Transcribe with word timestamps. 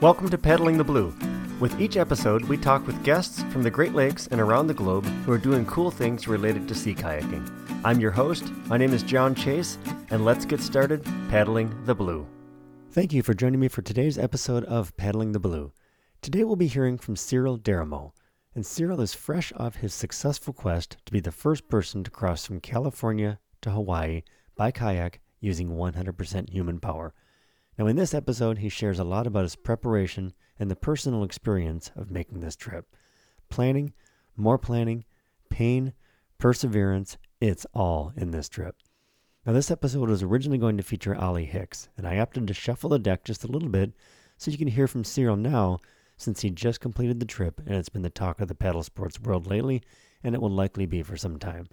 Welcome 0.00 0.28
to 0.30 0.38
Paddling 0.38 0.76
the 0.76 0.84
Blue. 0.84 1.14
With 1.60 1.80
each 1.80 1.96
episode, 1.96 2.44
we 2.46 2.56
talk 2.56 2.84
with 2.84 3.04
guests 3.04 3.44
from 3.44 3.62
the 3.62 3.70
Great 3.70 3.94
Lakes 3.94 4.26
and 4.26 4.40
around 4.40 4.66
the 4.66 4.74
globe 4.74 5.06
who 5.24 5.30
are 5.30 5.38
doing 5.38 5.64
cool 5.66 5.88
things 5.92 6.26
related 6.26 6.66
to 6.66 6.74
sea 6.74 6.96
kayaking. 6.96 7.48
I'm 7.84 8.00
your 8.00 8.10
host. 8.10 8.52
My 8.66 8.76
name 8.76 8.92
is 8.92 9.04
John 9.04 9.36
Chase, 9.36 9.78
and 10.10 10.24
let's 10.24 10.44
get 10.44 10.60
started 10.60 11.04
paddling 11.30 11.72
the 11.84 11.94
blue. 11.94 12.26
Thank 12.90 13.12
you 13.12 13.22
for 13.22 13.34
joining 13.34 13.60
me 13.60 13.68
for 13.68 13.82
today's 13.82 14.18
episode 14.18 14.64
of 14.64 14.96
Paddling 14.96 15.30
the 15.30 15.38
Blue. 15.38 15.72
Today 16.22 16.42
we'll 16.42 16.56
be 16.56 16.66
hearing 16.66 16.98
from 16.98 17.14
Cyril 17.14 17.56
Derreumaux, 17.56 18.12
and 18.52 18.66
Cyril 18.66 19.00
is 19.00 19.14
fresh 19.14 19.52
off 19.56 19.76
his 19.76 19.94
successful 19.94 20.52
quest 20.52 20.96
to 21.06 21.12
be 21.12 21.20
the 21.20 21.32
first 21.32 21.68
person 21.68 22.02
to 22.02 22.10
cross 22.10 22.44
from 22.44 22.60
California 22.60 23.38
to 23.62 23.70
Hawaii 23.70 24.22
by 24.56 24.72
kayak 24.72 25.20
using 25.40 25.70
100% 25.70 26.50
human 26.50 26.80
power. 26.80 27.14
Now, 27.78 27.86
in 27.88 27.96
this 27.96 28.14
episode, 28.14 28.58
he 28.58 28.68
shares 28.68 29.00
a 29.00 29.04
lot 29.04 29.26
about 29.26 29.42
his 29.42 29.56
preparation 29.56 30.32
and 30.58 30.70
the 30.70 30.76
personal 30.76 31.24
experience 31.24 31.90
of 31.96 32.10
making 32.10 32.40
this 32.40 32.54
trip. 32.54 32.86
Planning, 33.48 33.92
more 34.36 34.58
planning, 34.58 35.04
pain, 35.50 35.92
perseverance, 36.38 37.18
it's 37.40 37.66
all 37.74 38.12
in 38.16 38.30
this 38.30 38.48
trip. 38.48 38.76
Now, 39.44 39.52
this 39.52 39.70
episode 39.70 40.08
was 40.08 40.22
originally 40.22 40.58
going 40.58 40.76
to 40.76 40.82
feature 40.84 41.20
Olly 41.20 41.46
Hicks, 41.46 41.88
and 41.96 42.06
I 42.06 42.18
opted 42.18 42.46
to 42.46 42.54
shuffle 42.54 42.90
the 42.90 42.98
deck 42.98 43.24
just 43.24 43.44
a 43.44 43.48
little 43.48 43.68
bit 43.68 43.92
so 44.36 44.50
you 44.50 44.58
can 44.58 44.68
hear 44.68 44.86
from 44.86 45.04
Cyril 45.04 45.36
now 45.36 45.80
since 46.16 46.40
he 46.40 46.50
just 46.50 46.80
completed 46.80 47.18
the 47.18 47.26
trip 47.26 47.60
and 47.66 47.74
it's 47.74 47.88
been 47.88 48.02
the 48.02 48.10
talk 48.10 48.40
of 48.40 48.48
the 48.48 48.54
paddle 48.54 48.84
sports 48.84 49.20
world 49.20 49.48
lately, 49.48 49.82
and 50.22 50.34
it 50.34 50.40
will 50.40 50.50
likely 50.50 50.86
be 50.86 51.02
for 51.02 51.16
some 51.16 51.38
time. 51.38 51.68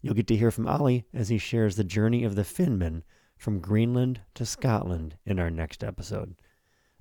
You'll 0.00 0.14
get 0.14 0.28
to 0.28 0.36
hear 0.36 0.50
from 0.50 0.68
Ollie 0.68 1.06
as 1.12 1.28
he 1.28 1.38
shares 1.38 1.74
the 1.74 1.84
journey 1.84 2.24
of 2.24 2.36
the 2.36 2.42
Finman 2.42 3.02
from 3.40 3.58
Greenland 3.58 4.20
to 4.34 4.44
Scotland 4.44 5.16
in 5.24 5.38
our 5.38 5.50
next 5.50 5.82
episode. 5.82 6.34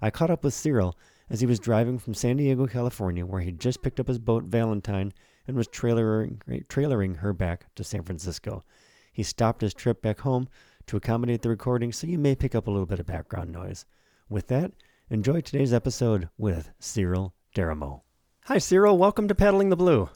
I 0.01 0.09
caught 0.09 0.29
up 0.29 0.45
with 0.45 0.53
Cyril 0.53 0.97
as 1.29 1.41
he 1.41 1.45
was 1.45 1.59
driving 1.59 1.99
from 1.99 2.13
San 2.13 2.37
Diego, 2.37 2.65
California, 2.65 3.25
where 3.25 3.41
he'd 3.41 3.59
just 3.59 3.81
picked 3.81 3.99
up 3.99 4.07
his 4.07 4.19
boat 4.19 4.45
Valentine 4.45 5.13
and 5.47 5.57
was 5.57 5.67
trailering, 5.67 6.41
trailering 6.67 7.17
her 7.17 7.33
back 7.33 7.65
to 7.75 7.83
San 7.83 8.03
Francisco. 8.03 8.63
He 9.11 9.21
stopped 9.21 9.59
his 9.59 9.73
trip 9.73 10.01
back 10.01 10.21
home 10.21 10.47
to 10.87 10.95
accommodate 10.95 11.41
the 11.41 11.49
recording, 11.49 11.91
so 11.91 12.07
you 12.07 12.17
may 12.17 12.35
pick 12.35 12.55
up 12.55 12.67
a 12.67 12.71
little 12.71 12.85
bit 12.85 13.01
of 13.01 13.05
background 13.05 13.51
noise. 13.51 13.85
With 14.29 14.47
that, 14.47 14.71
enjoy 15.09 15.41
today's 15.41 15.73
episode 15.73 16.29
with 16.37 16.71
Cyril 16.79 17.33
Derreumaux. 17.53 18.01
Hi, 18.45 18.59
Cyril. 18.59 18.97
Welcome 18.97 19.27
to 19.27 19.35
Paddling 19.35 19.69
the 19.69 19.75
Blue. 19.75 20.09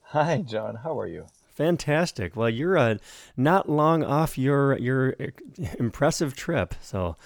Hi, 0.00 0.38
John. 0.38 0.76
How 0.76 0.98
are 0.98 1.06
you? 1.06 1.26
Fantastic. 1.60 2.36
Well, 2.36 2.48
you're 2.48 2.78
uh, 2.78 2.96
not 3.36 3.68
long 3.68 4.02
off 4.02 4.38
your 4.38 4.78
your 4.78 5.14
impressive 5.78 6.34
trip. 6.34 6.74
So, 6.80 7.18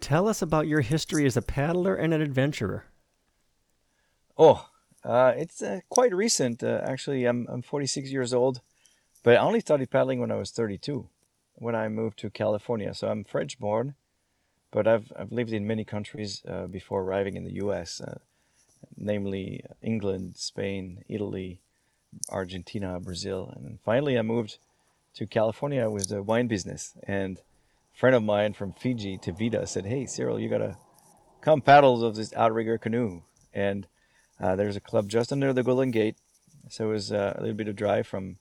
tell 0.00 0.26
us 0.26 0.42
about 0.42 0.66
your 0.66 0.80
history 0.80 1.24
as 1.26 1.36
a 1.36 1.42
paddler 1.42 1.94
and 1.94 2.12
an 2.12 2.20
adventurer. 2.20 2.86
Oh, 4.36 4.68
uh, 5.04 5.32
it's 5.36 5.62
uh, 5.62 5.78
quite 5.90 6.12
recent. 6.12 6.60
Uh, 6.60 6.80
actually, 6.82 7.24
I'm 7.24 7.46
I'm 7.48 7.62
46 7.62 8.10
years 8.10 8.34
old, 8.34 8.62
but 9.22 9.36
I 9.36 9.38
only 9.38 9.60
started 9.60 9.92
paddling 9.92 10.18
when 10.18 10.32
I 10.32 10.38
was 10.38 10.50
32, 10.50 11.08
when 11.54 11.76
I 11.76 11.88
moved 11.88 12.18
to 12.18 12.30
California. 12.30 12.92
So 12.94 13.06
I'm 13.06 13.22
French 13.22 13.60
born, 13.60 13.94
but 14.72 14.88
I've 14.88 15.12
I've 15.16 15.30
lived 15.30 15.52
in 15.52 15.68
many 15.68 15.84
countries 15.84 16.42
uh, 16.48 16.66
before 16.66 17.02
arriving 17.02 17.36
in 17.36 17.44
the 17.44 17.54
U.S., 17.62 18.00
uh, 18.00 18.18
namely 18.96 19.62
England, 19.80 20.34
Spain, 20.34 21.04
Italy, 21.08 21.60
Argentina, 22.28 23.00
Brazil, 23.00 23.52
and 23.56 23.78
finally 23.84 24.18
I 24.18 24.22
moved 24.22 24.58
to 25.14 25.26
California 25.26 25.88
with 25.90 26.08
the 26.08 26.22
wine 26.22 26.46
business. 26.46 26.94
And 27.02 27.38
a 27.38 27.98
friend 27.98 28.14
of 28.14 28.22
mine 28.22 28.54
from 28.54 28.72
Fiji, 28.72 29.18
Tavita, 29.18 29.66
said, 29.66 29.86
"Hey, 29.86 30.06
Cyril, 30.06 30.38
you 30.38 30.48
gotta 30.48 30.76
come 31.40 31.60
paddles 31.60 32.02
of 32.02 32.16
this 32.16 32.32
outrigger 32.34 32.78
canoe." 32.78 33.22
And 33.52 33.86
uh, 34.40 34.56
there's 34.56 34.76
a 34.76 34.80
club 34.80 35.08
just 35.08 35.32
under 35.32 35.52
the 35.52 35.62
Golden 35.62 35.90
Gate, 35.90 36.16
so 36.68 36.90
it 36.90 36.92
was 36.92 37.12
uh, 37.12 37.34
a 37.36 37.40
little 37.40 37.56
bit 37.56 37.68
of 37.68 37.76
drive 37.76 38.06
from 38.06 38.38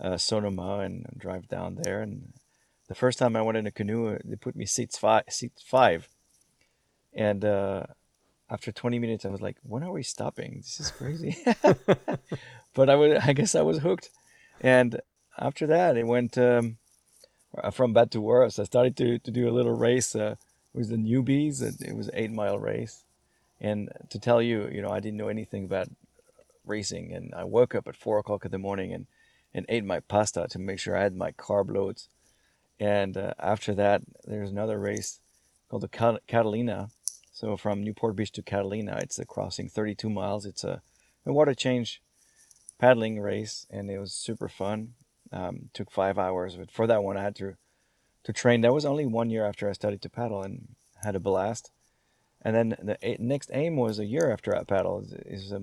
uh, 0.00 0.16
Sonoma 0.16 0.80
and 0.80 1.06
drive 1.16 1.48
down 1.48 1.76
there. 1.82 2.02
And 2.02 2.32
the 2.88 2.94
first 2.94 3.18
time 3.18 3.36
I 3.36 3.42
went 3.42 3.58
in 3.58 3.66
a 3.66 3.70
canoe, 3.70 4.18
they 4.24 4.36
put 4.36 4.56
me 4.56 4.66
seats 4.66 4.98
five, 4.98 5.24
seat 5.28 5.52
five, 5.64 6.08
and 7.14 7.44
uh, 7.44 7.84
after 8.48 8.70
20 8.72 8.98
minutes, 8.98 9.24
I 9.24 9.28
was 9.28 9.40
like, 9.40 9.56
"When 9.62 9.82
are 9.82 9.92
we 9.92 10.02
stopping? 10.02 10.58
This 10.58 10.80
is 10.80 10.90
crazy." 10.90 11.36
but 12.74 12.90
I 12.90 12.94
was, 12.94 13.18
I 13.22 13.32
guess 13.32 13.54
I 13.54 13.62
was 13.62 13.78
hooked. 13.78 14.10
And 14.60 15.00
after 15.38 15.66
that, 15.66 15.96
it 15.96 16.06
went 16.06 16.38
um, 16.38 16.78
from 17.72 17.92
bad 17.92 18.10
to 18.12 18.20
worse. 18.20 18.58
I 18.58 18.64
started 18.64 18.96
to, 18.98 19.18
to 19.18 19.30
do 19.30 19.48
a 19.48 19.52
little 19.52 19.76
race 19.76 20.14
uh, 20.14 20.36
with 20.72 20.90
the 20.90 20.96
newbies. 20.96 21.62
It 21.62 21.96
was 21.96 22.08
an 22.08 22.14
eight 22.16 22.32
mile 22.32 22.58
race. 22.58 23.04
And 23.60 23.90
to 24.10 24.18
tell 24.18 24.42
you, 24.42 24.68
you 24.68 24.82
know, 24.82 24.90
I 24.90 25.00
didn't 25.00 25.16
know 25.16 25.28
anything 25.28 25.64
about 25.64 25.88
racing. 26.64 27.12
And 27.12 27.34
I 27.34 27.44
woke 27.44 27.74
up 27.74 27.88
at 27.88 27.96
four 27.96 28.18
o'clock 28.18 28.44
in 28.44 28.50
the 28.50 28.58
morning 28.58 28.92
and, 28.92 29.06
and 29.54 29.66
ate 29.68 29.84
my 29.84 30.00
pasta 30.00 30.46
to 30.50 30.58
make 30.58 30.78
sure 30.78 30.96
I 30.96 31.02
had 31.02 31.16
my 31.16 31.32
carb 31.32 31.74
loads. 31.74 32.08
And 32.78 33.16
uh, 33.16 33.32
after 33.38 33.74
that, 33.74 34.02
there's 34.24 34.50
another 34.50 34.78
race 34.78 35.20
called 35.70 35.82
the 35.82 36.18
Catalina. 36.26 36.90
So 37.36 37.58
from 37.58 37.82
Newport 37.82 38.16
Beach 38.16 38.32
to 38.32 38.42
Catalina, 38.42 38.96
it's 39.02 39.18
a 39.18 39.26
crossing 39.26 39.68
32 39.68 40.08
miles. 40.08 40.46
It's 40.46 40.64
a, 40.64 40.80
a 41.26 41.34
water 41.34 41.52
change 41.52 42.00
paddling 42.78 43.20
race, 43.20 43.66
and 43.68 43.90
it 43.90 43.98
was 43.98 44.14
super 44.14 44.48
fun. 44.48 44.94
Um, 45.30 45.68
took 45.74 45.90
five 45.90 46.18
hours, 46.18 46.56
but 46.56 46.70
for 46.70 46.86
that 46.86 47.02
one, 47.02 47.18
I 47.18 47.22
had 47.22 47.36
to 47.36 47.56
to 48.24 48.32
train. 48.32 48.62
That 48.62 48.72
was 48.72 48.86
only 48.86 49.04
one 49.04 49.28
year 49.28 49.44
after 49.44 49.68
I 49.68 49.72
started 49.72 50.00
to 50.00 50.08
paddle, 50.08 50.42
and 50.42 50.76
had 51.04 51.14
a 51.14 51.20
blast. 51.20 51.72
And 52.40 52.56
then 52.56 52.74
the 52.82 53.16
next 53.18 53.50
aim 53.52 53.76
was 53.76 53.98
a 53.98 54.06
year 54.06 54.32
after 54.32 54.56
I 54.56 54.64
paddled. 54.64 55.12
Is 55.26 55.52
a 55.52 55.60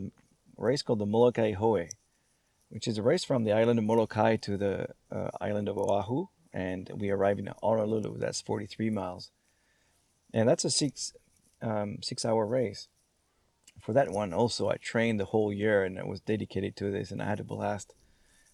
race 0.55 0.83
called 0.83 0.99
the 0.99 1.07
Molokai 1.07 1.53
Hoe, 1.53 1.87
which 2.69 2.87
is 2.87 2.99
a 2.99 3.01
race 3.01 3.23
from 3.23 3.45
the 3.45 3.51
island 3.51 3.79
of 3.79 3.85
Molokai 3.85 4.35
to 4.35 4.57
the 4.57 4.89
uh, 5.11 5.29
island 5.41 5.67
of 5.67 5.79
Oahu, 5.79 6.27
and 6.53 6.91
we 6.95 7.09
arrive 7.09 7.39
in 7.39 7.49
Honolulu. 7.63 8.19
That's 8.19 8.41
43 8.41 8.91
miles, 8.91 9.31
and 10.31 10.47
that's 10.47 10.65
a 10.65 10.69
six 10.69 11.13
um, 11.63 11.97
six 12.01 12.25
hour 12.25 12.45
race 12.45 12.87
for 13.81 13.93
that 13.93 14.09
one 14.09 14.33
also 14.33 14.69
I 14.69 14.77
trained 14.77 15.19
the 15.19 15.25
whole 15.25 15.51
year 15.51 15.83
and 15.83 15.99
I 15.99 16.03
was 16.03 16.21
dedicated 16.21 16.75
to 16.77 16.91
this 16.91 17.11
and 17.11 17.21
I 17.21 17.25
had 17.25 17.39
a 17.39 17.43
blast. 17.43 17.93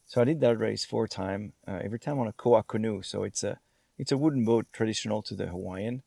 So 0.06 0.22
I 0.22 0.24
did 0.24 0.42
that 0.42 0.58
race 0.58 0.86
four 0.86 1.08
times, 1.08 1.54
uh, 1.68 1.80
every 1.84 2.00
time 2.00 2.20
on 2.20 2.28
a 2.28 2.34
koa 2.34 2.64
canoe. 2.64 3.02
So 3.04 3.24
it's 3.24 3.44
a 3.44 3.60
it's 3.98 4.12
a 4.12 4.18
wooden 4.18 4.46
boat 4.46 4.66
traditional 4.72 5.22
to 5.24 5.36
the 5.36 5.48
Hawaiian, 5.48 6.04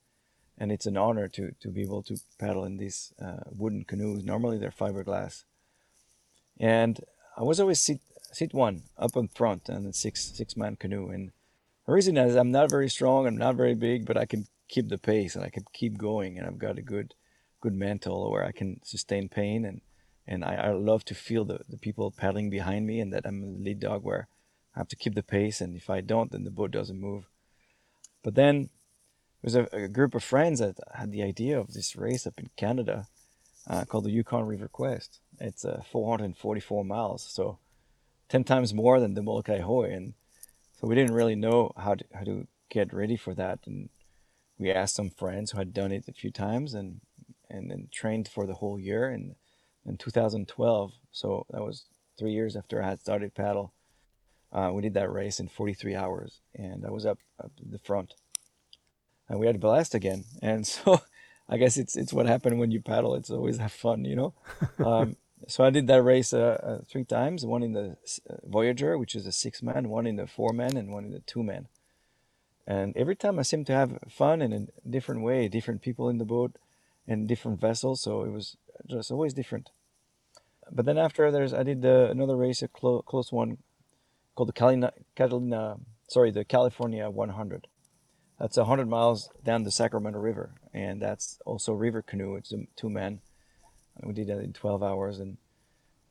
and 0.58 0.72
it's 0.72 0.86
an 0.86 0.96
honor 0.96 1.28
to 1.28 1.52
to 1.60 1.68
be 1.68 1.82
able 1.82 2.02
to 2.04 2.16
paddle 2.38 2.64
in 2.64 2.78
these 2.78 3.12
uh, 3.24 3.44
wooden 3.50 3.84
canoes. 3.84 4.24
Normally 4.24 4.58
they're 4.58 4.70
fiberglass, 4.70 5.44
and 6.58 6.98
I 7.36 7.42
was 7.42 7.60
always 7.60 7.80
seat 7.80 8.00
seat 8.32 8.52
one 8.52 8.82
up 8.98 9.14
in 9.14 9.28
front 9.28 9.70
on 9.70 9.84
the 9.84 9.92
six 9.92 10.32
six 10.34 10.56
man 10.56 10.74
canoe. 10.74 11.10
And 11.10 11.30
the 11.86 11.92
reason 11.92 12.16
is 12.16 12.34
I'm 12.34 12.50
not 12.50 12.70
very 12.70 12.88
strong, 12.88 13.28
I'm 13.28 13.36
not 13.36 13.54
very 13.54 13.74
big, 13.74 14.04
but 14.04 14.16
I 14.16 14.24
can 14.24 14.46
keep 14.72 14.88
the 14.88 14.98
pace 14.98 15.36
and 15.36 15.44
I 15.44 15.50
can 15.50 15.64
keep 15.74 15.98
going, 15.98 16.38
and 16.38 16.46
I've 16.46 16.58
got 16.58 16.78
a 16.78 16.82
good 16.82 17.14
good 17.60 17.74
mental 17.74 18.30
where 18.30 18.44
I 18.44 18.52
can 18.52 18.80
sustain 18.82 19.28
pain 19.28 19.64
and 19.64 19.80
and 20.26 20.44
I, 20.44 20.54
I 20.54 20.70
love 20.70 21.04
to 21.06 21.14
feel 21.14 21.44
the, 21.44 21.60
the 21.68 21.76
people 21.76 22.10
paddling 22.10 22.48
behind 22.48 22.86
me 22.86 23.00
and 23.00 23.12
that 23.12 23.26
I'm 23.26 23.40
the 23.40 23.64
lead 23.64 23.80
dog 23.80 24.02
where 24.02 24.28
I 24.74 24.80
have 24.80 24.88
to 24.88 24.96
keep 24.96 25.14
the 25.14 25.22
pace 25.22 25.60
and 25.60 25.76
if 25.76 25.90
I 25.90 26.00
don't 26.00 26.32
then 26.32 26.44
the 26.44 26.50
boat 26.50 26.70
doesn't 26.72 27.00
move. 27.00 27.24
But 28.24 28.34
then 28.34 28.70
there 29.42 29.48
was 29.48 29.54
a, 29.54 29.68
a 29.72 29.88
group 29.88 30.14
of 30.14 30.24
friends 30.24 30.58
that 30.60 30.76
had 30.94 31.12
the 31.12 31.22
idea 31.22 31.58
of 31.58 31.72
this 31.72 31.94
race 31.96 32.26
up 32.26 32.38
in 32.38 32.50
Canada 32.56 33.06
uh, 33.68 33.84
called 33.84 34.04
the 34.04 34.10
Yukon 34.10 34.46
River 34.46 34.68
Quest. 34.68 35.20
It's 35.40 35.64
uh, 35.64 35.82
444 35.90 36.84
miles, 36.84 37.22
so 37.22 37.58
10 38.28 38.44
times 38.44 38.72
more 38.74 38.98
than 39.00 39.14
the 39.14 39.22
Molokai 39.22 39.60
Hoe. 39.60 39.82
And 39.82 40.14
so 40.80 40.86
we 40.86 40.94
didn't 40.94 41.14
really 41.14 41.36
know 41.36 41.72
how 41.76 41.94
to, 41.94 42.04
how 42.14 42.24
to 42.24 42.46
get 42.70 42.92
ready 42.92 43.16
for 43.16 43.34
that. 43.34 43.60
And 43.66 43.88
we 44.58 44.70
asked 44.70 44.94
some 44.94 45.10
friends 45.10 45.50
who 45.50 45.58
had 45.58 45.72
done 45.72 45.92
it 45.92 46.08
a 46.08 46.12
few 46.12 46.30
times 46.30 46.74
and 46.74 47.00
and 47.50 47.70
then 47.70 47.88
trained 47.92 48.28
for 48.28 48.46
the 48.46 48.54
whole 48.54 48.78
year 48.78 49.10
in 49.10 49.34
in 49.84 49.96
2012. 49.96 50.92
So 51.10 51.46
that 51.50 51.62
was 51.62 51.84
three 52.18 52.32
years 52.32 52.56
after 52.56 52.82
I 52.82 52.88
had 52.88 53.00
started 53.00 53.34
paddle. 53.34 53.72
Uh, 54.52 54.70
we 54.72 54.82
did 54.82 54.94
that 54.94 55.10
race 55.10 55.40
in 55.40 55.48
43 55.48 55.94
hours, 55.94 56.40
and 56.54 56.84
I 56.86 56.90
was 56.90 57.06
up 57.06 57.18
up 57.42 57.52
the 57.58 57.78
front, 57.78 58.14
and 59.28 59.38
we 59.38 59.46
had 59.46 59.56
a 59.56 59.58
blast 59.58 59.94
again. 59.94 60.24
And 60.42 60.66
so, 60.74 61.00
I 61.48 61.56
guess 61.56 61.76
it's 61.76 61.96
it's 61.96 62.12
what 62.12 62.26
happened 62.26 62.58
when 62.58 62.70
you 62.70 62.80
paddle. 62.80 63.14
It's 63.14 63.30
always 63.30 63.58
have 63.58 63.72
fun, 63.72 64.04
you 64.04 64.16
know. 64.16 64.34
Um, 64.84 65.16
so 65.48 65.64
I 65.64 65.70
did 65.70 65.88
that 65.88 66.02
race 66.02 66.32
uh, 66.32 66.60
uh, 66.62 66.78
three 66.88 67.04
times. 67.04 67.44
One 67.44 67.62
in 67.62 67.72
the 67.72 67.96
uh, 68.30 68.36
Voyager, 68.44 68.96
which 68.96 69.14
is 69.14 69.26
a 69.26 69.32
six 69.32 69.62
man, 69.62 69.88
one 69.88 70.06
in 70.06 70.16
the 70.16 70.26
four 70.26 70.52
man, 70.52 70.76
and 70.76 70.92
one 70.92 71.04
in 71.04 71.10
the 71.10 71.20
two 71.20 71.42
man. 71.42 71.66
And 72.66 72.96
every 72.96 73.16
time 73.16 73.38
I 73.38 73.42
seemed 73.42 73.66
to 73.66 73.74
have 73.74 73.98
fun 74.08 74.40
in 74.40 74.52
a 74.52 74.88
different 74.88 75.22
way, 75.22 75.48
different 75.48 75.82
people 75.82 76.08
in 76.08 76.18
the 76.18 76.24
boat 76.24 76.56
and 77.08 77.26
different 77.26 77.60
vessels, 77.60 78.00
so 78.00 78.22
it 78.22 78.30
was 78.30 78.56
just 78.88 79.10
always 79.10 79.34
different. 79.34 79.70
But 80.70 80.86
then 80.86 80.98
after 80.98 81.30
there's 81.30 81.52
I 81.52 81.64
did 81.64 81.82
the, 81.82 82.08
another 82.10 82.36
race, 82.36 82.62
a 82.62 82.68
clo- 82.68 83.02
close 83.02 83.32
one 83.32 83.58
called 84.34 84.48
the 84.48 84.52
Catalina, 84.52 84.92
Catalina, 85.16 85.76
sorry, 86.08 86.30
the 86.30 86.44
California 86.44 87.10
100. 87.10 87.66
That's 88.38 88.56
100 88.56 88.88
miles 88.88 89.28
down 89.44 89.64
the 89.64 89.70
Sacramento 89.70 90.18
River, 90.18 90.54
and 90.72 91.00
that's 91.00 91.38
also 91.44 91.72
river 91.72 92.02
canoe. 92.02 92.36
It's 92.36 92.52
two 92.76 92.90
men. 92.90 93.20
We 94.02 94.14
did 94.14 94.28
that 94.28 94.38
in 94.38 94.52
12 94.52 94.82
hours, 94.82 95.18
and 95.20 95.36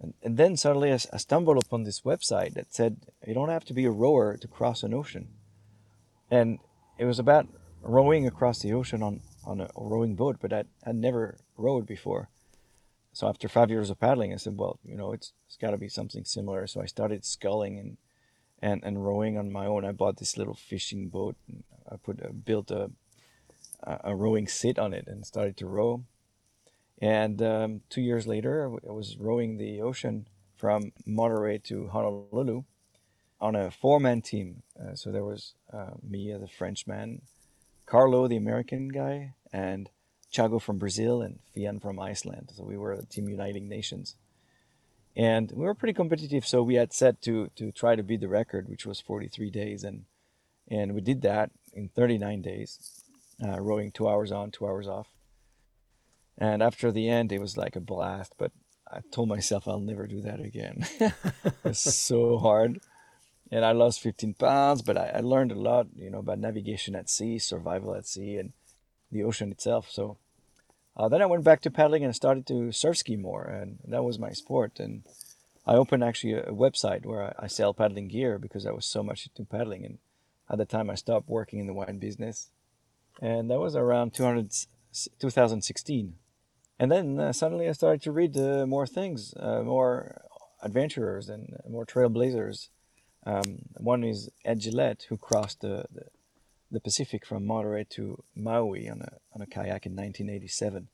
and, 0.02 0.14
and 0.24 0.38
then 0.38 0.58
suddenly 0.58 0.92
I, 0.92 1.00
I 1.14 1.18
stumbled 1.18 1.64
upon 1.64 1.84
this 1.84 2.02
website 2.02 2.56
that 2.56 2.74
said 2.74 2.98
you 3.26 3.34
don't 3.34 3.50
have 3.50 3.66
to 3.66 3.74
be 3.74 3.86
a 3.86 3.92
rower 3.92 4.36
to 4.38 4.48
cross 4.48 4.84
an 4.84 4.94
ocean, 4.94 5.30
and 6.32 6.60
it 6.98 7.06
was 7.06 7.20
about 7.20 7.48
rowing 7.84 8.26
across 8.26 8.60
the 8.60 8.74
ocean 8.74 9.04
on 9.04 9.22
on 9.44 9.62
a 9.62 9.70
rowing 9.76 10.16
boat, 10.16 10.38
but 10.40 10.54
I 10.54 10.64
had 10.84 10.96
never 10.96 11.38
rowed 11.58 11.86
before. 11.86 12.30
So 13.14 13.28
after 13.28 13.50
five 13.50 13.70
years 13.70 13.90
of 13.90 14.00
paddling, 14.00 14.34
I 14.34 14.38
said, 14.38 14.58
well, 14.58 14.80
you 14.86 14.96
know, 14.96 15.12
it's, 15.12 15.34
it's 15.48 15.58
got 15.58 15.72
to 15.72 15.78
be 15.78 15.90
something 15.90 16.24
similar. 16.24 16.66
So 16.68 16.82
I 16.82 16.86
started 16.86 17.26
sculling 17.26 17.78
and, 17.78 17.98
and, 18.62 18.82
and 18.84 19.04
rowing 19.04 19.38
on 19.38 19.52
my 19.52 19.66
own. 19.66 19.84
I 19.84 19.92
bought 19.92 20.18
this 20.18 20.38
little 20.38 20.54
fishing 20.54 21.10
boat. 21.10 21.36
I 21.92 21.98
put 21.98 22.22
a, 22.22 22.32
built 22.32 22.72
a, 22.72 22.92
a 23.84 24.16
rowing 24.16 24.48
seat 24.48 24.80
on 24.80 24.94
it 24.94 25.08
and 25.08 25.26
started 25.26 25.58
to 25.58 25.68
row. 25.68 26.04
And 27.02 27.42
um, 27.42 27.82
two 27.90 28.02
years 28.02 28.28
later, 28.28 28.72
I 28.88 28.92
was 28.92 29.18
rowing 29.18 29.58
the 29.58 29.82
ocean 29.82 30.28
from 30.56 30.94
Monterey 31.06 31.58
to 31.58 31.88
Honolulu 31.88 32.64
on 33.42 33.56
a 33.56 33.72
four-man 33.72 34.22
team. 34.22 34.64
Uh, 34.80 34.96
so 34.96 35.12
there 35.12 35.24
was 35.24 35.54
uh, 35.74 35.92
me, 36.08 36.32
the 36.32 36.48
Frenchman, 36.48 37.22
Carlo, 37.86 38.28
the 38.28 38.38
American 38.38 38.90
guy, 38.90 39.34
and 39.52 39.90
Chago 40.32 40.62
from 40.62 40.78
Brazil 40.78 41.22
and 41.22 41.40
Fiann 41.56 41.82
from 41.82 42.00
Iceland. 42.00 42.52
So 42.56 42.64
we 42.64 42.78
were 42.78 42.94
a 42.94 43.06
team 43.06 43.28
uniting 43.28 43.68
nations. 43.68 44.16
And 45.16 45.52
we 45.52 45.66
were 45.66 45.74
pretty 45.74 45.94
competitive, 45.94 46.48
so 46.48 46.64
we 46.64 46.76
had 46.76 46.94
set 46.94 47.22
to 47.24 47.50
to 47.58 47.74
try 47.74 47.98
to 47.98 48.04
beat 48.04 48.22
the 48.22 48.30
record, 48.30 48.70
which 48.70 48.86
was 48.86 49.02
43 49.02 49.50
days, 49.50 49.84
and 49.84 50.06
and 50.70 50.94
we 50.96 51.02
did 51.02 51.22
that 51.24 51.52
in 51.74 51.90
39 51.90 52.42
days, 52.42 53.04
uh, 53.44 53.60
rowing 53.60 53.92
two 53.92 54.08
hours 54.08 54.32
on, 54.32 54.52
two 54.52 54.66
hours 54.66 54.88
off. 54.88 55.08
And 56.38 56.64
after 56.64 56.94
the 56.94 57.10
end, 57.10 57.34
it 57.34 57.42
was 57.42 57.58
like 57.58 57.76
a 57.76 57.82
blast, 57.82 58.36
but 58.38 58.54
I 58.90 59.02
told 59.12 59.28
myself 59.28 59.68
I'll 59.68 59.82
never 59.82 60.08
do 60.08 60.22
that 60.22 60.40
again. 60.40 60.86
it's 61.66 61.94
so 61.94 62.38
hard. 62.38 62.80
And 63.52 63.66
I 63.66 63.74
lost 63.74 64.00
15 64.00 64.36
pounds, 64.36 64.82
but 64.82 64.98
I, 64.98 65.12
I 65.16 65.20
learned 65.20 65.52
a 65.52 65.60
lot, 65.60 65.88
you 65.96 66.10
know, 66.10 66.20
about 66.20 66.40
navigation 66.40 66.96
at 66.96 67.10
sea, 67.10 67.38
survival 67.38 67.94
at 67.96 68.08
sea, 68.08 68.38
and 68.38 68.54
the 69.12 69.24
ocean 69.24 69.52
itself. 69.52 69.90
So 69.92 70.18
uh, 70.96 71.10
then 71.10 71.22
I 71.22 71.26
went 71.26 71.44
back 71.44 71.62
to 71.62 71.72
paddling 71.72 72.04
and 72.04 72.16
started 72.16 72.46
to 72.48 72.72
surf 72.72 72.98
ski 72.98 73.16
more, 73.16 73.44
and 73.44 73.80
that 73.88 74.04
was 74.04 74.20
my 74.20 74.32
sport. 74.32 74.80
And 74.80 75.04
I 75.66 75.76
opened 75.76 76.04
actually 76.04 76.34
a, 76.34 76.52
website 76.52 77.06
where 77.06 77.24
I, 77.24 77.46
I, 77.46 77.48
sell 77.48 77.74
paddling 77.74 78.08
gear 78.08 78.38
because 78.38 78.66
I 78.66 78.72
was 78.72 78.86
so 78.86 79.04
much 79.04 79.28
into 79.28 79.50
paddling. 79.50 79.86
And 79.86 79.98
at 80.50 80.58
the 80.58 80.66
time, 80.66 80.90
I 80.90 80.96
stopped 80.96 81.30
working 81.30 81.60
in 81.60 81.68
the 81.68 81.74
wine 81.74 82.00
business, 82.00 82.50
and 83.22 83.50
that 83.50 83.60
was 83.60 83.76
around 83.76 84.14
200, 84.14 84.52
2016. 85.20 86.16
And 86.80 86.92
then 86.92 87.20
uh, 87.20 87.32
suddenly 87.32 87.70
I 87.70 87.74
started 87.74 88.02
to 88.04 88.12
read 88.12 88.36
uh, 88.38 88.66
more 88.66 88.88
things, 88.88 89.34
uh, 89.40 89.62
more 89.62 90.22
adventurers 90.64 91.30
and 91.30 91.56
more 91.70 91.86
trailblazers. 91.86 92.70
Um, 93.26 93.60
one 93.78 94.04
is 94.04 94.30
Ed 94.44 94.60
Gillette, 94.60 95.06
who 95.10 95.18
crossed 95.18 95.62
the, 95.62 95.86
the 95.94 96.06
the 96.72 96.80
Pacific 96.80 97.26
from 97.26 97.46
Monterey 97.46 97.86
to 97.90 98.24
Maui 98.36 98.90
on 98.90 99.02
a, 99.02 99.18
on 99.36 99.42
a 99.42 99.46
kayak 99.46 99.86
in 99.86 99.94
1987. 99.96 100.88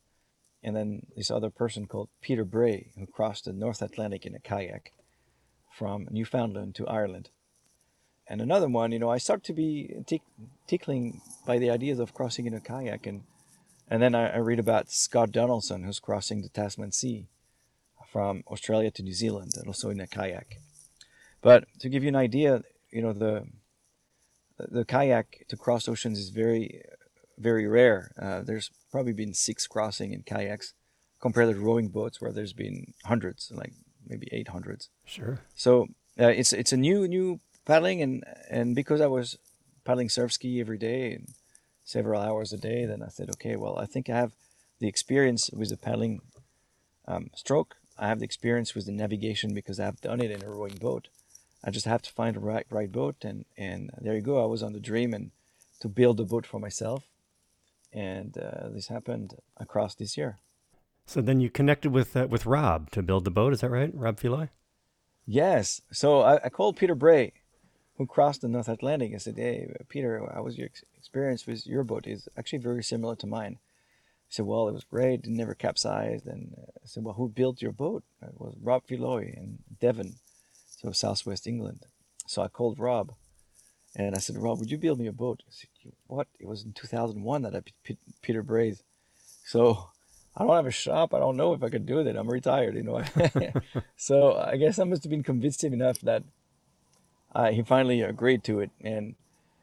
And 0.63 0.75
then 0.75 1.05
this 1.15 1.29
other 1.29 1.51
person 1.51 1.85
called 1.85 2.09
Peter 2.19 2.43
Bray, 2.43 2.89
who 2.97 3.05
crossed 3.05 3.45
the 3.45 3.53
North 3.53 3.81
Atlantic 3.81 4.25
in 4.25 4.33
a 4.33 4.39
kayak 4.39 4.93
from 5.71 6.07
Newfoundland 6.09 6.73
to 6.75 6.87
Ireland. 6.87 7.29
And 8.27 8.41
another 8.41 8.67
one, 8.67 8.91
you 8.91 8.99
know, 8.99 9.11
I 9.11 9.19
started 9.19 9.45
to 9.45 9.53
be 9.53 9.93
tick- 10.05 10.21
tickling 10.65 11.21
by 11.45 11.59
the 11.59 11.69
ideas 11.69 11.99
of 11.99 12.13
crossing 12.13 12.47
in 12.47 12.55
a 12.55 12.59
kayak. 12.59 13.05
And, 13.05 13.21
and 13.87 14.01
then 14.01 14.15
I, 14.15 14.29
I 14.29 14.37
read 14.37 14.59
about 14.59 14.91
Scott 14.91 15.31
Donaldson, 15.31 15.83
who's 15.83 15.99
crossing 15.99 16.41
the 16.41 16.49
Tasman 16.49 16.91
Sea 16.91 17.27
from 18.11 18.43
Australia 18.47 18.89
to 18.91 19.03
New 19.03 19.13
Zealand, 19.13 19.51
and 19.55 19.67
also 19.67 19.89
in 19.89 19.99
a 19.99 20.07
kayak. 20.07 20.59
But 21.41 21.65
to 21.79 21.89
give 21.89 22.03
you 22.03 22.09
an 22.09 22.15
idea, 22.15 22.63
you 22.91 23.01
know, 23.01 23.13
the 23.13 23.45
the 24.57 24.85
kayak 24.85 25.45
to 25.49 25.55
cross 25.55 25.87
oceans 25.87 26.17
is 26.17 26.29
very, 26.29 26.81
very 27.37 27.67
rare. 27.67 28.11
Uh, 28.19 28.41
there's 28.41 28.71
probably 28.91 29.13
been 29.13 29.33
six 29.33 29.67
crossing 29.67 30.13
in 30.13 30.23
kayaks 30.23 30.73
compared 31.21 31.53
to 31.53 31.59
rowing 31.59 31.89
boats 31.89 32.19
where 32.19 32.31
there's 32.31 32.53
been 32.53 32.93
hundreds, 33.05 33.51
like 33.53 33.73
maybe 34.07 34.27
eight 34.31 34.49
hundreds. 34.49 34.89
Sure. 35.05 35.39
So 35.55 35.87
uh, 36.19 36.27
it's 36.27 36.53
it's 36.53 36.73
a 36.73 36.77
new 36.77 37.07
new 37.07 37.39
paddling, 37.65 38.01
and 38.01 38.23
and 38.49 38.75
because 38.75 39.01
I 39.01 39.07
was 39.07 39.37
paddling 39.85 40.09
surf 40.09 40.33
ski 40.33 40.59
every 40.59 40.77
day 40.77 41.13
and 41.13 41.29
several 41.83 42.21
hours 42.21 42.51
a 42.51 42.57
day, 42.57 42.85
then 42.85 43.01
I 43.01 43.07
said, 43.07 43.29
okay, 43.29 43.55
well, 43.55 43.77
I 43.77 43.85
think 43.85 44.09
I 44.09 44.15
have 44.17 44.33
the 44.79 44.87
experience 44.87 45.49
with 45.51 45.69
the 45.69 45.77
paddling 45.77 46.21
um, 47.07 47.29
stroke. 47.35 47.75
I 47.97 48.07
have 48.07 48.19
the 48.19 48.25
experience 48.25 48.75
with 48.75 48.85
the 48.85 48.91
navigation 48.91 49.53
because 49.53 49.79
I've 49.79 50.01
done 50.01 50.19
it 50.19 50.29
in 50.29 50.43
a 50.43 50.49
rowing 50.49 50.75
boat. 50.75 51.07
I 51.63 51.71
just 51.71 51.85
have 51.85 52.01
to 52.03 52.11
find 52.11 52.35
the 52.35 52.39
right 52.39 52.65
right 52.69 52.91
boat, 52.91 53.17
and 53.23 53.45
and 53.57 53.91
there 53.99 54.15
you 54.15 54.21
go. 54.21 54.41
I 54.41 54.45
was 54.45 54.63
on 54.63 54.73
the 54.73 54.79
dream 54.79 55.13
and 55.13 55.31
to 55.79 55.87
build 55.87 56.19
a 56.19 56.23
boat 56.23 56.45
for 56.45 56.59
myself, 56.59 57.03
and 57.93 58.37
uh, 58.37 58.69
this 58.69 58.87
happened 58.87 59.35
across 59.57 59.95
this 59.95 60.17
year. 60.17 60.37
So 61.05 61.21
then 61.21 61.39
you 61.39 61.49
connected 61.49 61.91
with 61.91 62.15
uh, 62.15 62.27
with 62.27 62.45
Rob 62.45 62.91
to 62.91 63.01
build 63.01 63.25
the 63.25 63.31
boat. 63.31 63.53
Is 63.53 63.61
that 63.61 63.69
right, 63.69 63.91
Rob 63.93 64.19
Feloy? 64.19 64.49
Yes. 65.25 65.81
So 65.91 66.21
I, 66.21 66.45
I, 66.45 66.49
called 66.49 66.77
Peter 66.77 66.95
Bray, 66.95 67.33
who 67.97 68.05
crossed 68.05 68.41
the 68.41 68.47
North 68.47 68.69
Atlantic, 68.69 69.11
and 69.11 69.21
said, 69.21 69.37
"Hey, 69.37 69.73
Peter, 69.89 70.29
how 70.33 70.43
was 70.43 70.57
your 70.57 70.69
experience 70.97 71.47
with 71.47 71.65
your 71.65 71.83
boat? 71.83 72.07
Is 72.07 72.29
actually 72.37 72.59
very 72.59 72.83
similar 72.83 73.15
to 73.17 73.27
mine." 73.27 73.57
He 74.27 74.33
said, 74.33 74.45
"Well, 74.45 74.67
it 74.67 74.73
was 74.73 74.83
great. 74.83 75.23
It 75.23 75.29
never 75.29 75.53
capsized." 75.55 76.27
And 76.27 76.55
uh, 76.57 76.71
I 76.83 76.85
said, 76.85 77.03
"Well, 77.03 77.15
who 77.15 77.29
built 77.29 77.61
your 77.61 77.71
boat?" 77.71 78.03
It 78.21 78.39
was 78.39 78.55
Rob 78.61 78.85
Feloy 78.87 79.33
in 79.33 79.59
Devon 79.79 80.15
so 80.77 80.91
Southwest 80.91 81.47
England. 81.47 81.85
So 82.27 82.41
I 82.41 82.47
called 82.47 82.79
Rob, 82.79 83.13
and 83.95 84.15
I 84.15 84.19
said, 84.19 84.37
Rob, 84.37 84.59
would 84.59 84.71
you 84.71 84.77
build 84.77 84.99
me 84.99 85.07
a 85.07 85.11
boat? 85.11 85.41
I 85.47 85.51
said, 85.51 85.69
what? 86.05 86.27
It 86.39 86.47
was 86.47 86.63
in 86.63 86.73
2001 86.73 87.41
that 87.41 87.55
I 87.55 87.61
P- 87.83 87.97
Peter 88.21 88.43
Bray's. 88.43 88.83
So 89.43 89.89
I 90.35 90.43
don't 90.43 90.55
have 90.55 90.67
a 90.67 90.71
shop. 90.71 91.13
I 91.13 91.19
don't 91.19 91.37
know 91.37 91.53
if 91.53 91.63
I 91.63 91.69
could 91.69 91.85
do 91.85 91.99
it. 91.99 92.15
I'm 92.15 92.29
retired, 92.29 92.75
you 92.75 92.83
know. 92.83 93.01
so 93.97 94.35
I 94.35 94.57
guess 94.57 94.77
I 94.77 94.83
must 94.83 95.03
have 95.03 95.09
been 95.09 95.23
convinced 95.23 95.63
him 95.63 95.73
enough 95.73 95.99
that 96.01 96.23
uh, 97.33 97.51
he 97.51 97.63
finally 97.63 98.01
agreed 98.01 98.43
to 98.45 98.59
it, 98.59 98.69
and 98.81 99.15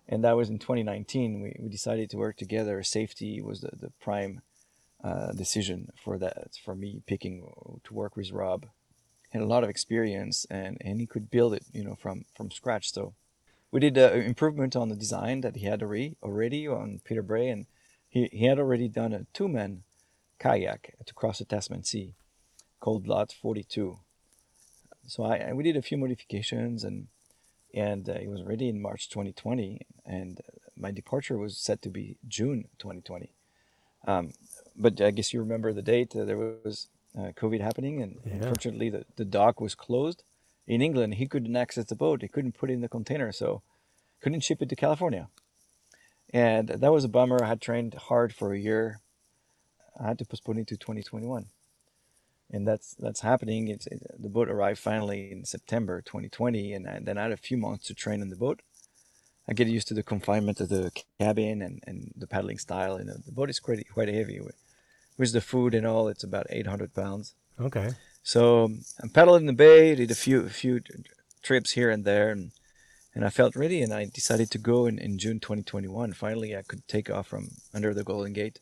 and 0.08 0.24
that 0.24 0.36
was 0.36 0.50
in 0.50 0.58
2019. 0.58 1.40
We, 1.40 1.56
we 1.60 1.68
decided 1.68 2.10
to 2.10 2.16
work 2.16 2.36
together. 2.36 2.82
Safety 2.82 3.40
was 3.40 3.60
the, 3.60 3.70
the 3.78 3.92
prime 4.00 4.42
uh, 5.02 5.32
decision 5.32 5.90
for 6.02 6.18
that 6.18 6.56
for 6.64 6.74
me 6.74 7.02
picking 7.06 7.46
to 7.84 7.94
work 7.94 8.16
with 8.16 8.32
Rob 8.32 8.66
had 9.34 9.42
a 9.42 9.46
lot 9.46 9.64
of 9.64 9.70
experience 9.70 10.46
and, 10.48 10.78
and 10.80 11.00
he 11.00 11.06
could 11.06 11.30
build 11.30 11.52
it, 11.52 11.64
you 11.72 11.84
know, 11.84 11.96
from, 11.96 12.24
from 12.36 12.50
scratch. 12.50 12.92
So 12.92 13.14
we 13.70 13.80
did 13.80 13.98
an 13.98 14.22
improvement 14.22 14.76
on 14.76 14.88
the 14.88 14.96
design 14.96 15.40
that 15.42 15.56
he 15.56 15.66
had 15.66 15.82
already, 15.82 16.68
on 16.68 17.00
Peter 17.04 17.22
Bray, 17.22 17.48
and 17.48 17.66
he, 18.08 18.28
he 18.32 18.46
had 18.46 18.58
already 18.58 18.88
done 18.88 19.12
a 19.12 19.26
two-man 19.34 19.82
kayak 20.38 20.94
to 21.04 21.14
cross 21.14 21.38
the 21.38 21.44
Tasman 21.44 21.84
Sea 21.84 22.14
called 22.80 23.08
Lot 23.08 23.32
42. 23.32 23.98
So 25.06 25.24
I, 25.24 25.52
we 25.52 25.64
did 25.64 25.76
a 25.76 25.82
few 25.82 25.98
modifications 25.98 26.84
and 26.84 27.08
and 27.74 28.08
uh, 28.08 28.12
it 28.12 28.28
was 28.28 28.44
ready 28.44 28.68
in 28.68 28.80
March 28.80 29.08
2020, 29.08 29.80
and 30.06 30.40
my 30.76 30.92
departure 30.92 31.36
was 31.36 31.58
set 31.58 31.82
to 31.82 31.90
be 31.90 32.16
June 32.28 32.68
2020. 32.78 33.32
Um, 34.06 34.30
but 34.76 35.00
I 35.00 35.10
guess 35.10 35.32
you 35.32 35.40
remember 35.40 35.72
the 35.72 35.82
date. 35.82 36.14
Uh, 36.14 36.24
there 36.24 36.38
was 36.38 36.86
uh, 37.16 37.32
COVID 37.36 37.60
happening, 37.60 38.02
and 38.02 38.18
yeah. 38.24 38.34
unfortunately 38.34 38.90
the, 38.90 39.04
the 39.16 39.24
dock 39.24 39.60
was 39.60 39.74
closed. 39.74 40.22
In 40.66 40.80
England, 40.80 41.14
he 41.14 41.26
couldn't 41.26 41.56
access 41.56 41.86
the 41.86 41.94
boat. 41.94 42.22
He 42.22 42.28
couldn't 42.28 42.58
put 42.58 42.70
it 42.70 42.74
in 42.74 42.80
the 42.80 42.88
container, 42.88 43.32
so 43.32 43.62
couldn't 44.20 44.40
ship 44.40 44.62
it 44.62 44.68
to 44.70 44.76
California. 44.76 45.28
And 46.32 46.68
that 46.68 46.92
was 46.92 47.04
a 47.04 47.08
bummer. 47.08 47.42
I 47.42 47.48
had 47.48 47.60
trained 47.60 47.94
hard 47.94 48.34
for 48.34 48.52
a 48.52 48.58
year. 48.58 49.00
I 50.00 50.08
had 50.08 50.18
to 50.18 50.24
postpone 50.24 50.58
it 50.58 50.66
to 50.68 50.76
2021, 50.76 51.46
and 52.50 52.66
that's 52.66 52.94
that's 52.94 53.20
happening. 53.20 53.68
It's 53.68 53.86
it, 53.86 54.02
the 54.18 54.28
boat 54.28 54.48
arrived 54.48 54.80
finally 54.80 55.30
in 55.30 55.44
September 55.44 56.02
2020, 56.02 56.72
and 56.72 56.88
I, 56.88 56.98
then 57.00 57.18
I 57.18 57.22
had 57.22 57.32
a 57.32 57.36
few 57.36 57.56
months 57.56 57.86
to 57.86 57.94
train 57.94 58.22
on 58.22 58.30
the 58.30 58.36
boat. 58.36 58.62
I 59.46 59.52
get 59.52 59.68
used 59.68 59.88
to 59.88 59.94
the 59.94 60.02
confinement 60.02 60.58
of 60.60 60.70
the 60.70 60.90
cabin 61.20 61.60
and, 61.60 61.84
and 61.86 62.12
the 62.16 62.26
paddling 62.26 62.58
style. 62.58 62.96
And 62.96 63.08
the 63.08 63.30
boat 63.30 63.50
is 63.50 63.60
quite 63.60 63.86
quite 63.92 64.08
heavy 64.08 64.40
with 64.40 64.56
the 65.32 65.40
food 65.40 65.74
and 65.74 65.86
all, 65.86 66.08
it's 66.08 66.24
about 66.24 66.46
800 66.50 66.94
pounds. 66.94 67.34
Okay. 67.60 67.90
So 68.22 68.70
I'm 69.00 69.10
paddling 69.10 69.46
the 69.46 69.52
bay, 69.52 69.94
did 69.94 70.10
a 70.10 70.14
few 70.14 70.40
a 70.40 70.50
few 70.50 70.80
trips 71.42 71.72
here 71.72 71.90
and 71.90 72.04
there, 72.04 72.30
and 72.30 72.52
and 73.14 73.24
I 73.24 73.30
felt 73.30 73.54
ready, 73.54 73.82
and 73.82 73.92
I 73.92 74.06
decided 74.06 74.50
to 74.50 74.58
go 74.58 74.86
in, 74.86 74.98
in 74.98 75.18
June 75.18 75.38
2021. 75.38 76.14
Finally, 76.14 76.56
I 76.56 76.62
could 76.62 76.88
take 76.88 77.10
off 77.10 77.28
from 77.28 77.50
under 77.72 77.94
the 77.94 78.02
Golden 78.02 78.32
Gate, 78.32 78.60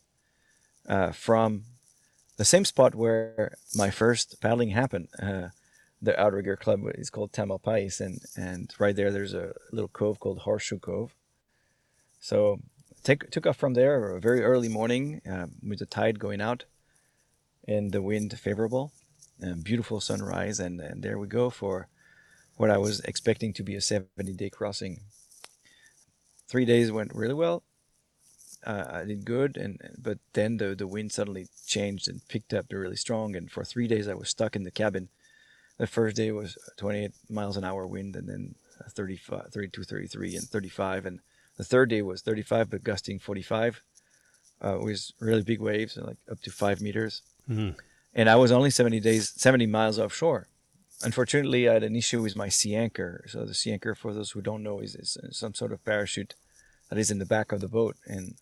uh, 0.87 1.11
from 1.11 1.63
the 2.37 2.45
same 2.45 2.65
spot 2.65 2.93
where 2.93 3.55
my 3.73 3.89
first 3.89 4.39
paddling 4.41 4.69
happened. 4.69 5.07
Uh, 5.21 5.49
the 6.01 6.19
outrigger 6.19 6.57
club 6.57 6.81
is 6.95 7.09
called 7.09 7.31
Tamalpais, 7.31 8.01
and 8.01 8.19
and 8.35 8.73
right 8.77 8.95
there 8.95 9.11
there's 9.11 9.33
a 9.33 9.53
little 9.71 9.87
cove 9.87 10.19
called 10.19 10.39
Horseshoe 10.39 10.79
Cove. 10.79 11.15
So 12.19 12.59
take, 13.03 13.29
took 13.29 13.45
off 13.45 13.57
from 13.57 13.73
there 13.73 14.15
a 14.15 14.19
very 14.19 14.41
early 14.41 14.69
morning 14.69 15.21
uh, 15.29 15.47
with 15.67 15.79
the 15.79 15.85
tide 15.85 16.19
going 16.19 16.41
out 16.41 16.65
and 17.67 17.91
the 17.91 18.01
wind 18.01 18.37
favorable. 18.39 18.91
And 19.39 19.63
beautiful 19.63 19.99
sunrise, 19.99 20.59
and, 20.59 20.79
and 20.79 21.03
there 21.03 21.17
we 21.17 21.27
go 21.27 21.49
for 21.49 21.89
what 22.55 22.69
I 22.69 22.77
was 22.77 22.99
expecting 23.01 23.51
to 23.53 23.63
be 23.63 23.75
a 23.75 23.81
70 23.81 24.31
day 24.33 24.49
crossing. 24.49 25.01
Three 26.47 26.65
days 26.65 26.91
went 26.91 27.13
really 27.13 27.33
well. 27.33 27.63
Uh, 28.65 28.85
I 28.89 29.03
did 29.03 29.25
good, 29.25 29.57
and 29.57 29.81
but 29.97 30.19
then 30.31 30.57
the 30.57 30.75
the 30.75 30.87
wind 30.87 31.11
suddenly 31.11 31.47
changed 31.65 32.07
and 32.07 32.25
picked 32.29 32.53
up 32.53 32.67
really 32.71 32.95
strong, 32.95 33.35
and 33.35 33.51
for 33.51 33.65
three 33.65 33.87
days 33.87 34.07
I 34.07 34.13
was 34.13 34.29
stuck 34.29 34.55
in 34.55 34.63
the 34.63 34.71
cabin. 34.71 35.09
The 35.77 35.87
first 35.87 36.15
day 36.15 36.31
was 36.31 36.57
28 36.77 37.11
miles 37.29 37.57
an 37.57 37.65
hour 37.65 37.85
wind, 37.85 38.15
and 38.15 38.29
then 38.29 38.55
35, 38.89 39.47
32, 39.51 39.83
33, 39.83 40.35
and 40.37 40.47
35, 40.47 41.05
and 41.05 41.19
the 41.57 41.63
third 41.63 41.89
day 41.89 42.01
was 42.01 42.21
35 42.21 42.69
but 42.69 42.83
gusting 42.83 43.19
45. 43.19 43.81
Uh, 44.63 44.75
it 44.79 44.83
was 44.83 45.13
really 45.19 45.43
big 45.43 45.59
waves, 45.59 45.97
like 45.97 46.17
up 46.31 46.39
to 46.41 46.51
five 46.51 46.81
meters. 46.81 47.21
Mhm. 47.49 47.75
And 48.13 48.29
I 48.29 48.35
was 48.35 48.51
only 48.51 48.69
70 48.69 48.99
days, 48.99 49.33
70 49.35 49.65
miles 49.65 49.99
offshore. 49.99 50.47
Unfortunately, 51.03 51.67
I 51.67 51.73
had 51.73 51.83
an 51.83 51.95
issue 51.95 52.21
with 52.21 52.35
my 52.35 52.47
sea 52.47 52.75
anchor. 52.75 53.25
So 53.27 53.43
the 53.45 53.53
sea 53.53 53.71
anchor, 53.73 53.93
for 53.95 54.13
those 54.13 54.31
who 54.31 54.41
don't 54.41 54.63
know, 54.63 54.79
is, 54.79 54.95
is 54.95 55.17
some 55.31 55.53
sort 55.53 55.73
of 55.73 55.83
parachute 55.83 56.35
that 56.89 56.97
is 56.99 57.11
in 57.11 57.19
the 57.19 57.25
back 57.25 57.51
of 57.51 57.59
the 57.59 57.67
boat 57.67 57.97
and 58.05 58.35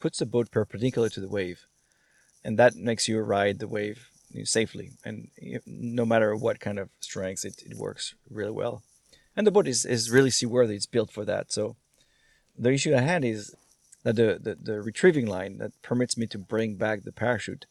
puts 0.00 0.18
the 0.18 0.26
boat 0.26 0.50
perpendicular 0.50 1.08
to 1.08 1.20
the 1.20 1.28
wave, 1.28 1.66
and 2.44 2.58
that 2.58 2.76
makes 2.76 3.08
you 3.08 3.18
ride 3.20 3.58
the 3.58 3.68
wave 3.68 4.10
safely. 4.44 4.92
And 5.04 5.28
no 5.66 6.04
matter 6.04 6.36
what 6.36 6.60
kind 6.60 6.78
of 6.78 6.90
strength, 7.00 7.44
it, 7.44 7.62
it 7.64 7.76
works 7.76 8.14
really 8.28 8.50
well. 8.52 8.82
And 9.36 9.46
the 9.46 9.50
boat 9.50 9.66
is, 9.68 9.84
is 9.84 10.10
really 10.10 10.30
seaworthy. 10.30 10.76
It's 10.76 10.86
built 10.86 11.10
for 11.10 11.24
that. 11.24 11.52
So 11.52 11.76
the 12.58 12.72
issue 12.72 12.94
I 12.94 13.00
had 13.00 13.24
is 13.24 13.54
that 14.02 14.16
the, 14.16 14.38
the, 14.40 14.54
the 14.60 14.80
retrieving 14.82 15.26
line 15.26 15.58
that 15.58 15.72
permits 15.82 16.16
me 16.16 16.26
to 16.28 16.38
bring 16.38 16.74
back 16.76 17.02
the 17.02 17.12
parachute 17.12 17.66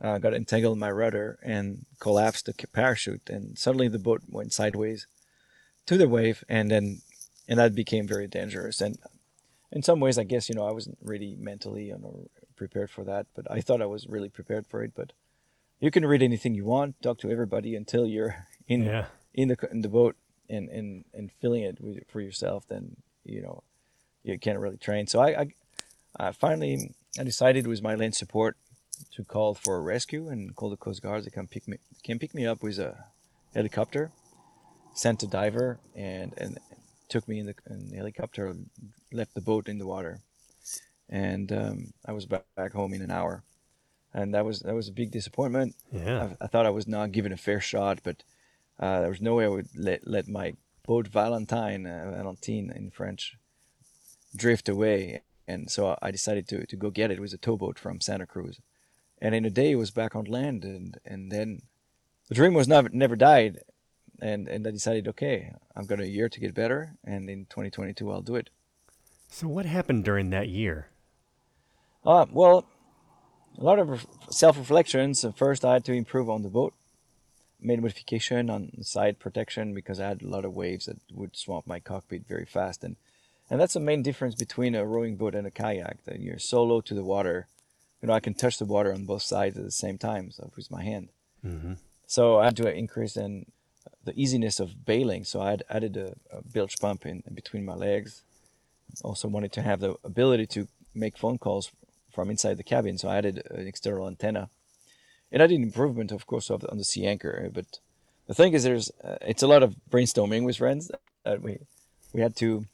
uh, 0.00 0.18
got 0.18 0.34
entangled 0.34 0.74
in 0.76 0.80
my 0.80 0.90
rudder 0.90 1.38
and 1.42 1.86
collapsed 2.00 2.46
the 2.46 2.54
parachute, 2.72 3.30
and 3.30 3.58
suddenly 3.58 3.88
the 3.88 3.98
boat 3.98 4.22
went 4.28 4.52
sideways 4.52 5.06
to 5.86 5.96
the 5.96 6.08
wave, 6.08 6.44
and 6.48 6.70
then 6.70 7.00
and 7.48 7.58
that 7.58 7.74
became 7.74 8.06
very 8.06 8.26
dangerous. 8.26 8.80
And 8.80 8.98
in 9.72 9.82
some 9.82 10.00
ways, 10.00 10.18
I 10.18 10.24
guess 10.24 10.48
you 10.48 10.54
know 10.54 10.66
I 10.66 10.72
wasn't 10.72 10.98
really 11.02 11.36
mentally 11.38 11.84
you 11.86 11.98
know, 11.98 12.26
prepared 12.56 12.90
for 12.90 13.04
that, 13.04 13.26
but 13.34 13.50
I 13.50 13.60
thought 13.60 13.80
I 13.80 13.86
was 13.86 14.06
really 14.06 14.28
prepared 14.28 14.66
for 14.66 14.82
it. 14.82 14.92
But 14.94 15.12
you 15.80 15.90
can 15.90 16.04
read 16.04 16.22
anything 16.22 16.54
you 16.54 16.64
want, 16.66 17.00
talk 17.02 17.18
to 17.20 17.30
everybody 17.30 17.74
until 17.74 18.06
you're 18.06 18.46
in 18.68 18.84
Yeah. 18.84 19.06
in 19.32 19.48
the 19.48 19.56
in 19.70 19.80
the 19.80 19.88
boat 19.88 20.16
and 20.50 20.68
and 20.68 21.04
and 21.14 21.32
feeling 21.40 21.62
it 21.62 21.80
with, 21.80 22.06
for 22.08 22.20
yourself, 22.20 22.66
then 22.68 22.96
you 23.24 23.40
know 23.40 23.62
you 24.26 24.38
can't 24.38 24.58
really 24.58 24.76
train. 24.76 25.06
So 25.06 25.20
I, 25.20 25.40
I, 25.42 25.46
I 26.18 26.32
finally 26.32 26.94
I 27.18 27.24
decided 27.24 27.66
with 27.66 27.82
my 27.82 27.94
land 27.94 28.14
support 28.14 28.56
to 29.12 29.24
call 29.24 29.54
for 29.54 29.76
a 29.76 29.80
rescue 29.80 30.28
and 30.28 30.54
call 30.56 30.70
the 30.70 30.76
Coast 30.76 31.02
Guard 31.02 31.24
to 31.24 31.30
come 31.30 31.46
pick 31.46 31.68
me 31.68 31.78
came 32.02 32.18
pick 32.18 32.34
me 32.34 32.46
up 32.46 32.62
with 32.62 32.78
a 32.78 32.96
helicopter, 33.54 34.10
sent 34.94 35.22
a 35.22 35.26
diver 35.26 35.78
and 35.94 36.34
and 36.36 36.58
took 37.08 37.28
me 37.28 37.38
in 37.38 37.46
the, 37.46 37.54
in 37.70 37.90
the 37.90 37.96
helicopter, 37.96 38.54
left 39.12 39.34
the 39.34 39.40
boat 39.40 39.68
in 39.68 39.78
the 39.78 39.86
water, 39.86 40.20
and 41.08 41.52
um, 41.52 41.92
I 42.04 42.12
was 42.12 42.26
back, 42.26 42.44
back 42.56 42.72
home 42.72 42.92
in 42.92 43.02
an 43.02 43.12
hour, 43.12 43.44
and 44.12 44.34
that 44.34 44.44
was 44.44 44.60
that 44.60 44.74
was 44.74 44.88
a 44.88 44.92
big 44.92 45.12
disappointment. 45.12 45.76
Yeah. 45.92 46.30
I, 46.40 46.44
I 46.44 46.46
thought 46.48 46.66
I 46.66 46.70
was 46.70 46.88
not 46.88 47.12
given 47.12 47.32
a 47.32 47.36
fair 47.36 47.60
shot, 47.60 48.00
but 48.02 48.24
uh, 48.80 49.00
there 49.00 49.10
was 49.10 49.22
no 49.22 49.36
way 49.36 49.44
I 49.44 49.48
would 49.48 49.68
let, 49.76 50.06
let 50.06 50.28
my 50.28 50.54
boat 50.86 51.08
Valentine, 51.08 51.86
uh, 51.86 52.12
Valentine 52.14 52.72
in 52.74 52.90
French, 52.90 53.36
drift 54.36 54.68
away. 54.68 55.22
And 55.48 55.70
so 55.70 55.96
I 56.02 56.10
decided 56.10 56.48
to, 56.48 56.66
to 56.66 56.76
go 56.76 56.90
get 56.90 57.10
it. 57.10 57.18
It 57.18 57.20
was 57.20 57.32
a 57.32 57.38
towboat 57.38 57.78
from 57.78 58.00
Santa 58.00 58.26
Cruz. 58.26 58.60
And 59.20 59.34
in 59.34 59.44
a 59.44 59.50
day, 59.50 59.72
it 59.72 59.76
was 59.76 59.90
back 59.90 60.14
on 60.14 60.24
land. 60.24 60.64
And, 60.64 60.98
and 61.04 61.30
then 61.30 61.62
the 62.28 62.34
dream 62.34 62.54
was 62.54 62.68
never, 62.68 62.88
never 62.90 63.16
died. 63.16 63.60
And, 64.20 64.48
and 64.48 64.66
I 64.66 64.70
decided, 64.70 65.08
okay, 65.08 65.52
I've 65.76 65.86
got 65.86 66.00
a 66.00 66.08
year 66.08 66.28
to 66.28 66.40
get 66.40 66.54
better. 66.54 66.96
And 67.04 67.30
in 67.30 67.46
2022, 67.46 68.10
I'll 68.10 68.22
do 68.22 68.36
it. 68.36 68.50
So 69.28 69.48
what 69.48 69.66
happened 69.66 70.04
during 70.04 70.30
that 70.30 70.48
year? 70.48 70.88
Uh, 72.04 72.26
well, 72.30 72.66
a 73.58 73.64
lot 73.64 73.78
of 73.78 74.06
self-reflections. 74.30 75.24
Uh, 75.24 75.32
First, 75.32 75.64
I 75.64 75.74
had 75.74 75.84
to 75.86 75.92
improve 75.92 76.30
on 76.30 76.42
the 76.42 76.48
boat. 76.48 76.74
Made 77.60 77.80
modification 77.80 78.50
on 78.50 78.82
side 78.82 79.18
protection 79.18 79.74
because 79.74 79.98
I 79.98 80.08
had 80.08 80.22
a 80.22 80.28
lot 80.28 80.44
of 80.44 80.54
waves 80.54 80.86
that 80.86 80.98
would 81.10 81.36
swamp 81.36 81.66
my 81.66 81.80
cockpit 81.80 82.28
very 82.28 82.44
fast, 82.44 82.84
and 82.84 82.96
and 83.50 83.60
that's 83.60 83.74
the 83.74 83.80
main 83.80 84.02
difference 84.02 84.34
between 84.34 84.74
a 84.74 84.84
rowing 84.84 85.16
boat 85.16 85.34
and 85.34 85.46
a 85.46 85.50
kayak. 85.50 86.04
That 86.04 86.20
you're 86.20 86.38
so 86.38 86.62
low 86.62 86.80
to 86.82 86.94
the 86.94 87.04
water, 87.04 87.48
you 88.00 88.08
know, 88.08 88.14
I 88.14 88.20
can 88.20 88.34
touch 88.34 88.58
the 88.58 88.64
water 88.64 88.92
on 88.92 89.04
both 89.04 89.22
sides 89.22 89.56
at 89.56 89.64
the 89.64 89.70
same 89.70 89.98
time, 89.98 90.30
so 90.30 90.50
with 90.56 90.70
my 90.70 90.82
hand. 90.82 91.08
Mm-hmm. 91.44 91.74
So 92.06 92.38
I 92.38 92.46
had 92.46 92.56
to 92.56 92.72
increase 92.72 93.16
in 93.16 93.46
the 94.04 94.18
easiness 94.20 94.60
of 94.60 94.84
bailing. 94.84 95.24
So 95.24 95.40
I 95.40 95.58
added 95.68 95.96
a, 95.96 96.14
a 96.30 96.42
bilge 96.42 96.76
pump 96.80 97.04
in, 97.04 97.22
in 97.26 97.34
between 97.34 97.64
my 97.64 97.74
legs. 97.74 98.22
Also 99.02 99.28
wanted 99.28 99.52
to 99.52 99.62
have 99.62 99.80
the 99.80 99.96
ability 100.04 100.46
to 100.46 100.68
make 100.94 101.18
phone 101.18 101.38
calls 101.38 101.70
from 102.12 102.30
inside 102.30 102.56
the 102.56 102.62
cabin. 102.62 102.98
So 102.98 103.08
I 103.08 103.16
added 103.16 103.42
an 103.50 103.66
external 103.66 104.06
antenna. 104.06 104.48
And 105.32 105.42
I 105.42 105.48
did 105.48 105.60
improvement, 105.60 106.12
of 106.12 106.26
course, 106.26 106.50
of 106.50 106.60
the, 106.60 106.70
on 106.70 106.78
the 106.78 106.84
sea 106.84 107.06
anchor. 107.06 107.50
But 107.52 107.80
the 108.28 108.34
thing 108.34 108.54
is, 108.54 108.62
there's 108.62 108.90
uh, 109.02 109.18
it's 109.20 109.42
a 109.42 109.48
lot 109.48 109.62
of 109.62 109.74
brainstorming 109.90 110.44
with 110.44 110.56
friends 110.56 110.90
that 111.24 111.42
we 111.42 111.58
we 112.12 112.20
had 112.20 112.36
to 112.36 112.66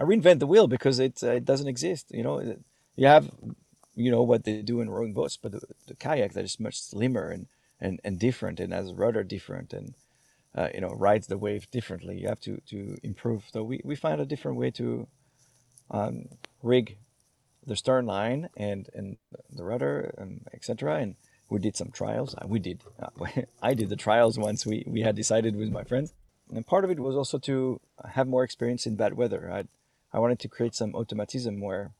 uh, 0.00 0.04
reinvent 0.04 0.38
the 0.38 0.46
wheel 0.46 0.66
because 0.66 0.98
it 0.98 1.22
uh, 1.22 1.32
it 1.32 1.44
doesn't 1.44 1.68
exist. 1.68 2.06
You 2.10 2.22
know, 2.22 2.56
you 2.96 3.06
have 3.06 3.30
you 3.94 4.10
know 4.10 4.22
what 4.22 4.44
they 4.44 4.62
do 4.62 4.80
in 4.80 4.90
rowing 4.90 5.12
boats, 5.12 5.36
but 5.36 5.52
the, 5.52 5.60
the 5.86 5.94
kayak 5.94 6.32
that 6.32 6.44
is 6.44 6.58
much 6.58 6.80
slimmer 6.80 7.28
and 7.28 7.46
and, 7.80 8.00
and 8.04 8.18
different 8.18 8.60
and 8.60 8.72
has 8.72 8.90
a 8.90 8.94
rudder 8.94 9.24
different 9.24 9.72
and 9.72 9.94
uh, 10.54 10.68
you 10.74 10.80
know 10.80 10.90
rides 10.90 11.26
the 11.26 11.38
wave 11.38 11.70
differently. 11.70 12.18
You 12.18 12.28
have 12.28 12.40
to 12.40 12.60
to 12.68 12.96
improve. 13.02 13.44
So 13.52 13.62
we 13.62 13.80
we 13.84 13.94
find 13.94 14.20
a 14.20 14.26
different 14.26 14.56
way 14.56 14.70
to 14.72 15.06
um, 15.90 16.28
rig 16.62 16.96
the 17.66 17.76
stern 17.76 18.06
line 18.06 18.48
and 18.56 18.88
and 18.94 19.16
the 19.50 19.64
rudder 19.64 20.14
and 20.18 20.46
etc. 20.52 20.96
And 20.96 21.16
we 21.48 21.58
did 21.58 21.76
some 21.76 21.90
trials. 21.90 22.34
We 22.46 22.58
did. 22.58 22.82
I 23.62 23.74
did 23.74 23.88
the 23.88 23.96
trials 23.96 24.38
once 24.38 24.64
we 24.64 24.84
we 24.86 25.02
had 25.02 25.14
decided 25.14 25.56
with 25.56 25.70
my 25.70 25.84
friends. 25.84 26.14
And 26.52 26.66
part 26.66 26.84
of 26.84 26.90
it 26.90 26.98
was 26.98 27.14
also 27.14 27.38
to 27.38 27.80
have 28.12 28.26
more 28.26 28.42
experience 28.42 28.84
in 28.84 28.96
bad 28.96 29.14
weather. 29.14 29.50
I 29.52 29.64
I 30.12 30.18
wanted 30.18 30.38
to 30.40 30.48
create 30.48 30.74
some 30.74 30.94
automatism 30.94 31.60
where 31.60 31.92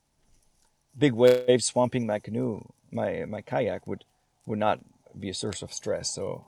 big 0.97 1.13
waves 1.13 1.65
swamping 1.65 2.05
my 2.05 2.19
canoe, 2.19 2.61
my 2.91 3.25
my 3.25 3.41
kayak 3.41 3.87
would 3.87 4.05
would 4.45 4.59
not 4.59 4.79
be 5.17 5.29
a 5.29 5.33
source 5.33 5.61
of 5.61 5.73
stress. 5.73 6.13
So 6.13 6.45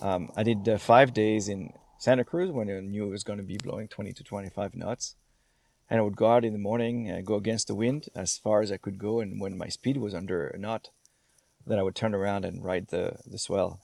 um, 0.00 0.30
I 0.36 0.42
did 0.42 0.68
uh, 0.68 0.78
five 0.78 1.12
days 1.12 1.48
in 1.48 1.72
Santa 1.98 2.24
Cruz 2.24 2.50
when 2.50 2.70
I 2.70 2.80
knew 2.80 3.06
it 3.06 3.10
was 3.10 3.24
going 3.24 3.38
to 3.38 3.44
be 3.44 3.56
blowing 3.56 3.88
20 3.88 4.12
to 4.12 4.24
25 4.24 4.74
knots. 4.76 5.16
And 5.90 5.98
I 5.98 6.02
would 6.02 6.16
go 6.16 6.30
out 6.30 6.44
in 6.44 6.52
the 6.52 6.58
morning 6.58 7.08
and 7.08 7.26
go 7.26 7.34
against 7.34 7.66
the 7.66 7.74
wind 7.74 8.08
as 8.14 8.36
far 8.36 8.60
as 8.60 8.70
I 8.70 8.76
could 8.76 8.98
go. 8.98 9.20
And 9.20 9.40
when 9.40 9.56
my 9.56 9.68
speed 9.68 9.96
was 9.96 10.14
under 10.14 10.48
a 10.48 10.58
knot, 10.58 10.90
then 11.66 11.78
I 11.78 11.82
would 11.82 11.94
turn 11.94 12.14
around 12.14 12.44
and 12.44 12.62
ride 12.62 12.88
the, 12.88 13.16
the 13.26 13.38
swell. 13.38 13.80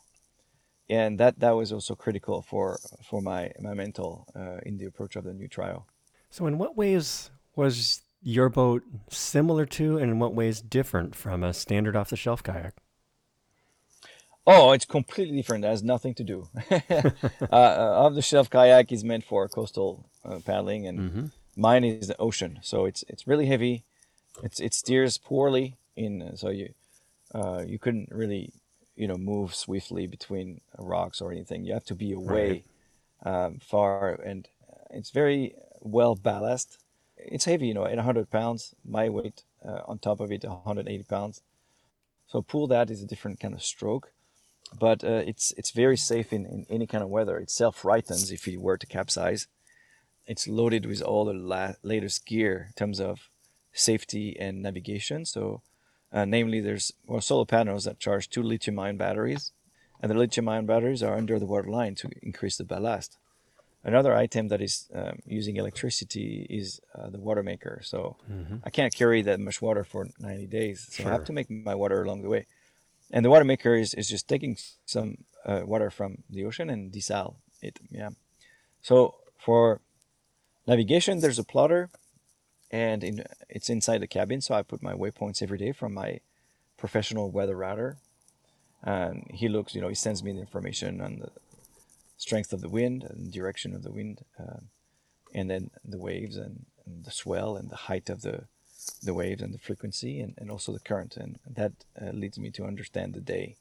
And 0.89 1.19
that, 1.19 1.41
that 1.41 1.53
was 1.53 1.73
also 1.73 1.95
critical 1.95 2.43
for, 2.43 2.79
for 3.09 3.23
my, 3.23 3.53
my 3.59 3.73
mental 3.73 4.27
uh, 4.37 4.59
in 4.65 4.77
the 4.77 4.85
approach 4.85 5.17
of 5.17 5.25
the 5.25 5.33
new 5.33 5.49
trial. 5.49 5.87
So 6.35 6.49
in 6.49 6.59
what 6.59 6.77
ways 6.77 7.31
was 7.55 8.03
your 8.21 8.49
boat 8.49 8.83
similar 9.09 9.65
to, 9.67 9.99
and 9.99 10.11
in 10.11 10.19
what 10.19 10.35
ways 10.35 10.61
different 10.61 11.15
from 11.15 11.45
a 11.45 11.55
standard 11.55 11.95
off-the-shelf 11.95 12.43
kayak? 12.43 12.75
Oh, 14.45 14.73
it's 14.73 14.85
completely 14.85 15.37
different. 15.37 15.65
It 15.65 15.69
has 15.69 15.85
nothing 15.85 16.13
to 16.15 16.25
do. 16.25 16.49
uh, 16.73 18.03
off 18.03 18.15
the 18.17 18.21
shelf 18.21 18.51
kayak 18.51 18.91
is 18.91 19.05
meant 19.05 19.23
for 19.23 19.47
coastal 19.47 20.11
uh, 20.25 20.41
paddling, 20.45 20.89
and 20.89 20.99
Mhm. 20.99 21.31
mine 21.55 21.85
is 21.85 22.09
the 22.09 22.19
ocean. 22.19 22.59
So 22.63 22.85
it's 22.85 23.05
it's 23.07 23.29
really 23.29 23.47
heavy. 23.47 23.85
It's 24.43 24.59
it 24.59 24.75
steers 24.75 25.17
poorly 25.19 25.79
in, 25.95 26.21
uh, 26.21 26.35
so 26.35 26.51
you 26.51 26.75
uh, 27.33 27.63
you 27.65 27.79
couldn't 27.79 28.11
really 28.11 28.51
you 28.97 29.07
know 29.07 29.17
move 29.17 29.55
swiftly 29.55 30.09
between 30.09 30.63
rocks 30.83 31.23
or 31.23 31.31
anything. 31.31 31.63
You 31.63 31.75
have 31.75 31.87
to 31.87 31.95
be 31.95 32.11
away 32.11 32.65
um, 33.23 33.61
far, 33.63 34.19
and 34.19 34.49
it's 34.91 35.15
very 35.15 35.55
well 35.85 36.17
ballast. 36.17 36.79
It's 37.17 37.45
heavy, 37.45 37.69
you 37.69 37.75
know, 37.75 37.87
800 37.87 38.31
pounds. 38.31 38.75
My 38.85 39.09
weight 39.09 39.45
uh, 39.65 39.83
on 39.87 39.99
top 39.99 40.19
of 40.19 40.33
it, 40.33 40.45
180 40.45 41.05
pounds. 41.05 41.43
So 42.27 42.43
pull 42.43 42.67
that 42.67 42.91
is 42.91 43.03
a 43.03 43.07
different 43.07 43.39
kind 43.39 43.55
of 43.55 43.63
stroke 43.63 44.11
but 44.79 45.05
uh, 45.05 45.23
it's 45.27 45.53
it's 45.57 45.71
very 45.71 45.97
safe 45.97 46.33
in, 46.33 46.47
in 46.47 46.67
any 46.69 46.87
kind 46.87 47.03
of 47.03 47.11
weather. 47.11 47.39
It 47.39 47.51
self 47.51 47.85
rightens 47.85 48.31
if 48.31 48.47
you 48.47 48.61
were 48.61 48.79
to 48.79 48.87
capsize. 48.87 49.47
It's 50.27 50.49
loaded 50.49 50.87
with 50.87 51.03
all 51.03 51.25
the 51.25 51.35
la- 51.35 51.75
latest 51.83 52.27
gear 52.27 52.67
in 52.69 52.73
terms 52.73 53.01
of 53.01 53.29
safety 53.73 54.37
and 54.39 54.63
navigation. 54.63 55.27
So, 55.27 55.61
uh, 56.13 56.25
namely, 56.25 56.61
there's 56.61 56.93
well, 57.07 57.21
solar 57.21 57.45
panels 57.45 57.85
that 57.85 58.01
charge 58.01 58.31
two 58.31 58.43
lithium 58.43 58.79
ion 58.79 58.97
batteries, 58.97 59.53
and 60.01 60.11
the 60.11 60.17
lithium 60.17 60.49
ion 60.49 60.67
batteries 60.67 61.03
are 61.03 61.17
under 61.17 61.39
the 61.39 61.47
water 61.47 61.69
line 61.69 61.95
to 61.97 62.11
increase 62.23 62.57
the 62.57 62.65
ballast. 62.65 63.19
Another 63.85 64.15
item 64.15 64.49
that 64.49 64.61
is 64.61 64.89
um, 64.95 65.19
using 65.27 65.57
electricity 65.57 66.47
is 66.51 66.81
uh, 66.95 67.11
the 67.11 67.19
water 67.21 67.43
maker. 67.43 67.81
So 67.83 68.17
Mm-hmm. 68.31 68.57
I 68.65 68.71
can't 68.71 68.95
carry 68.95 69.23
that 69.23 69.39
much 69.41 69.61
water 69.63 69.85
for 69.85 70.09
90 70.19 70.47
days. 70.47 70.87
So 70.91 71.05
I 71.05 71.13
have 71.13 71.25
to 71.25 71.33
make 71.33 71.51
my 71.51 71.75
water 71.75 72.03
along 72.03 72.23
the 72.23 72.29
way. 72.29 72.47
And 73.11 73.25
the 73.25 73.31
water 73.31 73.45
maker 73.45 73.75
is, 73.75 73.95
is 73.95 74.09
just 74.09 74.27
taking 74.29 74.57
some 74.87 75.19
uh, 75.45 75.63
water 75.65 75.91
from 75.91 76.25
the 76.31 76.45
ocean 76.45 76.71
and 76.71 76.91
desal 76.93 77.37
it. 77.63 77.79
Yeah. 77.91 78.11
So 78.83 79.17
for 79.39 79.81
navigation, 80.67 81.21
there's 81.21 81.39
a 81.39 81.45
plotter, 81.45 81.91
and 82.71 83.05
in, 83.05 83.25
it's 83.49 83.69
inside 83.71 83.99
the 83.99 84.07
cabin. 84.07 84.41
So 84.41 84.55
I 84.55 84.63
put 84.63 84.83
my 84.83 84.95
waypoints 84.95 85.43
every 85.43 85.59
day 85.59 85.73
from 85.73 85.95
my 85.95 86.21
professional 86.77 87.31
weather 87.31 87.57
router. 87.57 87.99
And 88.83 89.27
he 89.33 89.49
looks, 89.49 89.75
you 89.75 89.81
know, 89.81 89.89
he 89.89 89.95
sends 89.95 90.23
me 90.23 90.33
the 90.33 90.41
information 90.41 91.01
on 91.01 91.19
the 91.21 91.31
strength 92.27 92.53
of 92.55 92.63
the 92.63 92.75
wind 92.81 92.99
and 93.09 93.33
direction 93.41 93.71
of 93.75 93.83
the 93.83 93.93
wind, 93.99 94.17
um, 94.43 94.63
and 95.39 95.47
then 95.51 95.65
the 95.95 96.03
waves 96.09 96.37
and, 96.45 96.57
and 96.87 97.05
the 97.05 97.11
swell 97.23 97.51
and 97.59 97.69
the 97.71 97.83
height 97.89 98.09
of 98.15 98.23
the 98.23 98.37
the 99.09 99.15
waves 99.15 99.43
and 99.45 99.55
the 99.55 99.67
frequency 99.69 100.15
and, 100.23 100.33
and 100.41 100.51
also 100.51 100.71
the 100.73 100.87
current. 100.91 101.13
And 101.17 101.39
that 101.61 101.73
uh, 102.01 102.13
leads 102.23 102.39
me 102.39 102.51
to 102.51 102.65
understand 102.73 103.15
the 103.15 103.27
day. 103.37 103.57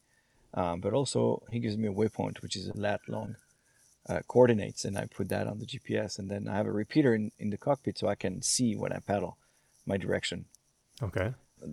Um, 0.53 0.81
but 0.81 0.93
also 0.99 1.21
he 1.53 1.59
gives 1.59 1.77
me 1.77 1.87
a 1.87 1.97
waypoint 1.99 2.41
which 2.41 2.55
is 2.59 2.67
a 2.67 2.77
lat 2.85 3.01
long 3.07 3.29
uh, 4.11 4.21
coordinates. 4.33 4.83
And 4.85 4.97
i 4.97 5.05
put 5.17 5.29
that 5.29 5.47
on 5.51 5.59
the 5.59 5.69
gps 5.73 6.19
and 6.19 6.27
then 6.31 6.43
i 6.51 6.55
have 6.59 6.69
a 6.71 6.79
repeater 6.83 7.11
in, 7.19 7.31
in 7.43 7.49
the 7.53 7.63
cockpit 7.67 7.97
so 7.97 8.05
i 8.07 8.17
can 8.23 8.41
see 8.41 8.71
when 8.81 8.93
i 8.97 8.99
paddle 8.99 9.33
my 9.91 9.97
direction. 10.05 10.39
Okay. 11.07 11.29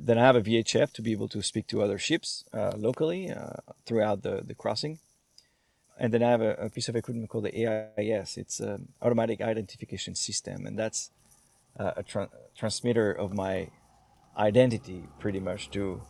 then 0.09 0.17
i 0.21 0.25
have 0.29 0.39
a 0.41 0.47
vhf 0.49 0.89
to 0.97 1.03
be 1.07 1.13
able 1.17 1.31
to 1.35 1.41
speak 1.51 1.67
to 1.69 1.83
other 1.85 1.99
ships 2.09 2.31
uh, 2.61 2.73
locally 2.87 3.23
uh, 3.41 3.61
throughout 3.87 4.19
the, 4.27 4.35
the 4.51 4.59
crossing 4.63 4.95
and 6.01 6.13
then 6.13 6.23
i 6.23 6.31
have 6.31 6.41
a, 6.41 6.55
a 6.55 6.71
piece 6.71 6.89
of 6.89 6.97
equipment 6.97 7.29
called 7.29 7.45
the 7.45 7.55
ais 7.67 8.37
it's 8.37 8.59
an 8.59 8.89
automatic 9.03 9.41
identification 9.41 10.15
system 10.15 10.67
and 10.67 10.77
that's 10.79 11.11
uh, 11.79 11.93
a 11.97 12.03
tra- 12.03 12.31
transmitter 12.57 13.13
of 13.13 13.33
my 13.33 13.71
identity 14.37 15.05
pretty 15.19 15.41
much 15.41 15.71
to 15.71 16.03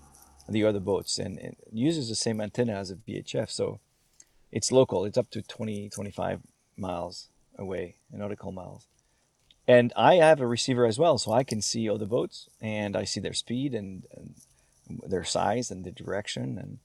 the 0.49 0.65
other 0.65 0.81
boats. 0.81 1.19
And 1.19 1.39
it 1.39 1.57
uses 1.73 2.09
the 2.09 2.15
same 2.15 2.41
antenna 2.41 2.75
as 2.75 2.91
a 2.91 2.97
VHF 2.97 3.51
so 3.51 3.81
it's 4.53 4.73
local. 4.73 5.05
It's 5.05 5.19
up 5.19 5.31
to 5.31 5.43
20 5.43 5.89
25 5.91 6.41
miles 6.77 7.29
away 7.59 7.97
nautical 8.11 8.53
miles. 8.53 8.87
And 9.69 9.93
I 9.95 10.17
have 10.17 10.41
a 10.41 10.47
receiver 10.47 10.87
as 10.87 10.99
well 10.99 11.19
so 11.19 11.33
I 11.33 11.45
can 11.45 11.63
see 11.63 11.89
other 11.89 12.07
boats 12.07 12.49
and 12.61 12.97
I 12.97 13.05
see 13.05 13.21
their 13.21 13.33
speed 13.33 13.75
and, 13.75 14.05
and 14.17 14.35
their 15.07 15.25
size 15.25 15.71
and 15.71 15.85
the 15.85 15.93
direction 15.93 16.59
and 16.59 16.79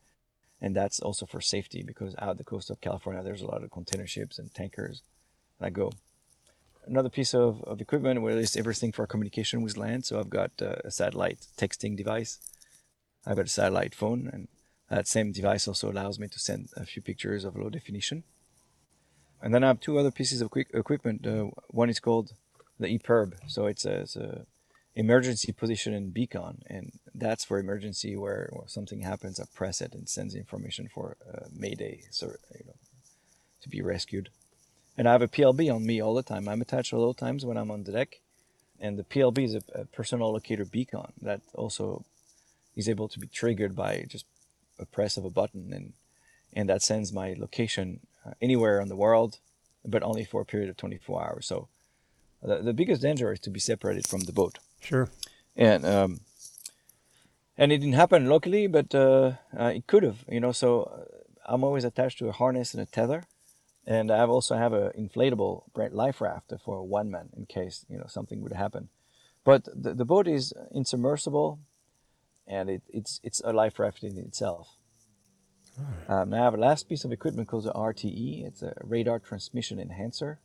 and 0.65 0.75
that's 0.75 0.99
also 0.99 1.27
for 1.27 1.39
safety 1.39 1.83
because 1.83 2.15
out 2.17 2.37
the 2.39 2.43
coast 2.43 2.71
of 2.71 2.81
California 2.81 3.21
there's 3.23 3.43
a 3.43 3.51
lot 3.53 3.63
of 3.63 3.69
container 3.69 4.07
ships 4.07 4.39
and 4.39 4.51
tankers 4.53 5.03
that 5.59 5.73
go 5.73 5.91
another 6.87 7.09
piece 7.09 7.35
of, 7.35 7.63
of 7.63 7.79
equipment 7.81 8.21
where 8.21 8.33
there's 8.33 8.57
everything 8.57 8.91
for 8.91 9.05
communication 9.05 9.61
with 9.61 9.77
land. 9.77 10.05
So 10.05 10.19
I've 10.19 10.29
got 10.29 10.51
uh, 10.61 10.75
a 10.83 10.91
satellite 10.91 11.45
texting 11.57 11.95
device. 11.95 12.39
I've 13.25 13.37
got 13.37 13.45
a 13.45 13.49
satellite 13.49 13.95
phone, 13.95 14.29
and 14.31 14.47
that 14.89 15.07
same 15.07 15.31
device 15.31 15.67
also 15.67 15.91
allows 15.91 16.19
me 16.19 16.27
to 16.27 16.39
send 16.39 16.69
a 16.75 16.85
few 16.85 17.01
pictures 17.01 17.45
of 17.45 17.55
low 17.55 17.69
definition. 17.69 18.23
And 19.41 19.53
then 19.53 19.63
I 19.63 19.67
have 19.67 19.79
two 19.79 19.97
other 19.97 20.11
pieces 20.11 20.41
of 20.41 20.51
equipment. 20.55 21.25
Uh, 21.25 21.49
one 21.69 21.89
is 21.89 21.99
called 21.99 22.33
the 22.79 22.87
EPIRB, 22.87 23.33
so 23.47 23.67
it's 23.67 23.85
a, 23.85 24.01
it's 24.01 24.15
a 24.15 24.45
emergency 24.95 25.51
positioning 25.51 26.09
beacon, 26.09 26.63
and 26.67 26.93
that's 27.13 27.43
for 27.43 27.59
emergency 27.59 28.15
where, 28.15 28.49
where 28.53 28.67
something 28.67 29.01
happens. 29.01 29.39
I 29.39 29.45
press 29.53 29.81
it 29.81 29.93
and 29.93 30.07
sends 30.07 30.35
information 30.35 30.89
for 30.93 31.17
uh, 31.31 31.47
Mayday, 31.53 32.03
so 32.11 32.27
you 32.27 32.65
know, 32.65 32.75
to 33.61 33.69
be 33.69 33.81
rescued 33.81 34.29
and 34.97 35.07
I 35.07 35.11
have 35.11 35.21
a 35.21 35.27
PLB 35.27 35.73
on 35.73 35.85
me 35.85 36.01
all 36.01 36.13
the 36.13 36.23
time. 36.23 36.47
I'm 36.47 36.61
attached 36.61 36.93
all 36.93 37.11
the 37.11 37.19
times 37.19 37.45
when 37.45 37.57
I'm 37.57 37.71
on 37.71 37.83
the 37.83 37.91
deck, 37.91 38.19
and 38.79 38.97
the 38.97 39.03
PLB 39.03 39.43
is 39.43 39.55
a, 39.55 39.61
a 39.73 39.85
personal 39.85 40.31
locator 40.31 40.65
beacon 40.65 41.11
that 41.21 41.41
also 41.53 42.05
is 42.75 42.89
able 42.89 43.07
to 43.09 43.19
be 43.19 43.27
triggered 43.27 43.75
by 43.75 44.05
just 44.07 44.25
a 44.79 44.85
press 44.85 45.17
of 45.17 45.25
a 45.25 45.29
button, 45.29 45.73
and 45.73 45.93
and 46.53 46.69
that 46.69 46.81
sends 46.81 47.11
my 47.11 47.35
location 47.37 47.99
uh, 48.25 48.31
anywhere 48.41 48.79
in 48.79 48.87
the 48.87 48.95
world, 48.95 49.39
but 49.83 50.03
only 50.03 50.23
for 50.23 50.41
a 50.41 50.45
period 50.45 50.69
of 50.69 50.77
24 50.77 51.23
hours. 51.23 51.45
So 51.45 51.67
the, 52.45 52.61
the 52.61 52.73
biggest 52.73 53.01
danger 53.01 53.31
is 53.33 53.39
to 53.41 53.49
be 53.49 53.59
separated 53.59 54.07
from 54.07 54.21
the 54.21 54.33
boat, 54.33 54.59
Sure. 54.79 55.09
and 55.55 55.85
um, 55.85 56.19
and 57.57 57.71
it 57.71 57.77
didn't 57.79 57.93
happen 57.95 58.27
locally, 58.27 58.67
but 58.67 58.93
uh, 58.93 59.33
uh, 59.57 59.71
it 59.75 59.87
could 59.87 60.03
have, 60.03 60.23
you 60.29 60.39
know. 60.39 60.51
So 60.51 60.83
uh, 60.83 61.51
I'm 61.51 61.63
always 61.63 61.83
attached 61.83 62.19
to 62.19 62.27
a 62.27 62.31
harness 62.31 62.73
and 62.73 62.81
a 62.83 62.85
tether 62.85 63.23
and 63.87 64.11
I 64.11 64.25
also 64.25 64.55
have 64.55 64.73
an 64.73 64.91
inflatable 64.97 65.63
life 65.91 66.21
raft 66.21 66.51
for 66.63 66.83
one 66.83 67.11
man 67.11 67.29
in 67.37 67.45
case 67.45 67.85
you 67.89 67.97
know 67.97 68.07
something 68.07 68.41
would 68.41 68.53
happen. 68.53 68.89
But 69.43 69.65
the, 69.65 69.93
the 69.93 70.05
boat 70.05 70.27
is 70.27 70.53
insubmersible, 70.75 71.59
and 72.47 72.69
it, 72.69 72.81
it's 72.89 73.19
it's 73.23 73.41
a 73.45 73.53
life 73.53 73.79
raft 73.79 74.03
in 74.03 74.17
itself. 74.17 74.69
Um, 76.07 76.29
now 76.29 76.41
I 76.41 76.45
have 76.45 76.53
a 76.53 76.57
last 76.57 76.87
piece 76.89 77.03
of 77.03 77.11
equipment 77.11 77.47
called 77.47 77.65
the 77.65 77.73
RTE. 77.73 78.45
It's 78.47 78.63
a 78.63 78.73
radar 78.81 79.19
transmission 79.19 79.79
enhancer, 79.79 80.39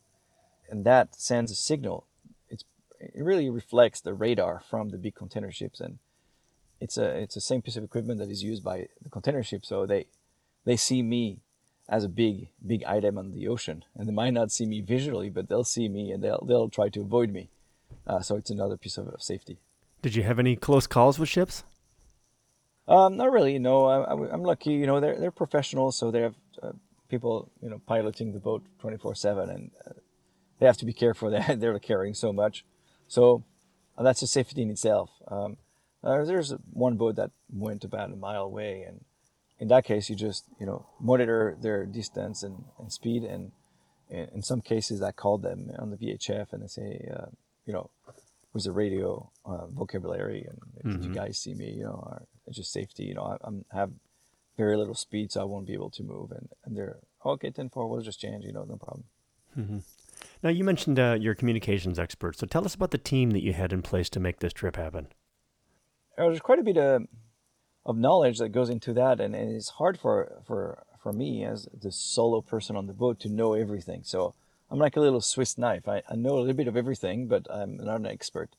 and 0.71 0.83
that 0.85 1.13
sends 1.13 1.51
a 1.51 1.55
signal. 1.55 2.07
It's 2.49 2.63
it 2.99 3.23
really 3.23 3.49
reflects 3.49 4.01
the 4.01 4.15
radar 4.15 4.61
from 4.67 4.89
the 4.89 4.97
big 4.97 5.13
container 5.13 5.51
ships, 5.51 5.79
and 5.79 5.99
it's 6.79 6.97
a 6.97 7.05
it's 7.21 7.35
the 7.35 7.41
same 7.41 7.61
piece 7.61 7.75
of 7.75 7.83
equipment 7.83 8.19
that 8.19 8.31
is 8.31 8.41
used 8.41 8.63
by 8.63 8.87
the 9.03 9.09
container 9.09 9.43
ship. 9.43 9.65
So 9.65 9.85
they 9.85 10.07
they 10.65 10.77
see 10.77 11.03
me 11.03 11.41
as 11.91 12.05
a 12.05 12.09
big 12.09 12.47
big 12.65 12.83
item 12.85 13.17
on 13.17 13.31
the 13.31 13.47
ocean 13.47 13.83
and 13.95 14.07
they 14.07 14.13
might 14.13 14.33
not 14.33 14.51
see 14.51 14.65
me 14.65 14.81
visually 14.81 15.29
but 15.29 15.49
they'll 15.49 15.63
see 15.63 15.89
me 15.89 16.11
and 16.11 16.23
they'll 16.23 16.43
they'll 16.47 16.69
try 16.69 16.87
to 16.89 17.01
avoid 17.01 17.31
me 17.31 17.49
uh, 18.07 18.21
so 18.21 18.35
it's 18.37 18.49
another 18.49 18.77
piece 18.77 18.97
of, 18.97 19.07
of 19.09 19.21
safety 19.21 19.59
Did 20.01 20.15
you 20.15 20.23
have 20.23 20.39
any 20.39 20.55
close 20.55 20.87
calls 20.87 21.19
with 21.19 21.29
ships? 21.29 21.63
um, 22.87 23.17
not 23.17 23.31
really 23.31 23.59
no 23.59 23.85
I, 23.85 23.97
I, 24.03 24.33
am 24.33 24.43
lucky 24.43 24.71
you 24.71 24.87
know 24.87 24.99
they're, 24.99 25.19
they're 25.19 25.31
professionals 25.31 25.97
so 25.97 26.11
they 26.11 26.21
have 26.21 26.35
uh, 26.63 26.71
people 27.09 27.51
you 27.61 27.69
know 27.69 27.81
piloting 27.85 28.31
the 28.31 28.39
boat 28.39 28.63
24 28.79 29.15
7 29.15 29.49
and 29.49 29.71
uh, 29.85 29.91
they 30.61 30.65
have 30.65 30.77
to 30.77 30.85
be 30.85 30.93
careful 30.93 31.29
that 31.35 31.59
they're 31.59 31.77
carrying 31.79 32.13
so 32.13 32.31
much 32.31 32.63
so 33.09 33.43
uh, 33.97 34.03
that's 34.03 34.21
a 34.21 34.27
safety 34.27 34.61
in 34.61 34.69
itself 34.69 35.09
um, 35.27 35.57
uh, 36.03 36.23
there's 36.23 36.53
one 36.71 36.95
boat 36.95 37.17
that 37.17 37.31
went 37.51 37.83
about 37.83 38.09
a 38.09 38.15
mile 38.15 38.43
away 38.43 38.83
and 38.87 39.03
in 39.61 39.67
that 39.67 39.85
case, 39.85 40.09
you 40.09 40.15
just 40.15 40.45
you 40.59 40.65
know 40.65 40.87
monitor 40.99 41.55
their 41.61 41.85
distance 41.85 42.41
and, 42.43 42.65
and 42.79 42.91
speed, 42.91 43.23
and, 43.23 43.51
and 44.09 44.27
in 44.33 44.41
some 44.41 44.59
cases, 44.59 45.01
I 45.03 45.11
called 45.11 45.43
them 45.43 45.71
on 45.77 45.91
the 45.91 45.97
VHF 45.97 46.51
and 46.51 46.63
I 46.63 46.67
say, 46.67 47.07
uh, 47.15 47.27
you 47.65 47.71
know, 47.71 47.91
with 48.53 48.63
the 48.63 48.71
radio 48.71 49.29
uh, 49.45 49.67
vocabulary, 49.67 50.47
and 50.49 50.99
did 50.99 51.05
you 51.05 51.13
guys 51.13 51.37
see 51.37 51.53
me? 51.53 51.69
You 51.69 51.83
know, 51.83 52.03
or 52.07 52.25
just 52.51 52.73
safety. 52.73 53.03
You 53.03 53.13
know, 53.13 53.23
I 53.23 53.37
I'm, 53.47 53.63
have 53.71 53.91
very 54.57 54.75
little 54.75 54.95
speed, 54.95 55.31
so 55.31 55.41
I 55.41 55.43
won't 55.43 55.67
be 55.67 55.73
able 55.73 55.91
to 55.91 56.03
move, 56.03 56.31
and, 56.31 56.49
and 56.65 56.75
they're 56.75 56.97
okay. 57.23 57.51
Ten 57.51 57.69
four, 57.69 57.87
we'll 57.87 58.01
just 58.01 58.19
change. 58.19 58.43
You 58.43 58.53
know, 58.53 58.63
no 58.63 58.77
problem. 58.77 59.03
Now, 60.43 60.49
you 60.49 60.63
mentioned 60.63 60.99
uh, 60.99 61.17
you're 61.19 61.35
communications 61.35 61.99
expert, 61.99 62.37
so 62.37 62.47
tell 62.47 62.65
us 62.65 62.75
about 62.75 62.91
the 62.91 62.97
team 62.97 63.31
that 63.31 63.43
you 63.43 63.53
had 63.53 63.73
in 63.73 63.81
place 63.81 64.09
to 64.11 64.19
make 64.19 64.39
this 64.39 64.53
trip 64.53 64.75
happen. 64.75 65.07
Uh, 66.17 66.25
There's 66.25 66.39
quite 66.39 66.59
a 66.59 66.63
bit 66.63 66.77
of 66.77 67.03
of 67.85 67.97
knowledge 67.97 68.37
that 68.37 68.49
goes 68.49 68.69
into 68.69 68.93
that 68.93 69.19
and, 69.19 69.35
and 69.35 69.55
it's 69.55 69.69
hard 69.69 69.99
for 69.99 70.41
for 70.45 70.83
for 71.01 71.11
me 71.11 71.43
as 71.43 71.67
the 71.73 71.91
solo 71.91 72.41
person 72.41 72.75
on 72.75 72.85
the 72.85 72.93
boat 72.93 73.19
to 73.19 73.29
know 73.29 73.53
everything. 73.53 74.01
So 74.03 74.35
i'm 74.69 74.79
like 74.79 74.95
a 74.95 75.01
little 75.01 75.21
swiss 75.21 75.57
knife. 75.57 75.87
I, 75.87 76.03
I 76.09 76.15
know 76.15 76.35
a 76.37 76.41
little 76.41 76.53
bit 76.53 76.67
of 76.67 76.77
everything 76.77 77.27
but 77.27 77.47
i'm 77.51 77.77
not 77.77 77.99
an 77.99 78.05
expert. 78.05 78.49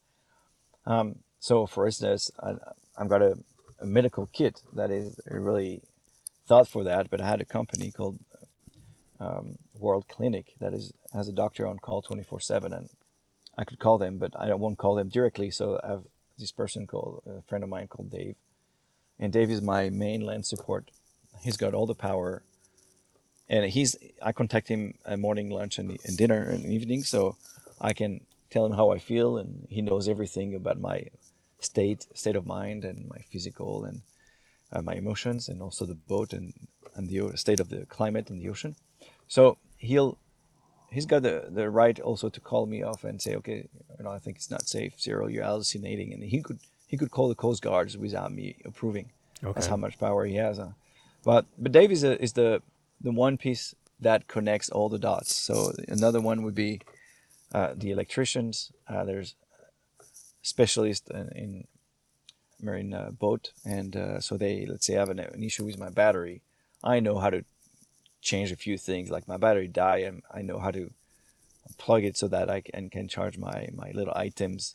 Um, 0.86 1.20
so 1.38 1.66
for 1.66 1.86
instance 1.86 2.30
I, 2.40 2.54
i've 2.98 3.08
got 3.08 3.22
a, 3.22 3.38
a 3.80 3.86
medical 3.86 4.26
kit 4.32 4.62
that 4.74 4.90
is 4.90 5.20
really 5.26 5.82
thought 6.48 6.66
for 6.66 6.82
that 6.84 7.08
but 7.08 7.20
i 7.20 7.26
had 7.28 7.40
a 7.40 7.44
company 7.44 7.92
called 7.92 8.18
um, 9.20 9.56
world 9.78 10.08
clinic 10.08 10.54
that 10.58 10.74
is 10.74 10.92
has 11.12 11.28
a 11.28 11.32
doctor 11.32 11.66
on 11.66 11.78
call 11.78 12.02
24 12.02 12.40
7 12.40 12.72
and 12.72 12.88
i 13.56 13.64
could 13.64 13.78
call 13.78 13.98
them 13.98 14.18
but 14.18 14.32
i 14.38 14.52
won't 14.54 14.78
call 14.78 14.94
them 14.94 15.08
directly 15.08 15.50
so 15.50 15.80
i 15.84 15.88
have 15.88 16.04
this 16.38 16.52
person 16.52 16.86
called 16.86 17.22
a 17.26 17.42
friend 17.42 17.62
of 17.62 17.70
mine 17.70 17.86
called 17.86 18.10
dave 18.10 18.36
and 19.22 19.32
Dave 19.32 19.52
is 19.52 19.62
my 19.62 19.88
main 19.88 20.22
land 20.22 20.46
support. 20.46 20.90
He's 21.42 21.56
got 21.56 21.74
all 21.74 21.86
the 21.86 21.94
power, 21.94 22.42
and 23.48 23.70
he's 23.70 23.96
I 24.20 24.32
contact 24.32 24.66
him 24.66 24.94
at 25.06 25.20
morning, 25.20 25.48
lunch, 25.48 25.78
and, 25.78 25.96
and 26.04 26.16
dinner 26.16 26.42
and 26.42 26.64
evening, 26.64 27.04
so 27.04 27.36
I 27.80 27.92
can 27.92 28.26
tell 28.50 28.66
him 28.66 28.72
how 28.72 28.90
I 28.90 28.98
feel, 28.98 29.38
and 29.38 29.68
he 29.70 29.80
knows 29.80 30.08
everything 30.08 30.56
about 30.56 30.80
my 30.80 31.06
state, 31.60 32.06
state 32.14 32.34
of 32.34 32.46
mind, 32.46 32.84
and 32.84 33.08
my 33.08 33.18
physical 33.30 33.84
and 33.84 34.02
uh, 34.72 34.82
my 34.82 34.94
emotions, 34.94 35.48
and 35.48 35.62
also 35.62 35.86
the 35.86 35.94
boat 35.94 36.32
and 36.32 36.52
and 36.96 37.08
the 37.08 37.36
state 37.36 37.60
of 37.60 37.68
the 37.68 37.86
climate 37.86 38.28
and 38.28 38.40
the 38.42 38.48
ocean. 38.48 38.74
So 39.28 39.58
he'll 39.78 40.18
he's 40.92 41.06
got 41.06 41.22
the 41.22 41.46
the 41.50 41.68
right 41.70 41.98
also 42.00 42.28
to 42.28 42.40
call 42.40 42.66
me 42.66 42.82
off 42.82 43.04
and 43.04 43.20
say, 43.20 43.34
okay, 43.36 43.68
you 43.98 44.04
know, 44.04 44.10
I 44.10 44.18
think 44.18 44.36
it's 44.36 44.50
not 44.50 44.68
safe, 44.68 44.94
Cyril, 44.96 45.30
you're 45.30 45.44
hallucinating, 45.44 46.12
and 46.12 46.22
he 46.22 46.42
could 46.42 46.58
he 46.86 46.96
could 46.96 47.10
call 47.10 47.28
the 47.28 47.34
coast 47.34 47.62
guards 47.62 47.96
without 47.96 48.32
me 48.32 48.56
approving. 48.64 49.10
Okay. 49.42 49.52
That's 49.54 49.66
how 49.66 49.76
much 49.76 49.98
power 49.98 50.24
he 50.24 50.36
has. 50.36 50.58
Uh, 50.58 50.72
but 51.24 51.46
but 51.58 51.72
Dave 51.72 51.90
is, 51.90 52.04
a, 52.04 52.22
is 52.22 52.34
the 52.34 52.62
the 53.00 53.12
one 53.12 53.36
piece 53.36 53.74
that 54.00 54.28
connects 54.28 54.68
all 54.70 54.88
the 54.88 54.98
dots. 54.98 55.34
So 55.34 55.72
another 55.88 56.20
one 56.20 56.42
would 56.42 56.54
be 56.54 56.80
uh, 57.54 57.74
the 57.76 57.90
electricians. 57.90 58.72
Uh, 58.88 59.04
there's 59.04 59.34
specialists 60.42 61.08
in, 61.10 61.28
in 61.34 61.66
marine 62.60 62.94
uh, 62.94 63.10
boat, 63.10 63.52
and 63.64 63.96
uh, 63.96 64.20
so 64.20 64.36
they 64.36 64.66
let's 64.66 64.86
say 64.86 64.96
I 64.96 65.00
have 65.00 65.08
an, 65.08 65.18
an, 65.18 65.42
issue 65.42 65.64
with 65.64 65.78
my 65.78 65.90
battery. 65.90 66.42
I 66.84 67.00
know 67.00 67.18
how 67.18 67.30
to 67.30 67.44
change 68.22 68.50
a 68.50 68.56
few 68.56 68.78
things, 68.78 69.10
like 69.10 69.28
my 69.28 69.36
battery 69.36 69.68
die, 69.68 69.98
and 69.98 70.22
I 70.32 70.40
know 70.42 70.58
how 70.58 70.70
to 70.70 70.90
plug 71.76 72.04
it 72.04 72.16
so 72.16 72.28
that 72.28 72.48
I 72.48 72.60
can, 72.62 72.88
can 72.88 73.08
charge 73.08 73.36
my 73.36 73.68
my 73.74 73.90
little 73.92 74.14
items 74.16 74.74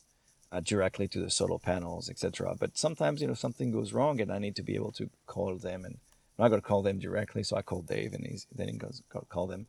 uh, 0.52 0.60
directly 0.60 1.08
to 1.10 1.20
the 1.20 1.30
solar 1.30 1.58
panels, 1.58 2.10
etc. 2.10 2.56
But 2.60 2.78
sometimes 2.78 3.22
you 3.22 3.28
know 3.28 3.34
something 3.34 3.72
goes 3.72 3.94
wrong, 3.94 4.22
and 4.22 4.32
I 4.32 4.38
need 4.38 4.56
to 4.58 4.64
be 4.64 4.76
able 4.76 4.92
to 4.94 5.10
call 5.26 5.56
them, 5.56 5.86
and 5.86 5.98
I'm 6.38 6.44
not 6.44 6.50
going 6.50 6.62
to 6.62 6.68
call 6.68 6.84
them 6.84 7.00
directly, 7.00 7.44
so 7.44 7.58
I 7.58 7.64
call 7.64 7.82
Dave, 7.82 8.14
and 8.14 8.26
he's, 8.28 8.46
then 8.54 8.68
he 8.68 8.78
goes 8.78 9.02
call 9.30 9.48
them. 9.48 9.68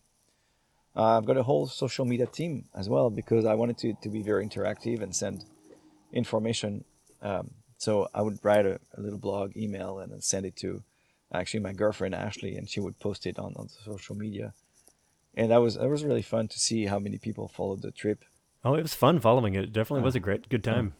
Uh, 0.94 1.16
I've 1.16 1.26
got 1.26 1.36
a 1.36 1.44
whole 1.44 1.68
social 1.68 2.04
media 2.04 2.26
team 2.26 2.64
as 2.74 2.88
well 2.88 3.08
because 3.08 3.44
I 3.44 3.54
wanted 3.54 3.78
to, 3.78 3.94
to 4.02 4.08
be 4.08 4.20
very 4.20 4.44
interactive 4.46 5.00
and 5.00 5.14
send 5.14 5.44
information. 6.12 6.84
Um, 7.22 7.50
so 7.76 8.08
I 8.12 8.22
would 8.22 8.38
write 8.42 8.66
a, 8.66 8.80
a, 8.96 9.00
little 9.00 9.18
blog 9.18 9.56
email 9.56 10.00
and 10.00 10.12
then 10.12 10.20
send 10.20 10.44
it 10.44 10.56
to 10.56 10.82
actually 11.32 11.60
my 11.60 11.72
girlfriend 11.72 12.14
Ashley, 12.14 12.56
and 12.56 12.68
she 12.68 12.80
would 12.80 12.98
post 12.98 13.26
it 13.26 13.38
on, 13.38 13.54
on 13.56 13.66
the 13.66 13.84
social 13.84 14.16
media. 14.16 14.54
And 15.34 15.50
that 15.50 15.58
was 15.58 15.76
that 15.76 15.88
was 15.88 16.04
really 16.04 16.22
fun 16.22 16.48
to 16.48 16.58
see 16.58 16.86
how 16.86 16.98
many 16.98 17.18
people 17.18 17.48
followed 17.48 17.82
the 17.82 17.90
trip. 17.90 18.24
Oh, 18.64 18.74
it 18.74 18.82
was 18.82 18.94
fun 18.94 19.20
following 19.20 19.54
it. 19.54 19.64
It 19.64 19.72
definitely 19.72 20.02
uh, 20.02 20.04
was 20.04 20.16
a 20.16 20.20
great 20.20 20.48
good 20.48 20.64
time. 20.64 20.94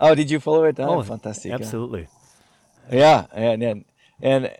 Oh, 0.00 0.14
did 0.14 0.30
you 0.30 0.40
follow 0.40 0.64
it? 0.64 0.78
Oh, 0.78 0.98
oh 0.98 1.02
fantastic! 1.02 1.52
Absolutely. 1.52 2.08
Yeah, 2.90 3.26
and 3.32 3.62
and 3.62 3.84
and 4.20 4.50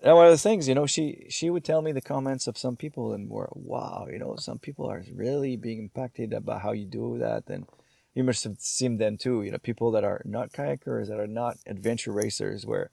one 0.00 0.26
of 0.26 0.32
the 0.32 0.38
things, 0.38 0.68
you 0.68 0.74
know, 0.74 0.86
she 0.86 1.26
she 1.28 1.50
would 1.50 1.64
tell 1.64 1.82
me 1.82 1.92
the 1.92 2.00
comments 2.00 2.46
of 2.46 2.56
some 2.56 2.76
people, 2.76 3.12
and 3.12 3.28
were 3.28 3.48
wow, 3.52 4.06
you 4.10 4.18
know, 4.18 4.36
some 4.36 4.58
people 4.58 4.86
are 4.86 5.04
really 5.12 5.56
being 5.56 5.78
impacted 5.78 6.32
about 6.32 6.62
how 6.62 6.72
you 6.72 6.86
do 6.86 7.18
that, 7.18 7.44
and 7.48 7.66
you 8.14 8.24
must 8.24 8.44
have 8.44 8.58
seen 8.58 8.98
them 8.98 9.16
too. 9.16 9.42
You 9.42 9.52
know, 9.52 9.58
people 9.58 9.90
that 9.92 10.04
are 10.04 10.22
not 10.24 10.52
kayakers, 10.52 11.08
that 11.08 11.20
are 11.20 11.26
not 11.26 11.58
adventure 11.66 12.12
racers, 12.12 12.64
were 12.64 12.90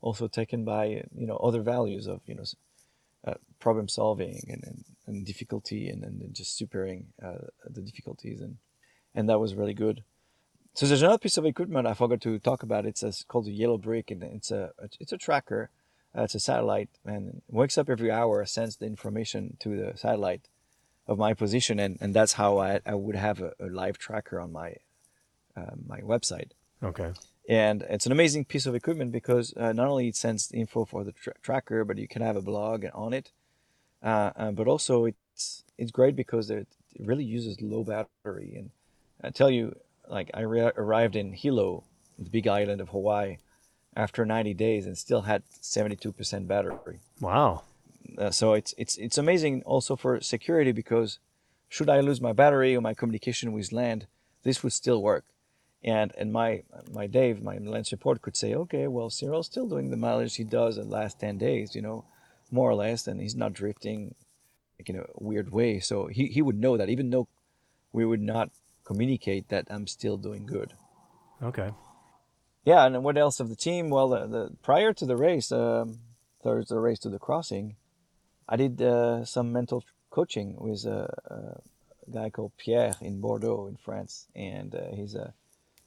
also 0.00 0.28
taken 0.28 0.64
by 0.64 1.04
you 1.14 1.26
know 1.26 1.36
other 1.36 1.62
values 1.62 2.06
of 2.06 2.20
you 2.26 2.34
know 2.34 2.44
uh, 3.26 3.34
problem 3.58 3.88
solving 3.88 4.42
and, 4.48 4.64
and, 4.64 4.84
and 5.06 5.26
difficulty 5.26 5.88
and, 5.88 6.02
and 6.04 6.34
just 6.34 6.56
supering 6.56 7.06
uh, 7.22 7.46
the 7.68 7.82
difficulties 7.82 8.40
and 8.40 8.56
and 9.14 9.28
that 9.28 9.40
was 9.40 9.54
really 9.54 9.74
good. 9.74 10.02
So 10.74 10.86
there's 10.86 11.02
another 11.02 11.18
piece 11.18 11.36
of 11.36 11.44
equipment 11.44 11.86
I 11.86 11.94
forgot 11.94 12.20
to 12.22 12.38
talk 12.38 12.62
about. 12.62 12.86
It's 12.86 13.02
a, 13.02 13.12
called 13.26 13.46
the 13.46 13.52
yellow 13.52 13.76
brick 13.76 14.10
and 14.10 14.22
it's 14.22 14.50
a 14.50 14.70
it's 14.98 15.12
a 15.12 15.18
tracker. 15.18 15.70
Uh, 16.16 16.22
it's 16.22 16.34
a 16.34 16.40
satellite 16.40 16.88
and 17.04 17.42
wakes 17.48 17.78
up 17.78 17.88
every 17.88 18.10
hour, 18.10 18.44
sends 18.44 18.76
the 18.76 18.86
information 18.86 19.56
to 19.60 19.68
the 19.76 19.96
satellite 19.96 20.48
of 21.06 21.18
my 21.18 21.34
position, 21.34 21.78
and, 21.78 21.98
and 22.00 22.14
that's 22.14 22.34
how 22.34 22.58
I, 22.58 22.80
I 22.84 22.94
would 22.94 23.16
have 23.16 23.40
a, 23.40 23.52
a 23.60 23.66
live 23.66 23.98
tracker 23.98 24.40
on 24.40 24.52
my 24.52 24.74
uh, 25.56 25.74
my 25.86 26.00
website. 26.00 26.50
Okay. 26.82 27.12
And 27.50 27.82
it's 27.90 28.06
an 28.06 28.12
amazing 28.12 28.44
piece 28.44 28.64
of 28.66 28.76
equipment 28.76 29.10
because 29.10 29.52
uh, 29.56 29.72
not 29.72 29.88
only 29.88 30.06
it 30.06 30.14
sends 30.14 30.52
info 30.52 30.84
for 30.84 31.02
the 31.02 31.10
tra- 31.10 31.34
tracker, 31.42 31.84
but 31.84 31.98
you 31.98 32.06
can 32.06 32.22
have 32.22 32.36
a 32.36 32.40
blog 32.40 32.86
on 32.94 33.12
it. 33.12 33.32
Uh, 34.02 34.30
uh 34.36 34.50
but 34.52 34.68
also 34.68 35.04
it's 35.04 35.64
it's 35.76 35.90
great 35.90 36.14
because 36.14 36.48
it 36.48 36.68
really 37.00 37.24
uses 37.24 37.60
low 37.60 37.82
battery. 37.82 38.54
And 38.56 38.70
I 39.20 39.30
tell 39.30 39.50
you, 39.50 39.74
like 40.08 40.30
I 40.32 40.42
re- 40.42 40.72
arrived 40.76 41.16
in 41.16 41.32
Hilo, 41.32 41.82
the 42.16 42.30
big 42.30 42.46
island 42.46 42.80
of 42.80 42.90
Hawaii, 42.90 43.38
after 43.96 44.24
90 44.24 44.54
days 44.54 44.86
and 44.86 44.96
still 44.96 45.22
had 45.22 45.42
72% 45.60 46.46
battery. 46.46 47.00
Wow. 47.20 47.62
Uh, 48.16 48.30
so 48.30 48.54
it's 48.54 48.74
it's 48.78 48.96
it's 48.96 49.18
amazing 49.18 49.62
also 49.64 49.96
for 49.96 50.20
security 50.20 50.70
because 50.70 51.18
should 51.68 51.90
I 51.90 51.98
lose 51.98 52.20
my 52.20 52.32
battery 52.32 52.76
or 52.76 52.80
my 52.80 52.94
communication 52.94 53.52
with 53.52 53.72
land, 53.72 54.06
this 54.44 54.62
would 54.62 54.72
still 54.72 55.02
work. 55.02 55.24
And 55.82 56.12
and 56.18 56.32
my 56.32 56.62
my 56.92 57.06
Dave, 57.06 57.42
my 57.42 57.56
land 57.58 57.86
support 57.86 58.20
could 58.20 58.36
say, 58.36 58.54
okay, 58.54 58.86
well 58.86 59.08
Cyril's 59.08 59.46
still 59.46 59.66
doing 59.66 59.90
the 59.90 59.96
mileage 59.96 60.36
he 60.36 60.44
does 60.44 60.76
in 60.76 60.84
the 60.84 60.90
last 60.90 61.18
ten 61.18 61.38
days, 61.38 61.74
you 61.74 61.82
know, 61.82 62.04
more 62.50 62.70
or 62.70 62.74
less, 62.74 63.06
and 63.06 63.20
he's 63.20 63.36
not 63.36 63.54
drifting 63.54 64.14
like 64.78 64.90
in 64.90 64.96
a 64.96 65.06
weird 65.14 65.52
way. 65.52 65.78
So 65.80 66.06
he, 66.06 66.26
he 66.26 66.42
would 66.42 66.58
know 66.58 66.76
that 66.76 66.88
even 66.88 67.10
though 67.10 67.28
we 67.92 68.04
would 68.04 68.20
not 68.20 68.50
communicate 68.84 69.48
that 69.48 69.66
I'm 69.70 69.86
still 69.86 70.16
doing 70.16 70.46
good. 70.46 70.74
Okay. 71.42 71.70
Yeah, 72.64 72.84
and 72.84 73.02
what 73.02 73.16
else 73.16 73.40
of 73.40 73.48
the 73.48 73.56
team? 73.56 73.88
Well, 73.88 74.08
the, 74.08 74.26
the 74.26 74.50
prior 74.62 74.92
to 74.92 75.06
the 75.06 75.16
race, 75.16 75.50
um, 75.50 76.00
the 76.42 76.64
race 76.78 76.98
to 77.00 77.08
the 77.08 77.18
crossing. 77.18 77.76
I 78.48 78.56
did 78.56 78.82
uh, 78.82 79.24
some 79.24 79.52
mental 79.52 79.84
coaching 80.10 80.56
with 80.58 80.84
a, 80.84 81.08
a, 81.26 82.10
guy 82.10 82.28
called 82.28 82.52
Pierre 82.56 82.94
in 83.00 83.20
Bordeaux 83.20 83.68
in 83.68 83.76
France, 83.76 84.26
and 84.34 84.74
uh, 84.74 84.94
he's 84.94 85.14
a 85.14 85.32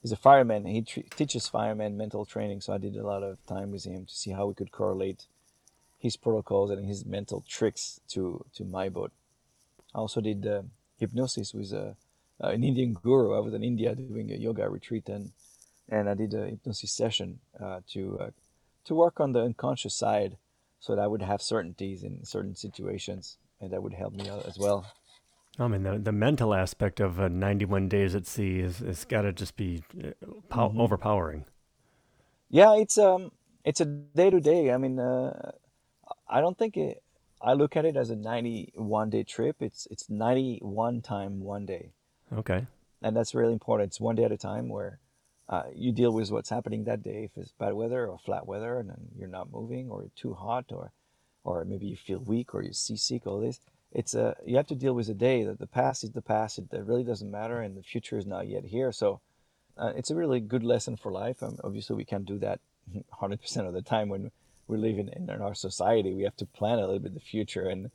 he's 0.04 0.12
a 0.12 0.18
fireman. 0.18 0.66
He 0.66 0.84
tr- 0.84 1.00
teaches 1.16 1.48
firemen 1.48 1.98
mental 1.98 2.26
training, 2.26 2.62
so 2.62 2.74
I 2.74 2.78
did 2.78 2.96
a 2.96 3.08
lot 3.08 3.24
of 3.24 3.44
time 3.48 3.72
with 3.72 3.86
him 3.86 4.06
to 4.06 4.14
see 4.14 4.32
how 4.32 4.46
we 4.46 4.54
could 4.54 4.72
correlate 4.72 5.26
his 5.98 6.18
protocols 6.18 6.70
and 6.70 6.86
his 6.86 7.06
mental 7.06 7.44
tricks 7.48 8.00
to 8.10 8.46
to 8.54 8.64
my 8.64 8.90
boat. 8.90 9.12
I 9.96 10.00
also 10.00 10.22
did 10.22 10.46
uh, 10.46 10.64
hypnosis 11.00 11.54
with 11.54 11.72
a, 11.72 11.96
uh, 12.44 12.50
an 12.50 12.64
Indian 12.64 12.94
guru. 12.94 13.34
I 13.34 13.40
was 13.40 13.54
in 13.54 13.64
India 13.64 13.96
doing 13.96 14.32
a 14.32 14.36
yoga 14.36 14.70
retreat, 14.70 15.08
and 15.08 15.32
and 15.90 16.10
I 16.10 16.14
did 16.14 16.34
a 16.34 16.48
hypnosis 16.48 16.92
session 16.92 17.40
uh, 17.60 17.80
to 17.94 18.20
uh, 18.20 18.30
to 18.86 18.94
work 18.94 19.20
on 19.20 19.32
the 19.32 19.42
unconscious 19.42 19.96
side 19.96 20.38
so 20.80 20.94
that 20.94 21.02
I 21.02 21.08
would 21.08 21.22
have 21.22 21.42
certainties 21.42 22.04
in 22.04 22.26
certain 22.26 22.56
situations, 22.56 23.38
and 23.62 23.72
that 23.72 23.82
would 23.82 23.94
help 23.94 24.14
me 24.14 24.30
out 24.30 24.46
as 24.46 24.60
well. 24.60 24.86
I 25.60 25.68
mean, 25.68 25.84
the, 25.84 26.00
the 26.00 26.12
mental 26.12 26.54
aspect 26.54 27.00
of 27.00 27.20
uh, 27.20 27.28
91 27.28 27.88
days 27.88 28.16
at 28.16 28.26
sea 28.26 28.60
is, 28.60 28.82
is 28.82 29.06
got 29.06 29.22
to 29.22 29.32
just 29.32 29.56
be 29.56 29.84
uh, 30.04 30.10
pow- 30.50 30.70
mm-hmm. 30.70 30.82
overpowering. 30.82 31.46
Yeah, 32.50 32.76
it's 32.76 32.98
um, 32.98 33.32
it's 33.64 33.82
a 33.82 33.86
day 33.86 34.30
to 34.30 34.40
day. 34.40 34.72
I 34.72 34.78
mean, 34.78 35.00
uh, 35.00 35.52
I 36.28 36.42
don't 36.42 36.58
think 36.58 36.78
it. 36.78 37.04
I 37.42 37.54
look 37.54 37.76
at 37.76 37.84
it 37.84 37.98
as 37.98 38.10
a 38.10 38.16
91 38.16 39.10
day 39.10 39.24
trip. 39.24 39.58
It's 39.60 39.88
it's 39.92 40.10
91 40.10 41.02
time 41.02 41.40
one 41.42 41.66
day. 41.66 41.92
Okay. 42.32 42.68
And 43.02 43.16
that's 43.16 43.36
really 43.36 43.54
important. 43.54 43.90
It's 43.90 44.00
one 44.00 44.16
day 44.16 44.24
at 44.24 44.32
a 44.32 44.38
time 44.38 44.70
where 44.70 45.00
uh, 45.50 45.64
you 45.76 45.92
deal 45.92 46.14
with 46.14 46.32
what's 46.32 46.50
happening 46.50 46.86
that 46.86 47.04
day. 47.04 47.24
If 47.26 47.32
it's 47.38 47.52
bad 47.52 47.74
weather 47.74 48.08
or 48.08 48.18
flat 48.18 48.48
weather, 48.48 48.80
and 48.80 48.90
then 48.90 49.10
you're 49.16 49.28
not 49.28 49.52
moving, 49.52 49.90
or 49.90 50.06
too 50.16 50.34
hot, 50.34 50.66
or 50.70 50.92
or 51.44 51.66
maybe 51.66 51.88
you 51.88 51.98
feel 51.98 52.20
weak 52.20 52.54
or 52.54 52.62
you're 52.62 52.74
seasick. 52.74 53.28
All 53.28 53.40
this, 53.40 53.60
it's 53.94 54.16
a 54.16 54.36
you 54.46 54.58
have 54.58 54.68
to 54.68 54.76
deal 54.76 54.94
with 54.94 55.08
the 55.08 55.14
day. 55.14 55.44
That 55.44 55.60
the 55.60 55.68
past 55.68 56.04
is 56.04 56.12
the 56.12 56.22
past. 56.22 56.58
It, 56.58 56.66
it, 56.72 56.86
really 56.86 57.04
doesn't 57.04 57.30
matter, 57.30 57.62
and 57.62 57.78
the 57.78 57.84
future 57.84 58.18
is 58.18 58.26
not 58.26 58.48
yet 58.48 58.66
here. 58.66 58.92
So 58.92 59.22
uh, 59.78 59.94
it's 59.96 60.10
a 60.10 60.16
really 60.16 60.40
good 60.40 60.64
lesson 60.64 60.98
for 60.98 61.12
life. 61.12 61.42
Um, 61.44 61.58
obviously, 61.64 61.96
we 61.96 62.06
can't 62.06 62.26
do 62.26 62.40
that 62.40 62.60
100% 63.22 63.68
of 63.68 63.74
the 63.74 63.82
time 63.82 64.10
when 64.10 64.32
we 64.68 64.78
live 64.78 64.98
in, 64.98 65.10
in 65.10 65.30
our 65.30 65.54
society. 65.54 66.14
We 66.14 66.24
have 66.24 66.38
to 66.38 66.46
plan 66.46 66.80
a 66.80 66.82
little 66.82 67.00
bit 67.00 67.14
the 67.14 67.20
future, 67.20 67.68
and 67.68 67.92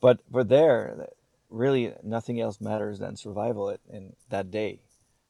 but 0.00 0.20
for 0.30 0.44
there, 0.44 1.08
really 1.48 1.92
nothing 2.02 2.40
else 2.40 2.60
matters 2.60 2.98
than 2.98 3.16
survival 3.16 3.76
in 3.90 4.14
that 4.30 4.50
day. 4.50 4.80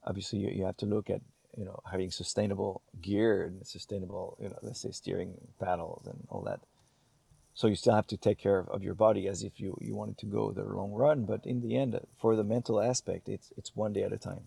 Obviously, 0.05 0.38
you, 0.38 0.48
you 0.48 0.64
have 0.64 0.76
to 0.79 0.87
look 0.87 1.11
at 1.11 1.20
you 1.57 1.64
know 1.64 1.81
having 1.90 2.11
sustainable 2.11 2.83
gear 3.00 3.44
and 3.44 3.66
sustainable 3.66 4.37
you 4.40 4.48
know 4.48 4.59
let's 4.62 4.81
say 4.81 4.90
steering 4.90 5.35
paddles 5.59 6.07
and 6.07 6.18
all 6.29 6.42
that 6.42 6.61
so 7.57 7.66
you 7.66 7.75
still 7.75 7.95
have 7.95 8.07
to 8.07 8.16
take 8.16 8.38
care 8.38 8.59
of, 8.59 8.69
of 8.69 8.83
your 8.85 8.95
body 8.95 9.27
as 9.27 9.42
if 9.42 9.59
you, 9.59 9.77
you 9.81 9.97
wanted 9.97 10.19
to 10.19 10.27
go 10.27 10.53
the 10.53 10.62
long 10.62 10.92
run 10.92 11.25
but 11.25 11.45
in 11.45 11.61
the 11.61 11.77
end 11.77 11.99
for 12.16 12.37
the 12.37 12.45
mental 12.45 12.81
aspect 12.81 13.29
it's 13.29 13.53
it's 13.57 13.75
one 13.75 13.92
day 13.92 14.03
at 14.03 14.12
a 14.12 14.19
time 14.19 14.45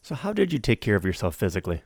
so 0.00 0.14
how 0.14 0.32
did 0.32 0.52
you 0.52 0.58
take 0.58 0.80
care 0.80 0.96
of 0.96 1.04
yourself 1.04 1.34
physically 1.34 1.82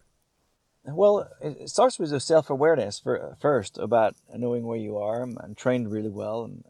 well 0.85 1.29
it 1.41 1.71
starts 1.71 1.99
with 1.99 2.13
a 2.13 2.21
self-awareness 2.21 2.99
for, 2.99 3.37
first 3.41 3.79
about 3.79 4.15
knowing 4.37 4.67
where 4.67 4.79
you 4.79 4.99
are 4.99 5.23
I'm 5.23 5.55
trained 5.55 5.91
really 5.91 6.11
well 6.11 6.45
and 6.45 6.63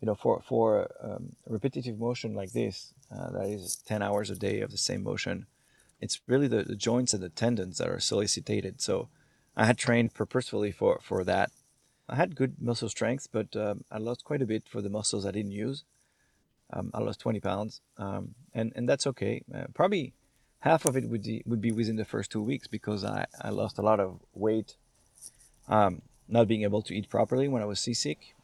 you 0.00 0.06
know 0.06 0.16
for 0.16 0.42
for 0.48 0.90
um, 1.02 1.36
repetitive 1.46 1.98
motion 1.98 2.34
like 2.34 2.52
this 2.52 2.92
uh, 3.14 3.30
that 3.30 3.46
is 3.48 3.76
10 3.86 4.02
hours 4.02 4.30
a 4.30 4.34
day 4.34 4.60
of 4.60 4.70
the 4.70 4.78
same 4.78 5.02
motion 5.04 5.46
it's 6.00 6.20
really 6.26 6.48
the, 6.48 6.62
the 6.62 6.76
joints 6.76 7.12
and 7.12 7.22
the 7.22 7.28
tendons 7.28 7.78
that 7.78 7.88
are 7.88 8.00
solicited. 8.00 8.80
So 8.80 9.08
I 9.56 9.66
had 9.66 9.78
trained 9.78 10.14
purposefully 10.14 10.72
for, 10.72 11.00
for 11.02 11.24
that. 11.24 11.50
I 12.10 12.16
had 12.16 12.34
good 12.34 12.60
muscle 12.60 12.88
strength, 12.88 13.28
but 13.32 13.54
um, 13.56 13.84
I 13.90 13.98
lost 13.98 14.24
quite 14.24 14.42
a 14.42 14.46
bit 14.46 14.64
for 14.68 14.82
the 14.82 14.90
muscles 14.90 15.24
I 15.24 15.30
didn't 15.30 15.52
use. 15.52 15.84
Um, 16.72 16.90
I 16.92 16.98
lost 16.98 17.20
20 17.20 17.40
pounds, 17.40 17.80
um, 17.98 18.34
and 18.54 18.72
and 18.76 18.88
that's 18.88 19.06
okay. 19.06 19.42
Uh, 19.52 19.64
probably 19.74 20.12
half 20.60 20.84
of 20.84 20.96
it 20.96 21.08
would 21.08 21.22
be, 21.22 21.42
would 21.46 21.60
be 21.60 21.72
within 21.72 21.96
the 21.96 22.04
first 22.04 22.30
two 22.30 22.42
weeks 22.42 22.66
because 22.66 23.04
I, 23.04 23.26
I 23.40 23.50
lost 23.50 23.78
a 23.78 23.82
lot 23.82 23.98
of 23.98 24.20
weight, 24.34 24.76
um, 25.68 26.02
not 26.28 26.46
being 26.48 26.62
able 26.62 26.82
to 26.82 26.94
eat 26.94 27.08
properly 27.08 27.48
when 27.48 27.62
I 27.62 27.66
was 27.66 27.80
seasick, 27.80 28.34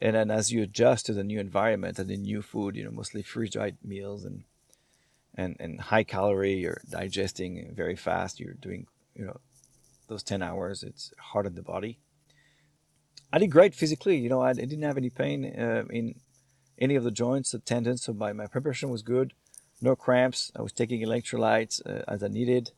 and 0.00 0.14
then 0.14 0.30
as 0.30 0.52
you 0.52 0.62
adjust 0.62 1.06
to 1.06 1.12
the 1.12 1.24
new 1.24 1.40
environment 1.40 1.98
and 1.98 2.08
the 2.08 2.16
new 2.16 2.42
food, 2.42 2.76
you 2.76 2.84
know, 2.84 2.90
mostly 2.90 3.22
freeze 3.22 3.50
dried 3.50 3.76
meals 3.82 4.24
and 4.24 4.44
and, 5.36 5.56
and 5.60 5.80
high 5.80 6.04
calorie, 6.04 6.54
you're 6.54 6.80
digesting 6.90 7.72
very 7.74 7.96
fast, 7.96 8.40
you're 8.40 8.54
doing, 8.54 8.86
you 9.14 9.26
know, 9.26 9.38
those 10.08 10.22
10 10.22 10.42
hours, 10.42 10.82
it's 10.82 11.12
hard 11.18 11.46
on 11.46 11.54
the 11.54 11.62
body. 11.62 11.98
I 13.32 13.38
did 13.38 13.48
great 13.48 13.74
physically. 13.74 14.16
You 14.16 14.28
know, 14.28 14.40
I, 14.40 14.52
didn't 14.52 14.82
have 14.82 14.96
any 14.96 15.10
pain 15.10 15.44
uh, 15.44 15.84
in 15.90 16.14
any 16.78 16.94
of 16.94 17.04
the 17.04 17.10
joints, 17.10 17.50
the 17.50 17.58
tendons. 17.58 18.02
So 18.02 18.12
my, 18.12 18.32
my 18.32 18.46
preparation 18.46 18.90
was 18.90 19.02
good. 19.02 19.32
No 19.80 19.96
cramps. 19.96 20.52
I 20.56 20.62
was 20.62 20.72
taking 20.72 21.02
electrolytes 21.02 21.84
uh, 21.86 22.02
as 22.08 22.22
I 22.22 22.28
needed, 22.28 22.70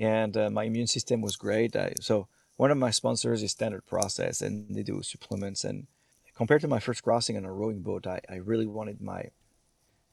and 0.00 0.36
uh, 0.36 0.50
my 0.50 0.64
immune 0.64 0.88
system 0.88 1.20
was 1.20 1.36
great. 1.36 1.76
I, 1.76 1.92
so 2.00 2.26
one 2.56 2.70
of 2.70 2.78
my 2.78 2.90
sponsors 2.90 3.42
is 3.42 3.52
Standard 3.52 3.86
Process, 3.86 4.42
and 4.42 4.74
they 4.74 4.82
do 4.82 5.02
supplements. 5.02 5.62
And 5.62 5.86
compared 6.34 6.62
to 6.62 6.68
my 6.68 6.80
first 6.80 7.04
crossing 7.04 7.36
on 7.36 7.44
a 7.44 7.52
rowing 7.52 7.80
boat, 7.80 8.06
I, 8.06 8.20
I 8.28 8.36
really 8.36 8.66
wanted 8.66 9.00
my 9.00 9.30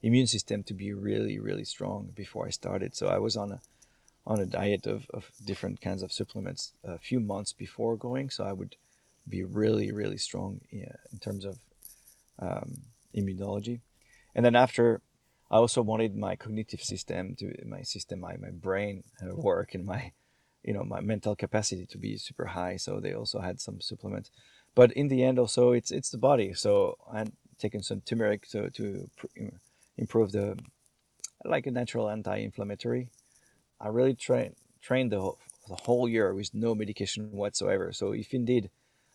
immune 0.04 0.28
system 0.28 0.62
to 0.63 0.73
be 0.73 0.93
really, 0.93 1.39
really 1.39 1.63
strong 1.63 2.12
before 2.13 2.45
I 2.45 2.52
started. 2.52 2.95
So 2.95 3.08
I 3.08 3.17
was 3.17 3.36
on 3.36 3.52
a 3.54 3.62
on 4.26 4.39
a 4.39 4.45
diet 4.45 4.88
of, 4.88 5.06
of 5.13 5.30
different 5.43 5.82
kinds 5.82 6.02
of 6.02 6.12
supplements 6.12 6.71
a 6.84 6.97
few 6.97 7.19
months 7.19 7.52
before 7.52 7.97
going. 7.97 8.30
So 8.30 8.45
I 8.45 8.54
would 8.54 8.78
be 9.28 9.44
really, 9.44 9.92
really 9.92 10.18
strong 10.18 10.62
in, 10.72 11.20
terms 11.20 11.46
of 11.46 11.58
um, 12.40 12.74
immunology. 13.16 13.82
And 14.36 14.46
then 14.46 14.56
after, 14.56 15.02
I 15.50 15.58
also 15.58 15.82
wanted 15.82 16.16
my 16.16 16.36
cognitive 16.36 16.82
system 16.82 17.36
to 17.36 17.54
my 17.66 17.84
system, 17.84 18.20
my, 18.20 18.36
my 18.38 18.50
brain 18.52 19.04
uh, 19.22 19.36
work 19.36 19.76
and 19.76 19.86
my, 19.86 20.12
you 20.64 20.74
know, 20.74 20.84
my 20.84 21.02
mental 21.02 21.36
capacity 21.36 21.86
to 21.88 21.98
be 21.98 22.18
super 22.18 22.48
high. 22.48 22.78
So 22.78 23.00
they 23.00 23.14
also 23.14 23.40
had 23.40 23.62
some 23.62 23.80
supplements. 23.82 24.32
But 24.76 24.92
in 24.94 25.08
the 25.08 25.24
end, 25.24 25.38
also 25.38 25.72
it's 25.72 25.92
it's 25.92 26.10
the 26.10 26.18
body. 26.18 26.54
So 26.54 26.98
I 27.12 27.20
had 27.20 27.32
taken 27.60 27.84
some 27.84 28.02
turmeric 28.02 28.48
to 28.50 28.72
to 28.72 29.10
pr- 29.16 29.28
improve 29.98 30.32
the 30.32 30.58
like 31.46 31.68
a 31.68 31.72
natural 31.72 32.10
anti-inflammatory. 32.10 33.10
I 33.80 33.90
really 33.90 34.16
trained 34.16 34.56
trained 34.82 35.12
the 35.12 35.20
whole, 35.20 35.38
the 35.68 35.76
whole 35.76 36.10
year 36.10 36.34
with 36.34 36.54
no 36.54 36.74
medication 36.74 37.32
whatsoever. 37.32 37.92
So 37.94 38.14
if 38.14 38.34
indeed 38.34 38.70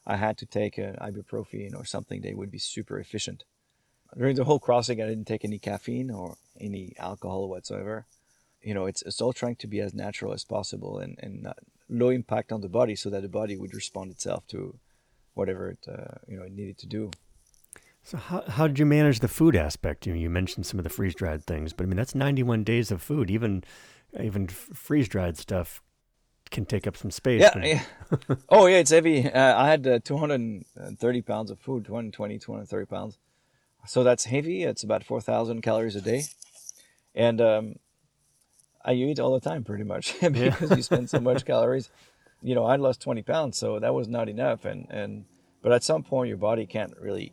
I 0.07 0.17
had 0.17 0.39
to 0.39 0.47
take 0.47 0.79
an 0.79 0.97
ibuprofen 1.01 1.77
or 1.77 1.85
something, 1.85 2.21
they 2.21 2.35
would 2.35 2.51
be 2.51 2.59
super 2.59 2.99
efficient. 2.99 3.45
During 4.17 4.37
the 4.37 4.45
whole 4.45 4.59
crossing, 4.59 5.03
I 5.03 5.07
didn't 5.07 5.27
take 5.27 5.45
any 5.45 5.59
caffeine 5.59 6.11
or 6.11 6.37
any 6.59 6.95
alcohol 6.99 7.49
whatsoever. 7.49 8.07
You 8.63 8.75
know, 8.75 8.87
it's, 8.87 9.03
it's 9.03 9.21
all 9.21 9.33
trying 9.33 9.57
to 9.57 9.67
be 9.67 9.81
as 9.81 9.93
natural 9.93 10.33
as 10.33 10.45
possible 10.45 10.99
and, 10.99 11.19
and 11.23 11.47
low 11.89 12.09
impact 12.09 12.51
on 12.51 12.63
the 12.63 12.69
body 12.69 12.97
so 12.97 13.11
that 13.11 13.23
the 13.23 13.29
body 13.29 13.57
would 13.57 13.75
respond 13.75 14.11
itself 14.11 14.47
to 14.49 14.79
whatever 15.35 15.71
it, 15.71 15.79
uh, 15.87 16.19
you 16.27 16.39
know, 16.39 16.45
it 16.45 16.53
needed 16.53 16.79
to 16.79 16.87
do. 16.87 17.11
So 18.03 18.17
how, 18.17 18.43
how 18.49 18.67
did 18.67 18.79
you 18.79 18.87
manage 18.87 19.21
the 19.21 19.29
food 19.29 19.55
aspect? 19.55 20.07
You, 20.07 20.15
you 20.15 20.31
mentioned 20.31 20.65
some 20.65 20.81
of 20.81 20.85
the 20.85 20.91
freeze 20.91 21.15
dried 21.15 21.45
things, 21.45 21.75
but 21.75 21.85
I 21.85 21.87
mean 21.87 21.97
that's 21.97 22.15
91 22.15 22.65
days 22.65 22.91
of 22.91 23.03
food. 23.03 23.31
Even 23.31 23.65
even 24.19 24.49
freeze 24.49 25.09
dried 25.09 25.37
stuff 25.37 25.83
can 26.51 26.67
take 26.67 26.87
up 26.87 26.97
some 26.97 27.11
space. 27.11 27.41
Yeah. 27.41 27.65
yeah. 27.65 27.83
oh 28.49 28.67
yeah, 28.67 28.79
it's 28.79 28.91
heavy. 28.91 29.31
Uh, 29.31 29.61
I 29.61 29.69
had 29.69 29.87
uh, 29.87 29.99
230 30.01 31.23
pounds 31.23 31.51
of 31.51 31.59
food, 31.59 31.85
220, 31.85 32.39
230 32.39 32.87
pounds. 32.87 33.19
So 33.87 34.05
that's 34.05 34.25
heavy. 34.25 34.65
It's 34.65 34.83
about 34.83 35.05
4,000 35.05 35.63
calories 35.63 35.97
a 35.97 36.01
day, 36.01 36.25
and 37.15 37.41
um, 37.41 37.77
I 38.85 38.93
eat 38.93 39.21
all 39.21 39.33
the 39.33 39.41
time 39.41 39.65
pretty 39.65 39.85
much 39.85 40.15
because 40.21 40.71
yeah. 40.71 40.77
you 40.77 40.83
spend 40.83 41.11
so 41.11 41.21
much 41.21 41.45
calories. 41.47 41.91
You 42.43 42.55
know, 42.55 42.65
I 42.65 42.77
lost 42.77 43.01
20 43.01 43.23
pounds, 43.23 43.59
so 43.59 43.79
that 43.79 43.95
was 43.95 44.09
not 44.09 44.29
enough. 44.29 44.65
And 44.65 44.87
and 44.91 45.25
but 45.63 45.73
at 45.73 45.83
some 45.83 46.03
point, 46.03 46.29
your 46.29 46.39
body 46.39 46.67
can't 46.67 46.95
really 47.01 47.33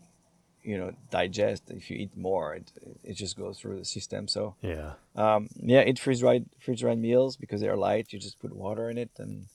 you 0.66 0.78
know 0.78 0.92
digest 1.12 1.70
if 1.70 1.90
you 1.90 1.98
eat 1.98 2.18
more 2.18 2.56
it, 2.56 2.72
it 3.04 3.14
just 3.14 3.38
goes 3.38 3.60
through 3.60 3.78
the 3.78 3.86
system. 3.86 4.28
So 4.28 4.56
yeah. 4.62 4.94
um, 5.16 5.48
yeah 5.56 5.84
eat 5.84 6.00
freeze 6.00 6.20
dried 6.20 6.46
freeze 6.60 6.82
dried 6.82 6.98
meals 6.98 7.38
because 7.38 7.62
they're 7.62 7.78
light. 7.78 8.12
You 8.12 8.20
just 8.20 8.40
put 8.40 8.56
water 8.56 8.90
in 8.90 8.98
it 8.98 9.12
and 9.18 9.46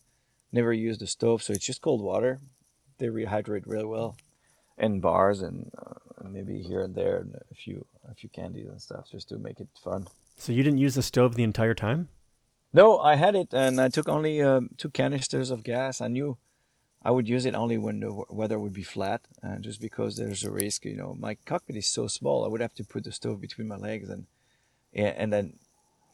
never 0.53 0.73
use 0.73 0.99
the 0.99 1.07
stove. 1.07 1.43
So 1.43 1.53
it's 1.53 1.67
just 1.67 1.83
cold 1.83 2.03
water. 2.03 2.39
They 2.99 3.07
rehydrate 3.07 3.65
really 3.67 3.87
well 3.87 4.17
and 4.79 5.03
bars 5.03 5.43
and 5.43 5.71
uh, 5.77 6.29
maybe 6.29 6.63
here 6.63 6.83
and 6.83 6.95
there 6.95 7.19
and 7.19 7.35
a 7.51 7.55
few 7.55 7.85
a 8.09 8.15
few 8.15 8.29
candies 8.29 8.69
and 8.69 8.81
stuff 8.81 9.11
just 9.11 9.29
to 9.31 9.39
make 9.39 9.61
it 9.61 9.69
fun. 9.83 10.07
So 10.37 10.53
you 10.53 10.63
didn't 10.63 10.79
use 10.79 10.95
the 10.95 11.03
stove 11.03 11.35
the 11.35 11.43
entire 11.45 11.75
time? 11.75 12.09
No 12.73 12.99
i 12.99 13.17
had 13.17 13.35
it 13.35 13.53
and 13.53 13.81
i 13.81 13.89
took 13.89 14.09
only 14.09 14.41
um, 14.41 14.71
two 14.77 14.91
canisters 14.91 15.51
of 15.51 15.65
gas. 15.65 16.01
I 16.01 16.09
knew 16.09 16.39
I 17.03 17.11
would 17.11 17.29
use 17.29 17.47
it 17.47 17.55
only 17.55 17.79
when 17.79 18.01
the 18.01 18.13
weather 18.29 18.59
would 18.59 18.75
be 18.75 18.83
flat, 18.83 19.23
uh, 19.43 19.57
just 19.57 19.81
because 19.81 20.17
there's 20.17 20.45
a 20.45 20.51
risk. 20.51 20.85
You 20.85 20.97
know, 20.97 21.17
my 21.19 21.35
cockpit 21.47 21.77
is 21.77 21.87
so 21.87 22.07
small, 22.07 22.45
I 22.45 22.49
would 22.49 22.61
have 22.61 22.75
to 22.75 22.85
put 22.85 23.05
the 23.05 23.13
stove 23.13 23.41
between 23.41 23.69
my 23.69 23.77
legs, 23.77 24.11
and 24.11 24.27
and 24.93 25.33
then 25.33 25.55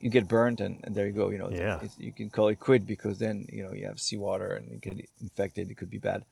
you 0.01 0.11
get 0.11 0.29
burnt, 0.29 0.61
and, 0.61 0.81
and 0.85 0.94
there 0.94 1.07
you 1.07 1.12
go. 1.12 1.31
You 1.31 1.38
know, 1.38 1.51
yeah. 1.51 1.81
you 1.99 2.12
can 2.12 2.31
call 2.31 2.49
it 2.49 2.61
quit 2.61 2.87
because 2.87 3.18
then 3.18 3.46
you 3.51 3.64
know 3.64 3.72
you 3.72 3.87
have 3.87 3.99
seawater 3.99 4.55
and 4.55 4.70
you 4.70 4.79
get 4.79 5.09
infected. 5.20 5.70
It 5.70 5.77
could 5.77 5.90
be 5.90 5.99
bad. 5.99 6.25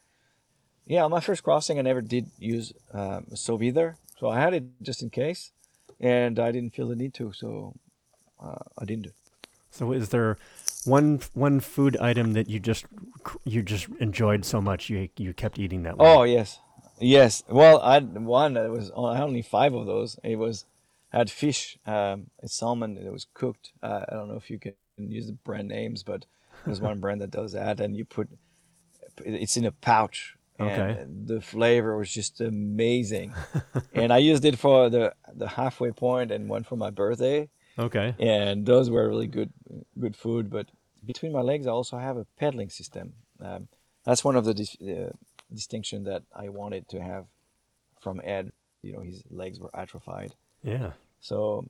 Yeah, 0.86 1.04
on 1.04 1.10
my 1.10 1.20
first 1.20 1.42
crossing, 1.42 1.78
I 1.78 1.82
never 1.82 2.02
did 2.02 2.26
use 2.38 2.72
um, 2.92 3.26
a 3.32 3.36
stove 3.36 3.62
either, 3.62 3.96
so 4.18 4.28
I 4.28 4.38
had 4.38 4.52
it 4.52 4.64
just 4.82 5.02
in 5.02 5.10
case, 5.10 5.50
and 5.98 6.38
I 6.38 6.52
didn't 6.52 6.74
feel 6.74 6.88
the 6.88 6.96
need 6.96 7.14
to, 7.14 7.32
so 7.32 7.74
uh, 8.40 8.64
I 8.78 8.84
didn't. 8.84 9.04
Do. 9.04 9.10
So, 9.70 9.90
is 9.92 10.10
there 10.10 10.38
one 10.84 11.20
one 11.32 11.60
food 11.60 11.96
item 11.98 12.32
that 12.32 12.48
you 12.48 12.60
just 12.60 12.86
you 13.44 13.62
just 13.62 13.88
enjoyed 14.00 14.44
so 14.44 14.60
much 14.60 14.90
you 14.90 15.08
you 15.16 15.32
kept 15.32 15.58
eating 15.58 15.82
that 15.84 15.98
way? 15.98 16.06
Oh 16.06 16.22
yes, 16.22 16.60
yes. 17.00 17.42
Well, 17.48 17.80
I 17.80 18.00
one 18.00 18.56
it 18.56 18.70
was 18.70 18.90
I 18.90 19.20
only 19.20 19.42
five 19.42 19.74
of 19.74 19.86
those. 19.86 20.18
It 20.22 20.36
was 20.36 20.66
had 21.10 21.30
fish, 21.30 21.78
um, 21.86 22.26
salmon. 22.44 22.98
It 22.98 23.12
was 23.12 23.26
cooked. 23.34 23.72
Uh, 23.82 24.04
I 24.08 24.14
don't 24.14 24.28
know 24.28 24.36
if 24.36 24.50
you 24.50 24.58
can 24.58 24.74
use 24.96 25.26
the 25.26 25.32
brand 25.32 25.68
names, 25.68 26.02
but 26.02 26.26
there's 26.64 26.80
one 26.80 27.00
brand 27.00 27.20
that 27.20 27.30
does 27.30 27.52
that, 27.52 27.80
and 27.80 27.96
you 27.96 28.04
put 28.04 28.28
it's 29.24 29.56
in 29.56 29.64
a 29.64 29.72
pouch. 29.72 30.36
Okay. 30.60 31.04
the 31.24 31.40
flavor 31.40 31.96
was 31.96 32.12
just 32.12 32.40
amazing, 32.40 33.34
and 33.92 34.12
I 34.12 34.18
used 34.18 34.44
it 34.44 34.58
for 34.58 34.88
the 34.88 35.14
the 35.34 35.48
halfway 35.48 35.90
point 35.90 36.30
and 36.30 36.48
one 36.48 36.62
for 36.62 36.76
my 36.76 36.90
birthday 36.90 37.48
Okay. 37.78 38.14
And 38.18 38.66
those 38.66 38.90
were 38.90 39.08
really 39.08 39.26
good, 39.26 39.52
good 39.98 40.16
food. 40.16 40.50
But 40.50 40.66
between 41.04 41.32
my 41.32 41.40
legs, 41.40 41.66
I 41.66 41.70
also 41.70 41.98
have 41.98 42.16
a 42.16 42.26
pedaling 42.38 42.70
system. 42.70 43.14
Um, 43.40 43.68
that's 44.04 44.24
one 44.24 44.36
of 44.36 44.44
the 44.44 44.54
dis- 44.54 44.80
uh, 44.80 45.10
distinction 45.52 46.04
that 46.04 46.22
I 46.34 46.48
wanted 46.48 46.88
to 46.90 47.02
have 47.02 47.26
from 48.00 48.20
Ed. 48.22 48.52
You 48.82 48.92
know, 48.92 49.00
his 49.00 49.22
legs 49.30 49.58
were 49.58 49.70
atrophied. 49.74 50.34
Yeah. 50.62 50.92
So 51.20 51.66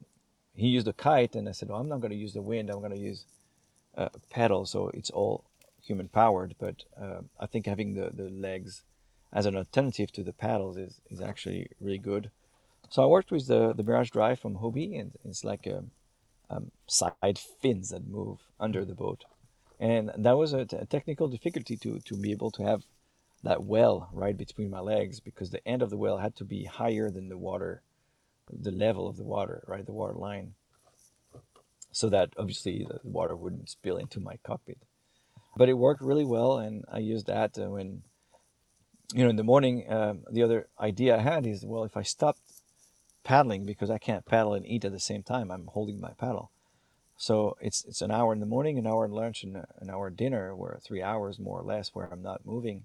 he 0.55 0.69
used 0.69 0.89
a 0.89 0.93
kite, 0.93 1.37
and 1.37 1.49
I 1.49 1.53
said, 1.53 1.69
"Well, 1.69 1.81
I'm 1.81 1.89
not 1.89 2.01
going 2.01 2.11
to 2.11 2.17
use 2.17 2.35
the 2.35 2.43
wind. 2.43 2.71
I'm 2.71 2.81
going 2.81 2.93
to 2.93 2.99
use 2.99 3.25
a 3.95 4.11
pedal." 4.31 4.67
So 4.67 4.89
it's 4.89 5.11
all 5.11 5.45
human 5.83 6.09
powered. 6.09 6.55
But 6.59 6.85
uh, 7.01 7.21
I 7.39 7.47
think 7.47 7.67
having 7.67 7.95
the, 7.95 8.11
the 8.13 8.31
legs 8.31 8.83
as 9.33 9.47
an 9.47 9.57
alternative 9.57 10.13
to 10.13 10.23
the 10.23 10.33
paddles 10.33 10.77
is, 10.77 11.01
is 11.11 11.21
actually 11.21 11.69
really 11.81 11.99
good. 11.99 12.31
So 12.95 13.03
I 13.03 13.07
worked 13.07 13.33
with 13.33 13.49
the, 13.49 13.73
the 13.75 13.83
Mirage 13.83 14.11
Drive 14.11 14.39
from 14.39 14.55
Hobie, 14.55 15.01
and 15.01 15.11
it's 15.25 15.43
like 15.43 15.67
a, 15.67 15.83
um, 16.49 16.71
side 16.87 17.41
fins 17.61 17.89
that 17.89 18.07
move 18.07 18.39
under 18.61 18.85
the 18.85 18.95
boat. 18.95 19.25
And 19.81 20.13
that 20.17 20.37
was 20.37 20.53
a, 20.53 20.65
t- 20.65 20.77
a 20.77 20.87
technical 20.87 21.27
difficulty 21.27 21.77
to, 21.79 21.99
to 21.99 22.17
be 22.17 22.31
able 22.31 22.53
to 22.53 22.63
have 22.63 22.85
that 23.43 23.65
well 23.65 24.09
right 24.13 24.37
between 24.37 24.71
my 24.71 24.79
legs 24.79 25.19
because 25.19 25.51
the 25.51 25.67
end 25.67 25.83
of 25.83 25.91
the 25.91 25.97
well 25.97 26.19
had 26.19 26.37
to 26.37 26.45
be 26.45 26.67
higher 26.67 27.11
than 27.11 27.29
the 27.29 27.37
water, 27.37 27.83
the 28.49 28.71
level 28.71 29.09
of 29.09 29.17
the 29.17 29.25
water, 29.25 29.65
right, 29.67 29.85
the 29.85 29.93
water 29.93 30.15
line, 30.15 30.55
so 31.91 32.09
that 32.11 32.33
obviously 32.39 32.87
the 32.89 33.01
water 33.03 33.35
wouldn't 33.35 33.71
spill 33.71 33.97
into 33.97 34.21
my 34.21 34.37
cockpit. 34.47 34.79
But 35.57 35.69
it 35.69 35.75
worked 35.75 36.01
really 36.01 36.25
well, 36.25 36.59
and 36.59 36.85
I 36.93 36.99
used 36.99 37.27
that 37.27 37.59
uh, 37.59 37.71
when, 37.71 38.03
you 39.13 39.25
know, 39.25 39.31
in 39.31 39.37
the 39.37 39.43
morning. 39.43 39.85
Um, 39.93 40.23
the 40.31 40.45
other 40.45 40.69
idea 40.79 41.17
I 41.17 41.23
had 41.23 41.45
is, 41.45 41.67
well, 41.67 41.83
if 41.83 41.97
I 41.97 42.03
stopped 42.03 42.39
paddling 43.25 43.65
because 43.65 43.91
I 43.91 43.99
can't 43.99 44.25
paddle 44.25 44.55
and 44.55 44.67
eat 44.67 44.85
at 44.85 44.93
the 44.93 45.01
same 45.01 45.23
time. 45.23 45.51
I'm 45.51 45.67
holding 45.67 46.01
my 46.01 46.11
paddle. 46.11 46.51
So 47.17 47.57
it's 47.61 47.85
it's 47.85 48.03
an 48.03 48.11
hour 48.11 48.33
in 48.33 48.41
the 48.41 48.47
morning, 48.47 48.79
an 48.79 48.87
hour 48.87 49.05
in 49.05 49.13
lunch, 49.13 49.43
and 49.45 49.57
an 49.57 49.91
hour 49.91 50.11
dinner, 50.11 50.55
where 50.55 50.79
three 50.83 51.03
hours 51.03 51.39
more 51.39 51.61
or 51.61 51.63
less 51.63 51.95
where 51.95 52.09
I'm 52.13 52.23
not 52.23 52.45
moving. 52.45 52.85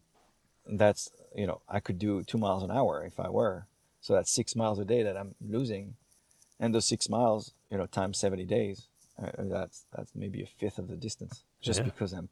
And 0.65 0.79
that's 0.79 1.11
you 1.35 1.47
know 1.47 1.61
I 1.67 1.79
could 1.79 1.99
do 1.99 2.23
two 2.23 2.37
miles 2.37 2.63
an 2.63 2.71
hour 2.71 3.03
if 3.03 3.19
I 3.19 3.29
were. 3.29 3.65
So 4.01 4.13
that's 4.13 4.31
six 4.31 4.55
miles 4.55 4.79
a 4.79 4.85
day 4.85 5.03
that 5.03 5.17
I'm 5.17 5.35
losing, 5.45 5.95
and 6.59 6.73
those 6.73 6.87
six 6.87 7.09
miles, 7.09 7.53
you 7.69 7.77
know, 7.77 7.85
times 7.85 8.17
seventy 8.17 8.45
days, 8.45 8.87
uh, 9.21 9.31
that's 9.39 9.85
that's 9.95 10.11
maybe 10.15 10.41
a 10.43 10.45
fifth 10.45 10.77
of 10.77 10.87
the 10.87 10.95
distance 10.95 11.43
just 11.61 11.79
yeah. 11.79 11.85
because 11.85 12.13
I'm 12.13 12.29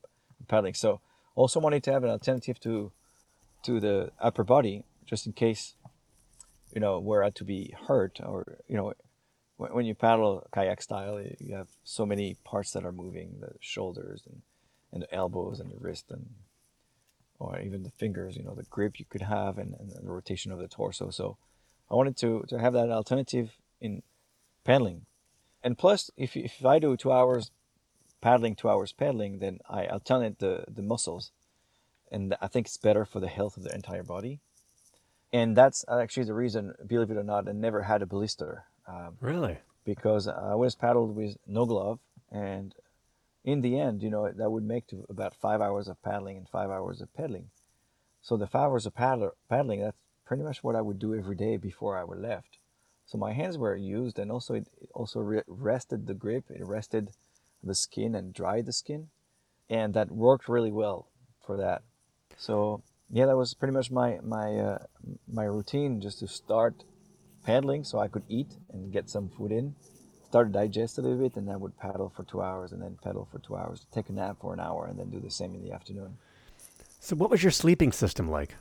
paddling. 0.47 0.75
So 0.75 1.01
also 1.35 1.59
wanted 1.59 1.83
to 1.83 1.91
have 1.91 2.03
an 2.03 2.11
alternative 2.11 2.59
to 2.61 2.91
to 3.63 3.79
the 3.79 4.11
upper 4.19 4.43
body 4.43 4.83
just 5.05 5.25
in 5.25 5.33
case 5.33 5.73
you 6.73 6.81
know, 6.81 6.99
were 6.99 7.29
to 7.29 7.43
be 7.43 7.73
hurt 7.87 8.19
or, 8.23 8.57
you 8.67 8.75
know, 8.75 8.93
when, 9.57 9.73
when 9.73 9.85
you 9.85 9.95
paddle 9.95 10.47
kayak 10.53 10.81
style, 10.81 11.21
you 11.39 11.55
have 11.55 11.69
so 11.83 12.05
many 12.05 12.35
parts 12.43 12.71
that 12.71 12.85
are 12.85 12.91
moving, 12.91 13.37
the 13.39 13.53
shoulders 13.59 14.23
and, 14.25 14.41
and 14.91 15.01
the 15.01 15.13
elbows 15.13 15.59
and 15.59 15.71
the 15.71 15.79
wrist 15.79 16.05
and, 16.11 16.29
or 17.39 17.59
even 17.59 17.83
the 17.83 17.91
fingers, 17.91 18.35
you 18.35 18.43
know, 18.43 18.55
the 18.55 18.63
grip 18.63 18.99
you 18.99 19.05
could 19.09 19.21
have 19.23 19.57
and, 19.57 19.75
and 19.79 19.91
the 19.91 20.01
rotation 20.11 20.51
of 20.51 20.59
the 20.59 20.67
torso. 20.67 21.09
So 21.09 21.37
I 21.89 21.95
wanted 21.95 22.17
to, 22.17 22.45
to 22.49 22.59
have 22.59 22.73
that 22.73 22.89
alternative 22.89 23.51
in 23.79 24.03
paddling. 24.63 25.05
And 25.63 25.77
plus, 25.77 26.11
if, 26.17 26.35
if 26.35 26.65
I 26.65 26.79
do 26.79 26.95
two 26.97 27.11
hours 27.11 27.51
paddling, 28.21 28.55
two 28.55 28.69
hours 28.69 28.91
paddling, 28.91 29.39
then 29.39 29.59
I 29.69 29.85
alternate 29.85 30.39
the, 30.39 30.65
the 30.67 30.81
muscles. 30.81 31.31
and 32.11 32.35
I 32.41 32.47
think 32.47 32.67
it's 32.67 32.77
better 32.77 33.05
for 33.05 33.19
the 33.19 33.27
health 33.27 33.57
of 33.57 33.63
the 33.63 33.73
entire 33.73 34.03
body. 34.03 34.39
And 35.33 35.55
that's 35.55 35.83
actually 35.89 36.23
the 36.23 36.33
reason, 36.33 36.73
believe 36.85 37.11
it 37.11 37.17
or 37.17 37.23
not, 37.23 37.47
I 37.47 37.51
never 37.51 37.83
had 37.83 38.01
a 38.01 38.05
blister. 38.05 38.65
Um, 38.87 39.17
Really? 39.19 39.57
because 39.83 40.27
I 40.27 40.55
was 40.55 40.75
paddled 40.75 41.15
with 41.15 41.37
no 41.47 41.65
glove, 41.65 41.99
and 42.31 42.75
in 43.43 43.61
the 43.61 43.79
end, 43.79 44.03
you 44.03 44.09
know, 44.09 44.29
that 44.29 44.51
would 44.51 44.63
make 44.63 44.87
to 44.87 45.05
about 45.09 45.33
five 45.35 45.61
hours 45.61 45.87
of 45.87 46.01
paddling 46.01 46.37
and 46.37 46.49
five 46.49 46.69
hours 46.69 46.99
of 47.01 47.13
pedaling. 47.13 47.49
So 48.21 48.35
the 48.35 48.47
five 48.47 48.69
hours 48.69 48.85
of 48.85 48.93
paddler, 48.95 49.33
paddling, 49.49 49.81
that's 49.81 49.97
pretty 50.25 50.43
much 50.43 50.63
what 50.63 50.75
I 50.75 50.81
would 50.81 50.99
do 50.99 51.15
every 51.15 51.35
day 51.35 51.55
before 51.55 51.97
I 51.97 52.03
were 52.03 52.17
left. 52.17 52.57
So 53.05 53.17
my 53.17 53.31
hands 53.31 53.57
were 53.57 53.75
used, 53.75 54.19
and 54.19 54.29
also 54.31 54.53
it 54.55 54.67
it 54.81 54.89
also 54.93 55.21
re- 55.21 55.43
rested 55.47 56.07
the 56.07 56.13
grip, 56.13 56.45
it 56.49 56.65
rested 56.65 57.11
the 57.63 57.75
skin 57.75 58.15
and 58.15 58.33
dried 58.33 58.65
the 58.65 58.73
skin, 58.73 59.09
and 59.69 59.93
that 59.93 60.11
worked 60.11 60.49
really 60.49 60.71
well 60.71 61.07
for 61.45 61.55
that. 61.57 61.83
So 62.35 62.83
yeah, 63.11 63.25
that 63.25 63.37
was 63.37 63.53
pretty 63.53 63.73
much 63.73 63.91
my 63.91 64.19
my 64.23 64.55
uh, 64.55 64.77
my 65.31 65.43
routine, 65.43 66.01
just 66.01 66.19
to 66.19 66.27
start 66.27 66.83
paddling 67.45 67.83
so 67.83 67.99
I 67.99 68.07
could 68.07 68.23
eat 68.27 68.57
and 68.73 68.91
get 68.91 69.09
some 69.09 69.29
food 69.29 69.51
in, 69.51 69.75
start 70.27 70.47
to 70.47 70.53
digest 70.53 70.97
a 70.97 71.01
little 71.01 71.17
bit, 71.17 71.35
and 71.37 71.47
then 71.47 71.55
I 71.55 71.57
would 71.57 71.77
paddle 71.77 72.11
for 72.15 72.23
two 72.23 72.41
hours, 72.41 72.71
and 72.71 72.81
then 72.81 72.97
pedal 73.01 73.27
for 73.31 73.39
two 73.39 73.55
hours, 73.55 73.85
take 73.93 74.09
a 74.09 74.13
nap 74.13 74.37
for 74.41 74.53
an 74.53 74.59
hour, 74.59 74.85
and 74.85 74.99
then 74.99 75.09
do 75.09 75.19
the 75.19 75.31
same 75.31 75.55
in 75.55 75.63
the 75.63 75.71
afternoon. 75.71 76.17
So, 76.99 77.15
what 77.15 77.29
was 77.29 77.43
your 77.43 77.51
sleeping 77.51 77.91
system 77.91 78.29
like? 78.29 78.55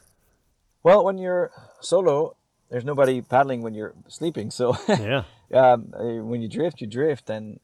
Well, 0.83 1.05
when 1.05 1.19
you're 1.19 1.51
solo, 1.81 2.37
there's 2.71 2.85
nobody 2.85 3.21
paddling 3.21 3.63
when 3.63 3.75
you're 3.75 3.95
sleeping, 4.09 4.53
so 4.53 4.77
Yeah. 4.89 5.25
um, 5.53 5.93
when 6.29 6.43
you 6.43 6.49
drift, 6.49 6.81
you 6.81 6.87
drift, 6.87 7.29
and 7.29 7.59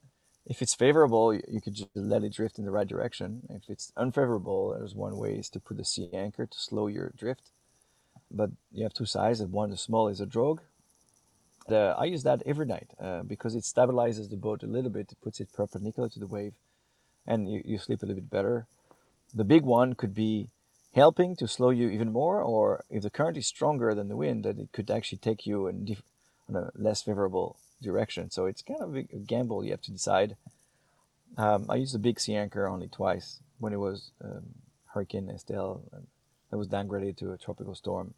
if 0.45 0.61
it's 0.61 0.75
favorable, 0.75 1.33
you 1.33 1.61
could 1.63 1.75
just 1.75 1.91
let 1.95 2.25
it 2.25 2.33
drift 2.33 2.59
in 2.59 2.65
the 2.65 2.71
right 2.71 2.87
direction. 2.87 3.43
If 3.49 3.69
it's 3.69 3.93
unfavorable, 3.97 4.75
there's 4.77 4.95
one 4.95 5.17
way 5.17 5.35
is 5.35 5.49
to 5.51 5.61
put 5.61 5.79
a 5.79 5.85
sea 5.85 6.11
anchor 6.13 6.47
to 6.47 6.59
slow 6.59 6.89
your 6.89 7.13
drift. 7.17 7.51
But 8.31 8.51
you 8.73 8.83
have 8.83 8.95
two 8.95 9.07
sizes. 9.07 9.47
One, 9.47 9.71
the 9.71 9.77
small, 9.77 10.09
is 10.09 10.21
a 10.21 10.27
drogue. 10.27 10.61
The, 11.69 11.95
I 11.97 12.05
use 12.05 12.25
that 12.25 12.43
every 12.45 12.67
night 12.67 12.91
uh, 13.01 13.23
because 13.23 13.55
it 13.55 13.63
stabilizes 13.63 14.31
the 14.31 14.37
boat 14.37 14.65
a 14.65 14.67
little 14.67 14.91
bit. 14.91 15.13
It 15.13 15.21
puts 15.23 15.39
it 15.39 15.53
perpendicular 15.53 16.09
to 16.09 16.19
the 16.19 16.27
wave, 16.27 16.55
and 17.25 17.49
you, 17.49 17.63
you 17.65 17.79
sleep 17.79 18.03
a 18.03 18.07
little 18.07 18.21
bit 18.21 18.31
better. 18.31 18.67
The 19.33 19.45
big 19.45 19.63
one 19.63 19.95
could 19.95 20.13
be 20.13 20.49
helping 20.95 21.37
to 21.37 21.47
slow 21.47 21.71
you 21.71 21.89
even 21.89 22.13
more, 22.13 22.43
or 22.43 22.85
if 22.91 23.05
the 23.05 23.11
current 23.11 23.37
is 23.37 23.47
stronger 23.47 23.95
than 23.95 24.09
the 24.09 24.17
wind, 24.17 24.45
that 24.45 24.59
it 24.59 24.73
could 24.73 24.91
actually 24.91 25.19
take 25.19 25.47
you 25.47 25.69
in, 25.69 25.85
dif- 25.85 26.03
in 26.49 26.57
a 26.57 26.73
less 26.75 27.03
favorable 27.03 27.57
direction. 27.83 28.31
So 28.31 28.47
it's 28.47 28.63
kind 28.63 28.81
of 28.81 28.97
a 28.97 29.03
gamble 29.03 29.65
you 29.65 29.73
have 29.73 29.83
to 29.83 29.91
decide. 29.91 30.37
Um, 31.37 31.67
I 31.69 31.77
used 31.77 31.95
the 31.95 31.99
big 31.99 32.21
sea 32.21 32.37
anchor 32.37 32.67
only 32.67 32.89
twice 32.89 33.41
when 33.59 33.73
it 33.73 33.79
was 33.79 34.13
um, 34.23 34.43
Hurricane 34.87 35.31
Estelle 35.31 35.83
that 36.51 36.59
was 36.59 36.69
downgraded 36.69 37.17
to 37.19 37.33
a 37.33 37.39
tropical 37.39 37.75
storm, 37.75 38.15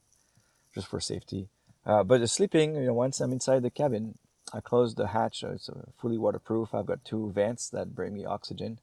just 0.75 0.89
for 0.89 1.01
safety. 1.01 1.49
Uh, 1.87 2.03
but 2.03 2.21
the 2.21 2.29
sleeping, 2.29 2.75
you 2.75 2.87
know, 2.87 2.95
once 2.95 3.21
I'm 3.21 3.33
inside 3.33 3.63
the 3.63 3.71
cabin, 3.71 4.19
I 4.53 4.61
close 4.61 4.95
the 4.95 5.09
hatch. 5.09 5.41
So 5.41 5.51
it's 5.51 5.69
uh, 5.69 5.83
fully 5.97 6.19
waterproof. 6.19 6.75
I've 6.75 6.87
got 6.87 7.05
two 7.05 7.31
vents 7.31 7.69
that 7.71 7.95
bring 7.95 8.15
me 8.15 8.25
oxygen 8.25 8.81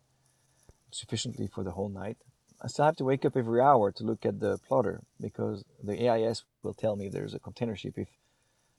sufficiently 0.91 1.47
for 1.47 1.63
the 1.63 1.71
whole 1.71 1.89
night. 1.89 2.17
I 2.61 2.67
still 2.67 2.85
have 2.85 2.97
to 2.97 3.05
wake 3.05 3.25
up 3.25 3.35
every 3.35 3.59
hour 3.59 3.91
to 3.91 4.03
look 4.03 4.25
at 4.25 4.39
the 4.39 4.59
plotter 4.59 5.01
because 5.19 5.63
the 5.83 6.07
AIS 6.07 6.43
will 6.61 6.75
tell 6.75 6.95
me 6.95 7.09
there's 7.09 7.33
a 7.33 7.39
container 7.39 7.75
ship 7.75 7.97
if 7.97 8.07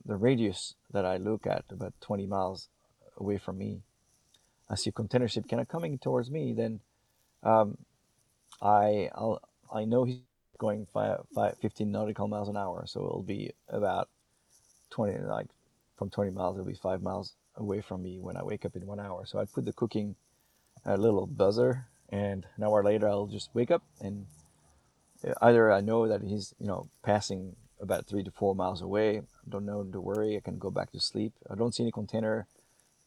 the 0.04 0.16
radius 0.16 0.74
that 0.92 1.04
I 1.04 1.16
look 1.16 1.46
at, 1.46 1.64
about 1.70 1.94
20 2.00 2.26
miles 2.26 2.68
away 3.16 3.38
from 3.38 3.58
me, 3.58 3.82
I 4.68 4.74
see 4.74 4.90
a 4.90 4.92
container 4.92 5.28
ship 5.28 5.48
kind 5.48 5.60
of 5.60 5.68
coming 5.68 5.98
towards 5.98 6.30
me, 6.30 6.52
then 6.52 6.80
um, 7.42 7.78
I 8.60 9.10
I'll, 9.14 9.40
I 9.72 9.84
know 9.84 10.04
he's 10.04 10.20
going 10.58 10.86
five, 10.92 11.20
five, 11.34 11.56
15 11.60 11.90
nautical 11.90 12.28
miles 12.28 12.48
an 12.48 12.56
hour, 12.56 12.84
so 12.86 13.00
it'll 13.00 13.22
be 13.22 13.52
about 13.68 14.08
20, 14.90 15.18
like 15.20 15.48
from 15.96 16.10
20 16.10 16.30
miles, 16.30 16.56
it'll 16.56 16.66
be 16.66 16.74
five 16.74 17.02
miles 17.02 17.34
away 17.56 17.80
from 17.80 18.02
me 18.02 18.18
when 18.18 18.36
I 18.36 18.42
wake 18.42 18.64
up 18.64 18.76
in 18.76 18.86
one 18.86 19.00
hour. 19.00 19.26
So 19.26 19.38
I'd 19.38 19.52
put 19.52 19.64
the 19.64 19.72
cooking 19.72 20.16
a 20.84 20.96
little 20.96 21.26
buzzer, 21.26 21.86
and 22.08 22.46
an 22.56 22.64
hour 22.64 22.84
later 22.84 23.08
I'll 23.08 23.26
just 23.26 23.50
wake 23.54 23.70
up 23.70 23.82
and 24.00 24.26
either 25.40 25.72
I 25.72 25.80
know 25.80 26.08
that 26.08 26.22
he's 26.22 26.54
you 26.58 26.66
know 26.66 26.88
passing 27.02 27.56
about 27.82 28.06
three 28.06 28.22
to 28.22 28.30
four 28.30 28.54
miles 28.54 28.80
away. 28.80 29.18
I 29.18 29.50
don't 29.50 29.66
know 29.66 29.82
to 29.82 30.00
worry. 30.00 30.36
I 30.36 30.40
can 30.40 30.58
go 30.58 30.70
back 30.70 30.92
to 30.92 31.00
sleep. 31.00 31.32
I 31.50 31.54
don't 31.56 31.74
see 31.74 31.82
any 31.82 31.92
container 31.92 32.46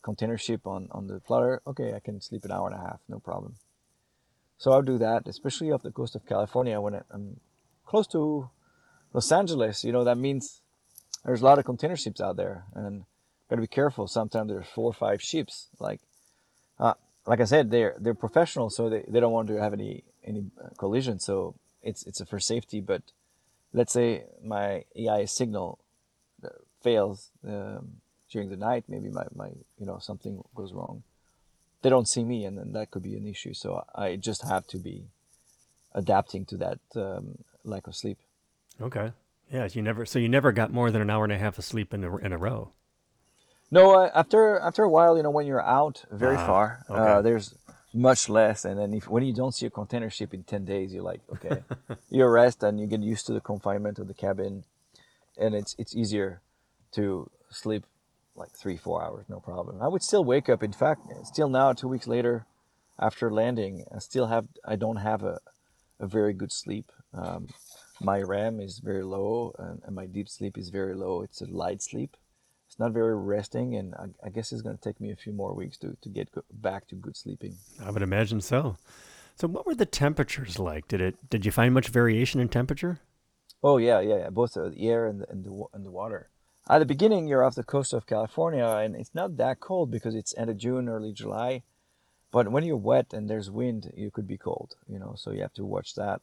container 0.03 0.37
ship 0.37 0.67
on 0.67 0.87
on 0.91 1.07
the 1.07 1.19
plotter. 1.19 1.61
Okay, 1.65 1.93
I 1.95 1.99
can 1.99 2.21
sleep 2.21 2.45
an 2.45 2.51
hour 2.51 2.67
and 2.69 2.75
a 2.75 2.81
half, 2.81 2.99
no 3.07 3.19
problem. 3.19 3.55
So 4.57 4.71
I'll 4.71 4.81
do 4.81 4.97
that, 4.99 5.27
especially 5.27 5.71
off 5.71 5.83
the 5.83 5.91
coast 5.91 6.15
of 6.15 6.25
California 6.25 6.79
when 6.79 7.01
I'm 7.11 7.39
close 7.85 8.07
to 8.07 8.49
Los 9.13 9.31
Angeles. 9.31 9.83
You 9.83 9.93
know 9.93 10.03
that 10.03 10.17
means 10.17 10.61
there's 11.25 11.41
a 11.41 11.45
lot 11.45 11.59
of 11.59 11.65
container 11.65 11.95
ships 11.95 12.21
out 12.21 12.37
there, 12.37 12.65
and 12.73 13.05
got 13.49 13.55
to 13.55 13.61
be 13.61 13.67
careful. 13.67 14.07
Sometimes 14.07 14.49
there's 14.49 14.67
four 14.67 14.89
or 14.89 14.93
five 14.93 15.21
ships. 15.21 15.67
Like, 15.79 16.01
uh, 16.79 16.93
like 17.25 17.41
I 17.41 17.45
said, 17.45 17.71
they're 17.71 17.95
they're 17.99 18.13
professional, 18.13 18.69
so 18.69 18.89
they, 18.89 19.03
they 19.07 19.19
don't 19.19 19.33
want 19.33 19.47
to 19.47 19.61
have 19.61 19.73
any 19.73 20.03
any 20.23 20.45
collision. 20.77 21.19
So 21.19 21.55
it's 21.81 22.05
it's 22.05 22.21
for 22.29 22.39
safety. 22.39 22.79
But 22.81 23.01
let's 23.75 23.93
say 23.93 24.23
my 24.43 24.85
AIS 24.97 25.31
signal 25.31 25.79
uh, 26.43 26.49
fails 26.81 27.29
um, 27.47 27.97
during 28.31 28.49
the 28.49 28.57
night, 28.57 28.85
maybe 28.87 29.09
my, 29.09 29.25
my 29.35 29.49
you 29.77 29.85
know 29.85 29.99
something 29.99 30.41
goes 30.55 30.73
wrong. 30.73 31.03
They 31.81 31.89
don't 31.89 32.07
see 32.07 32.23
me, 32.23 32.45
and 32.45 32.57
then 32.57 32.71
that 32.71 32.89
could 32.89 33.03
be 33.03 33.15
an 33.15 33.27
issue. 33.27 33.53
So 33.53 33.85
I 33.93 34.15
just 34.15 34.41
have 34.43 34.65
to 34.67 34.77
be 34.77 35.03
adapting 35.93 36.45
to 36.45 36.57
that 36.57 36.79
um, 36.95 37.37
lack 37.63 37.85
of 37.87 37.95
sleep. 37.95 38.17
Okay. 38.81 39.11
Yeah. 39.51 39.67
You 39.71 39.81
never. 39.83 40.05
So 40.05 40.17
you 40.17 40.29
never 40.29 40.51
got 40.51 40.73
more 40.73 40.89
than 40.89 41.01
an 41.01 41.09
hour 41.09 41.23
and 41.23 41.33
a 41.33 41.37
half 41.37 41.59
of 41.59 41.65
sleep 41.65 41.93
in 41.93 42.03
a 42.03 42.17
in 42.17 42.31
a 42.33 42.37
row. 42.37 42.71
No, 43.71 43.99
uh, 43.99 44.11
after 44.15 44.59
after 44.59 44.83
a 44.83 44.89
while, 44.89 45.17
you 45.17 45.23
know, 45.23 45.29
when 45.29 45.45
you're 45.45 45.61
out 45.61 46.05
very 46.11 46.37
Ah, 46.37 46.45
far, 46.45 46.85
uh, 46.89 47.21
there's 47.21 47.53
much 47.95 48.29
less. 48.29 48.65
And 48.65 48.79
then 48.79 48.93
if 48.93 49.07
when 49.07 49.23
you 49.23 49.33
don't 49.33 49.53
see 49.53 49.65
a 49.65 49.69
container 49.69 50.09
ship 50.09 50.33
in 50.33 50.43
ten 50.43 50.65
days, 50.65 50.93
you're 50.93 51.03
like, 51.03 51.21
okay, 51.31 51.63
you 52.09 52.25
rest 52.25 52.61
and 52.63 52.79
you 52.79 52.87
get 52.87 53.01
used 53.01 53.25
to 53.27 53.33
the 53.33 53.41
confinement 53.41 53.97
of 53.99 54.07
the 54.07 54.13
cabin, 54.13 54.65
and 55.37 55.55
it's 55.55 55.75
it's 55.79 55.95
easier 55.95 56.41
to 56.93 57.29
sleep 57.49 57.85
like 58.35 58.51
three 58.51 58.77
four 58.77 59.03
hours, 59.03 59.25
no 59.29 59.39
problem. 59.39 59.81
I 59.81 59.87
would 59.87 60.03
still 60.03 60.23
wake 60.23 60.49
up. 60.49 60.61
In 60.61 60.73
fact, 60.73 61.07
still 61.23 61.49
now, 61.49 61.73
two 61.73 61.87
weeks 61.87 62.07
later, 62.07 62.45
after 62.99 63.31
landing, 63.31 63.85
I 63.93 63.99
still 63.99 64.27
have 64.27 64.47
I 64.65 64.75
don't 64.75 64.97
have 64.97 65.23
a 65.23 65.39
a 65.99 66.07
very 66.07 66.33
good 66.33 66.51
sleep. 66.51 66.91
Um, 67.13 67.47
my 68.01 68.21
REM 68.21 68.59
is 68.59 68.79
very 68.79 69.03
low, 69.03 69.55
and, 69.57 69.81
and 69.85 69.95
my 69.95 70.05
deep 70.05 70.27
sleep 70.27 70.57
is 70.57 70.69
very 70.69 70.93
low. 70.93 71.21
It's 71.21 71.41
a 71.41 71.45
light 71.45 71.81
sleep 71.81 72.17
it's 72.75 72.79
not 72.81 72.91
very 72.91 73.15
resting, 73.15 73.75
and 73.75 73.95
I, 73.95 74.07
I 74.25 74.29
guess 74.29 74.51
it's 74.51 74.61
going 74.61 74.75
to 74.75 74.81
take 74.81 74.99
me 74.99 75.09
a 75.09 75.15
few 75.15 75.31
more 75.31 75.53
weeks 75.53 75.77
to, 75.77 75.95
to 76.01 76.09
get 76.09 76.29
go- 76.33 76.43
back 76.51 76.85
to 76.87 76.95
good 76.95 77.15
sleeping. 77.15 77.55
I 77.81 77.89
would 77.89 78.01
imagine 78.01 78.41
so. 78.41 78.75
So 79.37 79.47
what 79.47 79.65
were 79.65 79.75
the 79.75 79.85
temperatures 79.85 80.59
like? 80.59 80.89
Did 80.89 80.99
it? 80.99 81.29
Did 81.29 81.45
you 81.45 81.53
find 81.53 81.73
much 81.73 81.87
variation 81.87 82.41
in 82.41 82.49
temperature? 82.49 82.99
Oh 83.63 83.77
yeah, 83.77 84.01
yeah, 84.01 84.17
yeah. 84.17 84.29
Both 84.29 84.55
the 84.55 84.73
air 84.77 85.05
and 85.05 85.21
the, 85.21 85.29
and 85.29 85.45
the 85.45 85.63
and 85.73 85.85
the 85.85 85.91
water. 85.91 86.27
At 86.69 86.79
the 86.79 86.85
beginning, 86.85 87.27
you're 87.27 87.45
off 87.45 87.55
the 87.55 87.63
coast 87.63 87.93
of 87.93 88.07
California, 88.07 88.65
and 88.65 88.93
it's 88.93 89.15
not 89.15 89.37
that 89.37 89.61
cold 89.61 89.89
because 89.89 90.13
it's 90.13 90.35
end 90.37 90.49
of 90.49 90.57
June, 90.57 90.89
early 90.89 91.13
July. 91.13 91.63
But 92.29 92.49
when 92.49 92.65
you're 92.65 92.75
wet 92.75 93.13
and 93.13 93.29
there's 93.29 93.49
wind, 93.49 93.93
you 93.95 94.11
could 94.11 94.27
be 94.27 94.37
cold. 94.37 94.75
You 94.85 94.99
know, 94.99 95.13
so 95.15 95.31
you 95.31 95.43
have 95.43 95.53
to 95.53 95.63
watch 95.63 95.95
that, 95.95 96.19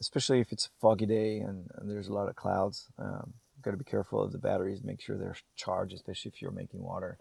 especially 0.00 0.40
if 0.40 0.50
it's 0.50 0.64
a 0.64 0.80
foggy 0.80 1.04
day 1.04 1.40
and, 1.40 1.70
and 1.74 1.90
there's 1.90 2.08
a 2.08 2.14
lot 2.14 2.30
of 2.30 2.36
clouds. 2.36 2.88
Um, 2.98 3.34
got 3.64 3.72
to 3.72 3.76
be 3.76 3.84
careful 3.84 4.22
of 4.22 4.32
the 4.32 4.38
batteries. 4.38 4.82
Make 4.82 5.00
sure 5.00 5.16
they're 5.16 5.36
charged, 5.56 5.94
especially 5.94 6.32
if 6.34 6.42
you're 6.42 6.50
making 6.50 6.82
water. 6.82 7.18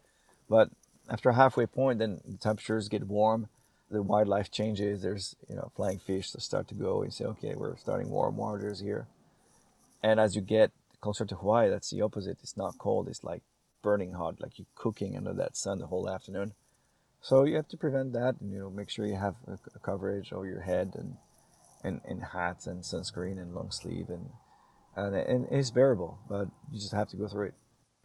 But 0.50 0.70
after 1.10 1.30
a 1.30 1.36
halfway 1.36 1.66
point, 1.66 2.00
then 2.00 2.22
the 2.26 2.38
temperatures 2.38 2.90
get 2.90 3.08
warm. 3.08 3.48
The 3.90 4.02
wildlife 4.02 4.52
changes. 4.52 5.02
There's 5.02 5.36
you 5.50 5.56
know 5.56 5.72
flying 5.76 6.00
fish 6.00 6.32
that 6.32 6.42
start 6.42 6.68
to 6.70 6.76
go. 6.76 7.04
and 7.04 7.14
say, 7.14 7.26
okay, 7.26 7.56
we're 7.56 7.78
starting 7.78 8.10
warm 8.10 8.38
waters 8.38 8.80
here. 8.80 9.08
And 10.02 10.20
as 10.20 10.36
you 10.36 10.42
get 10.42 10.72
closer 11.02 11.26
to 11.26 11.36
Hawaii, 11.36 11.70
that's 11.70 11.90
the 11.90 12.02
opposite. 12.02 12.38
It's 12.42 12.58
not 12.58 12.78
cold. 12.78 13.08
It's 13.08 13.24
like 13.24 13.42
burning 13.82 14.14
hot, 14.14 14.42
like 14.42 14.58
you're 14.58 14.66
cooking 14.76 15.16
under 15.16 15.34
that 15.34 15.56
sun 15.56 15.80
the 15.80 15.88
whole 15.88 16.10
afternoon. 16.10 16.54
So 17.22 17.46
you 17.46 17.56
have 17.56 17.70
to 17.70 17.78
prevent 17.78 18.14
that, 18.14 18.36
and 18.42 18.52
you 18.52 18.60
know 18.60 18.70
make 18.70 18.90
sure 18.90 19.06
you 19.06 19.16
have 19.16 19.36
a, 19.48 19.80
coverage 19.80 20.34
over 20.34 20.46
your 20.46 20.62
head 20.62 20.94
and, 20.96 21.18
and 21.84 22.02
and 22.06 22.24
hats 22.24 22.68
and 22.68 22.84
sunscreen 22.84 23.42
and 23.42 23.54
long 23.54 23.72
sleeve 23.72 24.10
and 24.10 24.30
and, 24.96 25.16
and 25.16 25.48
it's 25.52 25.72
bearable, 25.72 26.20
but 26.30 26.48
you 26.72 26.80
just 26.80 26.94
have 26.94 27.10
to 27.10 27.18
go 27.18 27.28
through 27.28 27.48
it. 27.48 27.54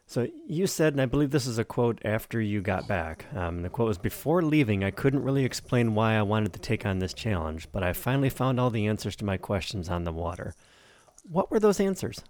So 0.07 0.26
you 0.47 0.66
said, 0.66 0.95
and 0.95 1.03
I 1.03 1.07
believe 1.07 1.30
this 1.30 1.47
is 1.47 1.59
a 1.59 1.64
quote 1.64 2.01
after 2.03 2.41
you 2.41 2.62
got 2.62 2.89
back. 2.89 3.26
Um, 3.34 3.61
the 3.61 3.68
quote 3.68 3.89
was, 3.89 3.99
"Before 3.99 4.43
leaving, 4.43 4.82
I 4.82 4.91
couldn't 4.91 5.22
really 5.22 5.45
explain 5.45 5.95
why 5.95 6.14
I 6.14 6.22
wanted 6.22 6.55
to 6.55 6.59
take 6.59 6.86
on 6.86 6.99
this 6.99 7.12
challenge, 7.12 7.68
but 7.72 7.82
I 7.82 7.93
finally 7.93 8.30
found 8.30 8.59
all 8.59 8.70
the 8.70 8.86
answers 8.86 9.16
to 9.16 9.26
my 9.26 9.36
questions 9.36 9.91
on 9.91 10.05
the 10.05 10.12
water." 10.12 10.55
What 11.24 11.51
were 11.51 11.61
those 11.61 11.78
answers? 11.78 12.22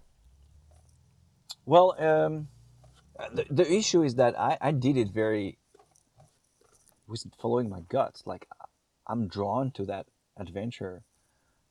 Well, 1.65 1.95
um, 1.99 2.49
the, 3.33 3.45
the 3.49 3.71
issue 3.71 4.03
is 4.03 4.15
that 4.15 4.37
I, 4.37 4.57
I 4.59 4.71
did 4.71 4.97
it 4.97 5.11
very 5.13 5.57
was 7.07 7.25
following 7.41 7.69
my 7.69 7.81
guts. 7.81 8.23
Like 8.25 8.47
I'm 9.07 9.27
drawn 9.27 9.71
to 9.71 9.85
that 9.85 10.07
adventure 10.37 11.03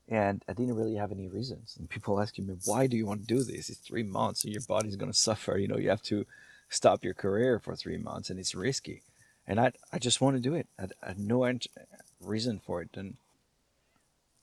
and 0.09 0.43
I 0.49 0.55
didn't 0.55 0.77
really 0.77 0.95
have 0.95 1.13
any 1.13 1.29
reasons. 1.29 1.77
And 1.79 1.89
people 1.89 2.21
asking 2.21 2.47
me, 2.47 2.57
"Why 2.65 2.87
do 2.87 2.97
you 2.97 3.07
want 3.07 3.21
to 3.21 3.35
do 3.35 3.43
this? 3.43 3.69
It's 3.69 3.79
three 3.79 4.03
months, 4.03 4.45
and 4.45 4.53
your 4.53 4.63
body's 4.63 4.97
going 4.97 5.13
to 5.13 5.19
suffer. 5.19 5.59
You 5.59 5.69
know, 5.69 5.77
you 5.77 5.91
have 5.91 6.03
to 6.05 6.27
stop 6.69 7.05
your 7.05 7.15
career 7.15 7.59
for 7.59 7.77
three 7.77 7.99
months, 7.99 8.31
and 8.31 8.39
it's 8.39 8.55
risky." 8.55 9.03
And 9.47 9.59
I, 9.61 9.73
I 9.93 9.99
just 9.99 10.21
want 10.21 10.37
to 10.37 10.43
do 10.43 10.55
it. 10.55 10.67
I, 10.79 10.85
I 11.03 11.09
had 11.09 11.19
no 11.19 11.51
reason 12.21 12.61
for 12.65 12.83
it, 12.83 12.91
and 12.95 13.17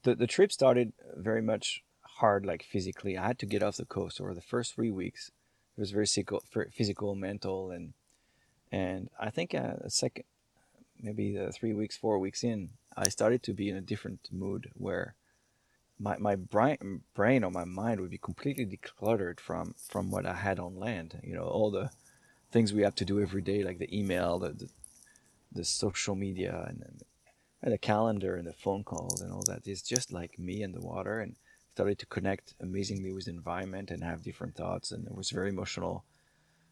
the 0.03 0.15
the 0.15 0.27
trip 0.27 0.51
started 0.51 0.93
very 1.15 1.41
much 1.41 1.83
hard, 2.01 2.45
like 2.45 2.63
physically. 2.63 3.17
I 3.17 3.27
had 3.27 3.39
to 3.39 3.45
get 3.45 3.63
off 3.63 3.77
the 3.77 3.85
coast. 3.85 4.21
Over 4.21 4.33
the 4.33 4.41
first 4.41 4.75
three 4.75 4.91
weeks, 4.91 5.31
it 5.77 5.81
was 5.81 5.91
very 5.91 6.05
physical, 6.05 6.43
physical, 6.71 7.15
mental, 7.15 7.71
and 7.71 7.93
and 8.71 9.09
I 9.19 9.29
think 9.29 9.53
uh, 9.53 9.73
a 9.81 9.89
second, 9.89 10.25
maybe 11.01 11.37
three 11.53 11.73
weeks, 11.73 11.97
four 11.97 12.19
weeks 12.19 12.43
in, 12.43 12.69
I 12.95 13.09
started 13.09 13.43
to 13.43 13.53
be 13.53 13.69
in 13.69 13.75
a 13.75 13.81
different 13.81 14.29
mood 14.31 14.71
where 14.75 15.15
my 15.99 16.17
my 16.17 16.35
brain 16.35 17.01
brain 17.13 17.43
or 17.43 17.51
my 17.51 17.65
mind 17.65 18.01
would 18.01 18.09
be 18.11 18.17
completely 18.17 18.65
decluttered 18.65 19.39
from 19.39 19.75
from 19.77 20.11
what 20.11 20.25
I 20.25 20.33
had 20.33 20.59
on 20.59 20.79
land. 20.79 21.19
You 21.23 21.35
know, 21.35 21.45
all 21.45 21.71
the 21.71 21.89
things 22.51 22.73
we 22.73 22.83
have 22.83 22.95
to 22.95 23.05
do 23.05 23.21
every 23.21 23.41
day, 23.41 23.63
like 23.63 23.79
the 23.79 23.97
email, 23.97 24.39
the 24.39 24.49
the, 24.49 24.69
the 25.51 25.65
social 25.65 26.15
media, 26.15 26.65
and, 26.67 27.03
and 27.61 27.73
the 27.73 27.77
calendar, 27.77 28.35
and 28.35 28.47
the 28.47 28.53
phone 28.53 28.83
calls, 28.83 29.21
and 29.21 29.31
all 29.31 29.43
that. 29.47 29.67
It's 29.67 29.81
just 29.81 30.11
like 30.11 30.37
me 30.37 30.63
and 30.63 30.73
the 30.73 30.81
water, 30.81 31.19
and 31.19 31.35
started 31.73 31.99
to 31.99 32.05
connect 32.05 32.53
amazingly 32.61 33.11
with 33.11 33.25
the 33.25 33.31
environment 33.31 33.91
and 33.91 34.03
have 34.03 34.23
different 34.23 34.55
thoughts, 34.55 34.91
and 34.91 35.07
it 35.07 35.15
was 35.15 35.31
very 35.31 35.49
emotional. 35.49 36.03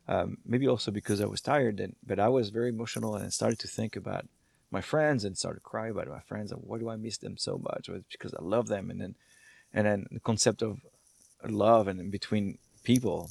Um, 0.05 0.37
maybe 0.45 0.67
also 0.67 0.91
because 0.91 1.21
I 1.21 1.25
was 1.25 1.41
tired, 1.41 1.79
and 1.79 1.95
but 2.05 2.19
I 2.19 2.27
was 2.27 2.49
very 2.49 2.69
emotional 2.69 3.15
and 3.15 3.31
started 3.31 3.59
to 3.59 3.67
think 3.69 3.95
about 3.95 4.25
my 4.73 4.81
friends 4.81 5.23
and 5.23 5.37
started 5.37 5.61
crying 5.61 5.91
about 5.91 6.07
my 6.07 6.19
friends 6.19 6.51
and 6.51 6.59
why 6.63 6.79
do 6.79 6.89
I 6.89 6.95
miss 6.95 7.19
them 7.19 7.37
so 7.37 7.59
much? 7.59 7.87
Well, 7.87 8.01
because 8.11 8.33
I 8.33 8.41
love 8.41 8.67
them. 8.67 8.89
And 8.89 8.99
then 8.99 9.15
and 9.71 9.85
then 9.85 10.07
the 10.11 10.19
concept 10.19 10.61
of 10.61 10.79
love 11.47 11.87
and 11.87 12.11
between 12.11 12.57
people 12.83 13.29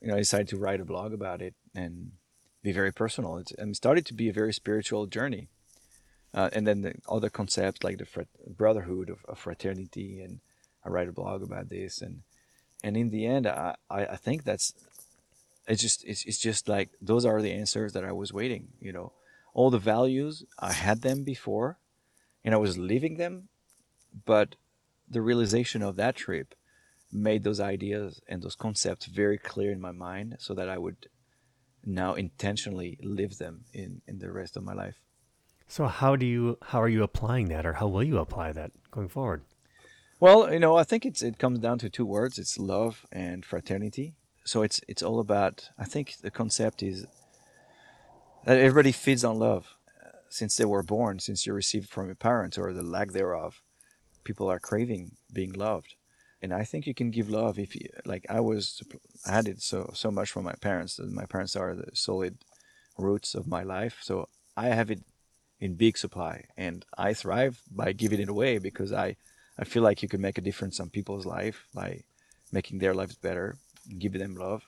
you 0.00 0.08
know 0.08 0.14
I 0.14 0.18
decided 0.18 0.48
to 0.48 0.58
write 0.58 0.80
a 0.80 0.84
blog 0.84 1.12
about 1.12 1.42
it 1.42 1.54
and 1.74 2.12
be 2.62 2.72
very 2.72 2.92
personal. 2.92 3.36
It's, 3.36 3.52
it 3.52 3.76
started 3.76 4.06
to 4.06 4.14
be 4.14 4.28
a 4.28 4.32
very 4.32 4.52
spiritual 4.52 5.06
journey. 5.06 5.48
Uh, 6.34 6.48
and 6.52 6.66
then 6.66 6.80
the 6.80 6.94
other 7.08 7.28
concepts 7.28 7.84
like 7.84 7.98
the 7.98 8.26
brotherhood 8.46 9.10
of, 9.10 9.18
of, 9.28 9.38
fraternity 9.38 10.22
and 10.22 10.40
I 10.82 10.88
write 10.88 11.08
a 11.08 11.12
blog 11.12 11.42
about 11.42 11.68
this. 11.68 12.00
And 12.00 12.22
and 12.82 12.96
in 12.96 13.10
the 13.10 13.26
end 13.26 13.46
I, 13.46 13.74
I, 13.90 14.06
I 14.06 14.16
think 14.16 14.44
that's 14.44 14.72
it's 15.68 15.82
just 15.82 16.04
it's, 16.04 16.24
it's 16.24 16.38
just 16.38 16.68
like 16.68 16.88
those 17.02 17.26
are 17.26 17.42
the 17.42 17.52
answers 17.52 17.92
that 17.92 18.04
I 18.04 18.12
was 18.12 18.32
waiting 18.32 18.68
you 18.80 18.92
know 18.92 19.12
all 19.52 19.70
the 19.70 19.78
values 19.78 20.44
I 20.58 20.72
had 20.72 21.02
them 21.02 21.24
before 21.24 21.78
and 22.44 22.54
I 22.54 22.58
was 22.58 22.78
living 22.78 23.16
them, 23.16 23.48
but 24.24 24.56
the 25.08 25.22
realization 25.22 25.82
of 25.82 25.96
that 25.96 26.16
trip 26.16 26.54
made 27.12 27.44
those 27.44 27.60
ideas 27.60 28.20
and 28.26 28.42
those 28.42 28.56
concepts 28.56 29.06
very 29.06 29.38
clear 29.38 29.70
in 29.70 29.80
my 29.80 29.92
mind 29.92 30.36
so 30.38 30.54
that 30.54 30.68
I 30.68 30.78
would 30.78 31.08
now 31.84 32.14
intentionally 32.14 32.98
live 33.02 33.38
them 33.38 33.64
in, 33.72 34.00
in 34.06 34.18
the 34.18 34.32
rest 34.32 34.56
of 34.56 34.64
my 34.64 34.72
life. 34.72 34.96
So 35.68 35.86
how 35.86 36.16
do 36.16 36.26
you 36.26 36.58
how 36.62 36.82
are 36.82 36.88
you 36.88 37.02
applying 37.02 37.48
that 37.48 37.64
or 37.64 37.74
how 37.74 37.88
will 37.88 38.02
you 38.02 38.18
apply 38.18 38.52
that 38.52 38.72
going 38.90 39.08
forward? 39.08 39.42
Well, 40.20 40.52
you 40.52 40.60
know, 40.60 40.76
I 40.76 40.84
think 40.84 41.06
it's 41.06 41.22
it 41.22 41.38
comes 41.38 41.58
down 41.60 41.78
to 41.78 41.88
two 41.88 42.04
words. 42.04 42.38
It's 42.38 42.58
love 42.58 43.06
and 43.10 43.44
fraternity. 43.44 44.14
So 44.44 44.62
it's 44.62 44.80
it's 44.86 45.02
all 45.02 45.18
about 45.18 45.70
I 45.78 45.84
think 45.84 46.16
the 46.18 46.30
concept 46.30 46.82
is 46.82 47.06
everybody 48.46 48.92
feeds 48.92 49.24
on 49.24 49.38
love 49.38 49.76
uh, 50.04 50.08
since 50.28 50.56
they 50.56 50.64
were 50.64 50.82
born, 50.82 51.18
since 51.18 51.46
you 51.46 51.52
received 51.52 51.88
from 51.88 52.06
your 52.06 52.14
parents 52.14 52.58
or 52.58 52.72
the 52.72 52.82
lack 52.82 53.12
thereof. 53.12 53.62
People 54.24 54.48
are 54.48 54.60
craving 54.60 55.16
being 55.32 55.52
loved, 55.52 55.94
and 56.40 56.52
I 56.54 56.64
think 56.64 56.86
you 56.86 56.94
can 56.94 57.10
give 57.10 57.28
love 57.28 57.58
if 57.58 57.74
you 57.74 57.88
like. 58.04 58.24
I 58.28 58.40
was 58.40 58.82
I 59.26 59.32
had 59.32 59.48
it 59.48 59.60
so 59.60 59.90
so 59.94 60.10
much 60.10 60.30
from 60.30 60.44
my 60.44 60.54
parents. 60.60 61.00
My 61.00 61.26
parents 61.26 61.56
are 61.56 61.74
the 61.74 61.90
solid 61.94 62.38
roots 62.96 63.34
of 63.34 63.48
my 63.48 63.62
life, 63.62 63.98
so 64.00 64.28
I 64.56 64.68
have 64.68 64.90
it 64.90 65.00
in 65.58 65.74
big 65.74 65.98
supply, 65.98 66.44
and 66.56 66.84
I 66.96 67.14
thrive 67.14 67.60
by 67.70 67.92
giving 67.92 68.20
it 68.20 68.28
away 68.28 68.58
because 68.58 68.92
I 68.92 69.16
I 69.58 69.64
feel 69.64 69.82
like 69.82 70.02
you 70.02 70.08
can 70.08 70.20
make 70.20 70.38
a 70.38 70.42
difference 70.48 70.78
on 70.78 70.90
people's 70.90 71.26
life 71.26 71.66
by 71.74 72.02
making 72.52 72.78
their 72.78 72.94
lives 72.94 73.16
better, 73.16 73.56
giving 73.98 74.20
them 74.20 74.36
love 74.36 74.62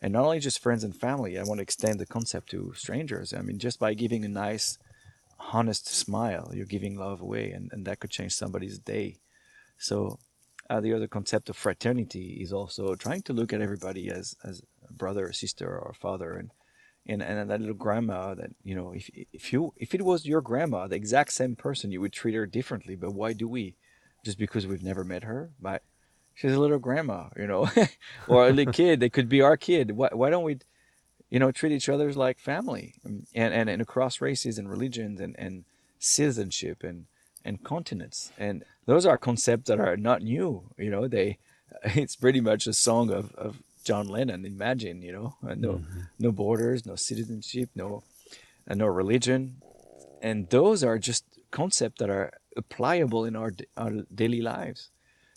and 0.00 0.12
not 0.12 0.24
only 0.24 0.40
just 0.40 0.62
friends 0.62 0.84
and 0.84 0.96
family 0.96 1.38
i 1.38 1.42
want 1.42 1.58
to 1.58 1.62
extend 1.62 1.98
the 1.98 2.06
concept 2.06 2.50
to 2.50 2.72
strangers. 2.74 3.32
I 3.32 3.42
mean 3.42 3.58
just 3.58 3.78
by 3.78 3.94
giving 3.94 4.24
a 4.24 4.28
nice 4.28 4.78
honest 5.52 5.86
smile 5.86 6.50
you're 6.52 6.66
giving 6.66 6.96
love 6.96 7.20
away 7.20 7.50
and, 7.52 7.70
and 7.72 7.86
that 7.86 8.00
could 8.00 8.10
change 8.10 8.34
somebody's 8.34 8.78
day. 8.78 9.18
So 9.78 10.18
uh, 10.70 10.80
the 10.80 10.92
other 10.92 11.06
concept 11.06 11.48
of 11.48 11.56
fraternity 11.56 12.38
is 12.40 12.52
also 12.52 12.94
trying 12.94 13.22
to 13.22 13.32
look 13.32 13.52
at 13.52 13.60
everybody 13.60 14.10
as 14.10 14.36
as 14.44 14.62
a 14.88 14.92
brother 14.92 15.26
or 15.28 15.32
sister 15.32 15.78
or 15.78 15.94
father 15.94 16.34
and 16.34 16.50
and, 17.08 17.22
and 17.22 17.50
that 17.50 17.60
little 17.60 17.74
grandma 17.74 18.34
that 18.34 18.50
you 18.62 18.74
know 18.74 18.92
if 18.92 19.10
if 19.32 19.52
you 19.52 19.72
if 19.76 19.94
it 19.94 20.02
was 20.02 20.26
your 20.26 20.42
grandma 20.42 20.86
the 20.86 20.96
exact 20.96 21.32
same 21.32 21.56
person 21.56 21.90
you 21.90 22.00
would 22.00 22.12
treat 22.12 22.34
her 22.34 22.46
differently. 22.46 22.96
But 22.96 23.14
why 23.14 23.32
do 23.32 23.48
we? 23.48 23.76
Just 24.24 24.38
because 24.38 24.66
we've 24.66 24.82
never 24.82 25.04
met 25.04 25.22
her? 25.24 25.52
But 25.60 25.82
she's 26.38 26.52
a 26.52 26.60
little 26.60 26.78
grandma, 26.78 27.28
you 27.36 27.46
know, 27.46 27.68
or 28.28 28.46
a 28.46 28.52
little 28.52 28.72
kid. 28.72 29.00
They 29.00 29.10
could 29.10 29.28
be 29.28 29.42
our 29.42 29.56
kid. 29.56 29.92
Why, 29.92 30.08
why 30.12 30.30
don't 30.30 30.44
we, 30.44 30.58
you 31.30 31.38
know, 31.38 31.50
treat 31.50 31.72
each 31.72 31.88
other 31.88 32.12
like 32.12 32.38
family 32.38 32.94
and, 33.04 33.26
and, 33.34 33.68
and 33.68 33.82
across 33.82 34.20
races 34.20 34.56
and 34.56 34.70
religions 34.70 35.20
and, 35.20 35.34
and 35.38 35.64
citizenship 35.98 36.84
and, 36.84 37.06
and 37.44 37.64
continents. 37.64 38.30
And 38.38 38.64
those 38.86 39.04
are 39.04 39.18
concepts 39.18 39.68
that 39.68 39.80
are 39.80 39.96
not 39.96 40.22
new, 40.22 40.62
you 40.78 40.90
know, 40.90 41.08
they, 41.08 41.38
it's 41.82 42.16
pretty 42.16 42.40
much 42.40 42.66
a 42.66 42.72
song 42.72 43.10
of, 43.10 43.34
of 43.34 43.60
John 43.84 44.08
Lennon. 44.08 44.44
Imagine, 44.44 45.02
you 45.02 45.12
know, 45.12 45.36
uh, 45.46 45.54
no, 45.54 45.72
mm-hmm. 45.74 46.00
no 46.20 46.30
borders, 46.30 46.86
no 46.86 46.94
citizenship, 46.94 47.70
no, 47.74 48.04
uh, 48.70 48.74
no 48.74 48.86
religion. 48.86 49.60
And 50.22 50.48
those 50.50 50.84
are 50.84 50.98
just 50.98 51.24
concepts 51.50 51.98
that 51.98 52.10
are 52.10 52.32
applicable 52.56 53.24
in 53.24 53.34
our, 53.34 53.52
our 53.76 53.90
daily 54.14 54.40
lives 54.40 54.90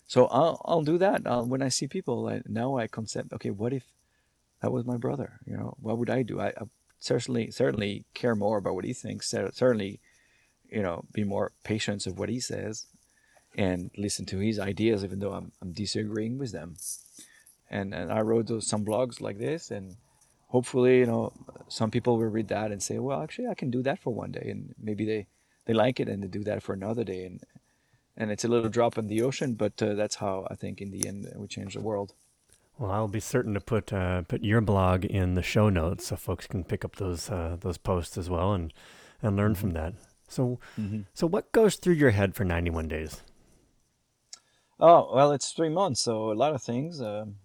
so 0.06 0.26
I'll 0.26 0.60
I'll 0.64 0.82
do 0.82 0.98
that 0.98 1.22
I'll, 1.26 1.46
when 1.46 1.62
I 1.62 1.68
see 1.68 1.86
people. 1.86 2.28
I, 2.28 2.42
now 2.46 2.76
I 2.76 2.86
concept. 2.86 3.32
Okay, 3.32 3.50
what 3.50 3.72
if 3.72 3.84
that 4.60 4.72
was 4.72 4.84
my 4.84 4.96
brother? 4.96 5.40
You 5.46 5.56
know, 5.56 5.74
what 5.80 5.98
would 5.98 6.10
I 6.10 6.22
do? 6.22 6.40
I, 6.40 6.48
I 6.48 6.64
certainly 6.98 7.50
certainly 7.50 8.04
care 8.14 8.34
more 8.34 8.58
about 8.58 8.74
what 8.74 8.84
he 8.84 8.92
thinks. 8.92 9.28
Certainly, 9.30 10.00
you 10.70 10.82
know, 10.82 11.04
be 11.12 11.24
more 11.24 11.52
patient 11.64 12.06
of 12.06 12.18
what 12.18 12.28
he 12.28 12.40
says, 12.40 12.86
and 13.56 13.90
listen 13.96 14.26
to 14.26 14.38
his 14.38 14.58
ideas, 14.58 15.04
even 15.04 15.18
though 15.20 15.32
I'm 15.32 15.52
I'm 15.60 15.72
disagreeing 15.72 16.38
with 16.38 16.52
them. 16.52 16.76
And 17.70 17.94
and 17.94 18.12
I 18.12 18.20
wrote 18.20 18.48
those, 18.48 18.66
some 18.66 18.84
blogs 18.84 19.20
like 19.20 19.38
this, 19.38 19.70
and 19.70 19.96
hopefully, 20.48 20.98
you 20.98 21.06
know, 21.06 21.32
some 21.68 21.90
people 21.90 22.18
will 22.18 22.26
read 22.26 22.48
that 22.48 22.70
and 22.70 22.82
say, 22.82 22.98
well, 22.98 23.22
actually, 23.22 23.48
I 23.48 23.54
can 23.54 23.70
do 23.70 23.82
that 23.82 23.98
for 23.98 24.12
one 24.12 24.32
day, 24.32 24.48
and 24.50 24.74
maybe 24.78 25.04
they 25.06 25.26
they 25.64 25.72
like 25.72 25.98
it 26.00 26.08
and 26.08 26.22
they 26.22 26.28
do 26.28 26.44
that 26.44 26.62
for 26.62 26.74
another 26.74 27.04
day, 27.04 27.24
and 27.24 27.40
and 28.16 28.30
it's 28.30 28.44
a 28.44 28.48
little 28.48 28.70
drop 28.70 28.98
in 28.98 29.06
the 29.06 29.22
ocean, 29.22 29.54
but 29.54 29.82
uh, 29.82 29.94
that's 29.94 30.16
how 30.16 30.46
I 30.50 30.54
think 30.54 30.80
in 30.80 30.90
the 30.90 31.06
end 31.06 31.30
we 31.36 31.46
change 31.46 31.74
the 31.74 31.80
world. 31.80 32.14
Well, 32.78 32.90
I'll 32.90 33.08
be 33.08 33.20
certain 33.20 33.54
to 33.54 33.60
put 33.60 33.92
uh, 33.92 34.22
put 34.22 34.42
your 34.42 34.60
blog 34.60 35.04
in 35.04 35.34
the 35.34 35.42
show 35.42 35.68
notes 35.68 36.06
so 36.06 36.16
folks 36.16 36.46
can 36.46 36.64
pick 36.64 36.84
up 36.84 36.96
those 36.96 37.30
uh, 37.30 37.56
those 37.60 37.78
posts 37.78 38.18
as 38.18 38.30
well 38.30 38.54
and 38.54 38.72
and 39.22 39.36
learn 39.36 39.52
mm-hmm. 39.52 39.60
from 39.60 39.70
that. 39.72 39.94
So, 40.28 40.58
mm-hmm. 40.80 41.02
so 41.12 41.26
what 41.26 41.52
goes 41.52 41.76
through 41.76 41.94
your 41.94 42.10
head 42.10 42.34
for 42.34 42.44
ninety 42.44 42.70
one 42.70 42.88
days? 42.88 43.22
Oh 44.80 45.14
well, 45.14 45.32
it's 45.32 45.52
three 45.52 45.68
months, 45.68 46.00
so 46.00 46.32
a 46.32 46.34
lot 46.34 46.54
of 46.54 46.62
things. 46.62 47.00
Um, 47.00 47.36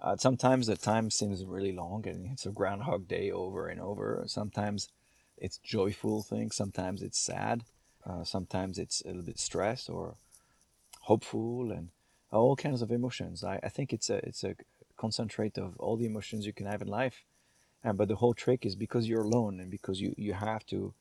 uh, 0.00 0.16
sometimes 0.16 0.66
the 0.66 0.76
time 0.76 1.10
seems 1.10 1.44
really 1.44 1.72
long, 1.72 2.06
and 2.06 2.30
it's 2.32 2.44
a 2.44 2.50
Groundhog 2.50 3.08
Day 3.08 3.30
over 3.30 3.68
and 3.68 3.80
over. 3.80 4.22
Sometimes 4.26 4.88
it's 5.38 5.58
joyful 5.58 6.22
things. 6.22 6.54
Sometimes 6.54 7.02
it's 7.02 7.18
sad. 7.18 7.64
Uh, 8.06 8.24
sometimes 8.24 8.78
it's 8.78 9.02
a 9.02 9.08
little 9.08 9.22
bit 9.22 9.38
stressed 9.38 9.88
or 9.88 10.16
hopeful 11.02 11.70
and 11.72 11.88
all 12.30 12.56
kinds 12.56 12.82
of 12.82 12.90
emotions. 12.90 13.44
I, 13.44 13.60
I 13.62 13.68
think 13.68 13.92
it's 13.92 14.10
a 14.10 14.16
it's 14.26 14.44
a 14.44 14.54
concentrate 14.96 15.58
of 15.58 15.76
all 15.78 15.96
the 15.96 16.06
emotions 16.06 16.46
you 16.46 16.52
can 16.52 16.66
have 16.66 16.82
in 16.82 16.88
life. 16.88 17.24
And 17.82 17.98
but 17.98 18.08
the 18.08 18.16
whole 18.16 18.34
trick 18.34 18.64
is 18.64 18.76
because 18.76 19.08
you're 19.08 19.22
alone 19.22 19.60
and 19.60 19.70
because 19.70 20.00
you, 20.00 20.14
you 20.16 20.32
have 20.32 20.64
to 20.66 20.94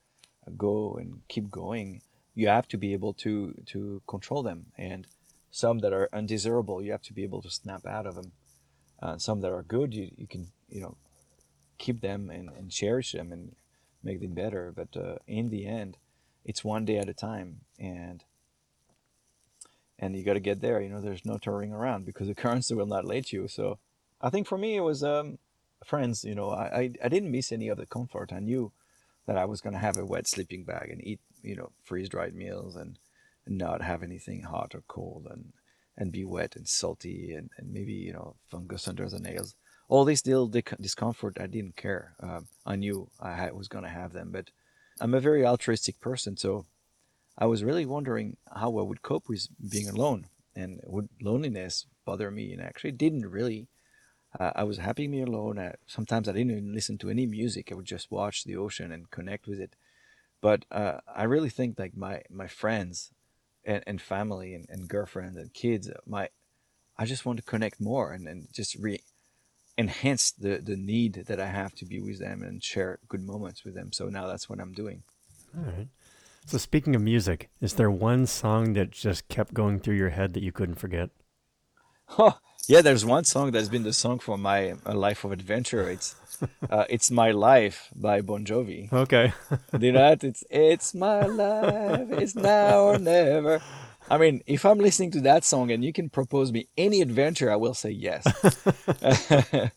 go 0.57 0.95
and 0.99 1.21
keep 1.29 1.49
going, 1.49 2.01
you 2.35 2.47
have 2.47 2.67
to 2.69 2.77
be 2.77 2.93
able 2.93 3.13
to 3.13 3.53
to 3.67 4.01
control 4.07 4.43
them. 4.43 4.67
And 4.77 5.07
some 5.51 5.79
that 5.79 5.93
are 5.93 6.09
undesirable, 6.11 6.81
you 6.81 6.91
have 6.91 7.03
to 7.03 7.13
be 7.13 7.23
able 7.23 7.41
to 7.41 7.49
snap 7.49 7.85
out 7.85 8.05
of 8.05 8.15
them. 8.15 8.31
Uh, 9.01 9.17
some 9.17 9.41
that 9.41 9.51
are 9.51 9.63
good, 9.63 9.93
you, 9.93 10.09
you 10.17 10.27
can 10.27 10.47
you 10.69 10.81
know 10.81 10.97
keep 11.77 12.01
them 12.01 12.29
and, 12.29 12.49
and 12.57 12.71
cherish 12.71 13.11
them 13.11 13.31
and 13.31 13.55
make 14.03 14.21
them 14.21 14.33
better. 14.33 14.73
But 14.75 14.95
uh, 14.95 15.15
in 15.27 15.49
the 15.49 15.65
end, 15.65 15.97
it's 16.45 16.63
one 16.63 16.85
day 16.85 16.97
at 16.97 17.09
a 17.09 17.13
time 17.13 17.61
and 17.79 18.23
and 19.99 20.15
you 20.15 20.23
got 20.23 20.33
to 20.33 20.39
get 20.39 20.59
there. 20.59 20.81
You 20.81 20.89
know 20.89 21.01
there's 21.01 21.25
no 21.25 21.37
turning 21.37 21.71
around 21.71 22.05
because 22.05 22.27
the 22.27 22.35
currents 22.43 22.71
will 22.71 22.85
not 22.85 23.05
let 23.05 23.31
you. 23.31 23.47
So 23.47 23.79
i 24.21 24.29
think 24.29 24.47
for 24.47 24.57
me 24.57 24.77
it 24.77 24.81
was 24.81 25.03
um, 25.03 25.37
friends 25.83 26.23
you 26.23 26.33
know 26.33 26.49
I, 26.49 26.63
I, 26.63 26.91
I 27.03 27.09
didn't 27.09 27.31
miss 27.31 27.51
any 27.51 27.67
of 27.67 27.77
the 27.77 27.85
comfort. 27.85 28.31
I 28.33 28.39
knew 28.39 28.71
that 29.25 29.37
i 29.37 29.45
was 29.45 29.61
going 29.61 29.73
to 29.73 29.79
have 29.79 29.97
a 29.97 30.05
wet 30.05 30.27
sleeping 30.27 30.63
bag 30.63 30.89
and 30.89 31.05
eat 31.05 31.19
you 31.41 31.55
know 31.55 31.71
freeze 31.83 32.09
dried 32.09 32.35
meals 32.35 32.75
and 32.75 32.97
not 33.47 33.81
have 33.81 34.03
anything 34.03 34.43
hot 34.43 34.73
or 34.73 34.83
cold 34.87 35.27
and 35.29 35.53
and 35.97 36.11
be 36.11 36.23
wet 36.23 36.55
and 36.55 36.67
salty 36.67 37.33
and, 37.33 37.49
and 37.57 37.71
maybe 37.71 37.93
you 37.93 38.13
know 38.13 38.35
fungus 38.49 38.87
under 38.87 39.07
the 39.09 39.19
nails. 39.19 39.55
All 39.89 40.05
these 40.05 40.25
little 40.25 40.47
discomfort 40.47 41.37
i 41.39 41.47
didn't 41.47 41.75
care. 41.75 42.15
Um, 42.19 42.47
i 42.65 42.75
knew 42.75 43.09
i 43.19 43.33
had, 43.33 43.53
was 43.53 43.67
going 43.67 43.83
to 43.83 43.89
have 43.89 44.13
them 44.13 44.29
but 44.31 44.49
i'm 45.03 45.13
a 45.13 45.19
very 45.19 45.45
altruistic 45.45 45.99
person 45.99 46.35
so 46.37 46.65
i 47.37 47.45
was 47.45 47.63
really 47.63 47.85
wondering 47.85 48.37
how 48.55 48.77
i 48.79 48.81
would 48.81 49.01
cope 49.01 49.27
with 49.29 49.47
being 49.69 49.89
alone. 49.89 50.27
And 50.55 50.81
would 50.85 51.09
loneliness 51.19 51.87
bother 52.05 52.29
me? 52.29 52.53
And 52.53 52.61
actually 52.61 52.91
didn't 52.91 53.25
really. 53.25 53.67
Uh, 54.39 54.51
i 54.55 54.63
was 54.63 54.77
happy 54.77 55.07
being 55.07 55.27
alone. 55.27 55.59
I, 55.59 55.73
sometimes 55.87 56.27
i 56.29 56.31
didn't 56.31 56.51
even 56.51 56.73
listen 56.73 56.97
to 56.99 57.09
any 57.09 57.25
music. 57.25 57.69
I 57.71 57.75
would 57.75 57.85
just 57.85 58.11
watch 58.11 58.43
the 58.43 58.55
ocean 58.55 58.91
and 58.91 59.09
connect 59.11 59.47
with 59.47 59.59
it. 59.59 59.75
But 60.41 60.65
uh, 60.71 60.99
i 61.21 61.23
really 61.23 61.49
think 61.49 61.79
like 61.79 61.95
my 61.97 62.21
my 62.29 62.47
friends 62.47 63.11
and, 63.65 63.83
and 63.87 64.01
family 64.01 64.53
and, 64.53 64.65
and 64.69 64.87
girlfriend 64.87 65.37
and 65.37 65.53
kids 65.53 65.89
my 66.05 66.29
i 66.97 67.05
just 67.05 67.25
want 67.25 67.37
to 67.39 67.51
connect 67.53 67.81
more 67.81 68.11
and, 68.13 68.27
and 68.27 68.47
just 68.53 68.75
re 68.75 68.99
enhance 69.77 70.31
the 70.31 70.59
the 70.63 70.75
need 70.75 71.13
that 71.27 71.39
i 71.39 71.47
have 71.47 71.73
to 71.73 71.85
be 71.85 71.99
with 71.99 72.19
them 72.19 72.43
and 72.43 72.63
share 72.63 72.99
good 73.07 73.23
moments 73.23 73.63
with 73.65 73.73
them. 73.73 73.91
So 73.91 74.07
now 74.09 74.27
that's 74.27 74.47
what 74.49 74.59
i'm 74.59 74.73
doing. 74.73 75.03
All 75.57 75.63
right. 75.63 75.87
So 76.45 76.57
speaking 76.57 76.95
of 76.95 77.01
music 77.01 77.49
is 77.59 77.73
there 77.73 77.89
one 77.89 78.27
song 78.27 78.73
that 78.73 78.91
just 78.91 79.27
kept 79.29 79.53
going 79.53 79.79
through 79.79 79.95
your 79.95 80.09
head 80.09 80.33
that 80.33 80.43
you 80.43 80.51
couldn't 80.51 80.75
forget? 80.75 81.09
Oh 82.19 82.37
yeah 82.67 82.81
there's 82.81 83.05
one 83.05 83.23
song 83.23 83.51
that's 83.51 83.69
been 83.69 83.83
the 83.83 83.93
song 83.93 84.19
for 84.19 84.37
my, 84.37 84.75
my 84.85 84.93
life 84.93 85.23
of 85.23 85.31
adventure. 85.31 85.89
It's 85.89 86.15
uh, 86.69 86.85
it's 86.89 87.09
my 87.09 87.31
life 87.31 87.89
by 87.95 88.21
bon 88.21 88.45
jovi. 88.45 88.91
Okay. 88.93 89.33
Do 89.77 89.85
you 89.85 89.93
know 89.93 90.09
that 90.09 90.23
it's 90.23 90.43
it's 90.49 90.93
my 90.93 91.25
life. 91.25 92.11
It's 92.11 92.35
now 92.35 92.81
or 92.83 92.99
never 92.99 93.61
I 94.09 94.17
mean, 94.17 94.43
if 94.45 94.65
I'm 94.65 94.79
listening 94.79 95.11
to 95.11 95.21
that 95.21 95.43
song 95.43 95.71
and 95.71 95.83
you 95.83 95.93
can 95.93 96.09
propose 96.09 96.51
me 96.51 96.67
any 96.77 97.01
adventure, 97.01 97.51
I 97.51 97.55
will 97.55 97.73
say 97.73 97.89
yes. 97.89 98.25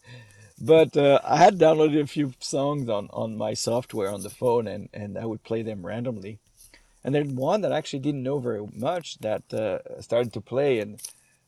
but 0.60 0.96
uh, 0.96 1.20
I 1.24 1.36
had 1.36 1.58
downloaded 1.58 2.00
a 2.02 2.06
few 2.06 2.32
songs 2.40 2.88
on, 2.88 3.08
on 3.12 3.36
my 3.36 3.54
software 3.54 4.10
on 4.10 4.22
the 4.22 4.30
phone 4.30 4.66
and, 4.66 4.88
and 4.92 5.16
I 5.16 5.26
would 5.26 5.42
play 5.42 5.62
them 5.62 5.86
randomly. 5.86 6.38
And 7.04 7.14
there's 7.14 7.28
one 7.28 7.60
that 7.60 7.72
I 7.72 7.78
actually 7.78 8.00
didn't 8.00 8.24
know 8.24 8.38
very 8.38 8.66
much 8.74 9.18
that 9.18 9.52
uh, 9.54 10.00
started 10.02 10.32
to 10.32 10.40
play 10.40 10.80
and 10.80 11.00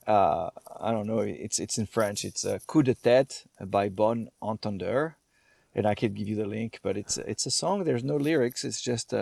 uh, 0.06 0.48
I 0.80 0.90
don't 0.90 1.06
know, 1.06 1.18
it's 1.18 1.58
it's 1.58 1.76
in 1.76 1.84
French. 1.84 2.24
It's 2.24 2.46
uh, 2.46 2.58
Coup 2.66 2.82
de 2.82 2.94
tête 2.94 3.44
by 3.60 3.90
Bon 3.90 4.30
Entendeur. 4.40 5.16
And 5.74 5.86
I 5.86 5.94
could 5.94 6.14
give 6.14 6.26
you 6.26 6.34
the 6.34 6.46
link, 6.46 6.80
but 6.82 6.96
it's 6.96 7.18
it's 7.18 7.44
a 7.44 7.50
song. 7.50 7.84
There's 7.84 8.02
no 8.02 8.16
lyrics. 8.16 8.64
It's 8.64 8.80
just 8.80 9.12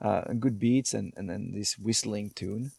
uh, 0.00 0.22
good 0.38 0.58
beats 0.58 0.94
and, 0.94 1.12
and 1.16 1.28
then 1.28 1.52
this 1.52 1.78
whistling 1.78 2.30
tune. 2.30 2.72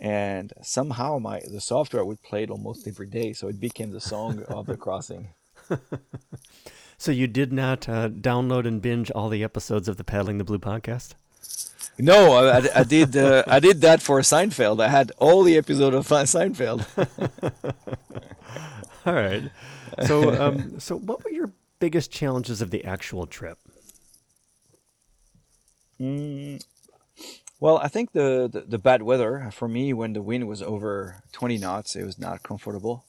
And 0.00 0.52
somehow 0.62 1.18
my 1.18 1.40
the 1.40 1.60
software 1.60 2.04
would 2.04 2.22
play 2.22 2.44
it 2.44 2.50
almost 2.50 2.88
every 2.88 3.06
day, 3.06 3.32
so 3.34 3.48
it 3.48 3.60
became 3.60 3.90
the 3.90 4.00
song 4.00 4.42
of 4.48 4.66
the 4.66 4.76
crossing. 4.76 5.34
so 6.98 7.12
you 7.12 7.26
did 7.26 7.52
not 7.52 7.88
uh, 7.88 8.08
download 8.08 8.66
and 8.66 8.80
binge 8.80 9.10
all 9.10 9.28
the 9.28 9.44
episodes 9.44 9.88
of 9.88 9.98
the 9.98 10.04
Paddling 10.04 10.38
the 10.38 10.44
Blue 10.44 10.58
podcast? 10.58 11.14
No, 11.98 12.32
I, 12.32 12.80
I 12.80 12.82
did. 12.84 13.14
Uh, 13.14 13.44
I 13.46 13.60
did 13.60 13.82
that 13.82 14.00
for 14.00 14.20
Seinfeld. 14.20 14.82
I 14.82 14.88
had 14.88 15.12
all 15.18 15.42
the 15.42 15.58
episode 15.58 15.92
of 15.92 16.08
Seinfeld. 16.08 16.86
all 19.04 19.12
right. 19.12 19.50
So, 20.06 20.42
um, 20.42 20.80
so 20.80 20.96
what 20.96 21.22
were 21.22 21.30
your 21.30 21.50
biggest 21.78 22.10
challenges 22.10 22.62
of 22.62 22.70
the 22.70 22.84
actual 22.84 23.26
trip? 23.26 23.58
Mm, 26.00 26.64
well, 27.60 27.76
I 27.76 27.88
think 27.88 28.12
the, 28.12 28.48
the, 28.50 28.62
the 28.62 28.78
bad 28.78 29.02
weather 29.02 29.50
for 29.52 29.68
me 29.68 29.92
when 29.92 30.14
the 30.14 30.22
wind 30.22 30.48
was 30.48 30.62
over 30.62 31.22
20 31.32 31.58
knots, 31.58 31.94
it 31.94 32.04
was 32.04 32.18
not 32.18 32.42
comfortable. 32.42 33.04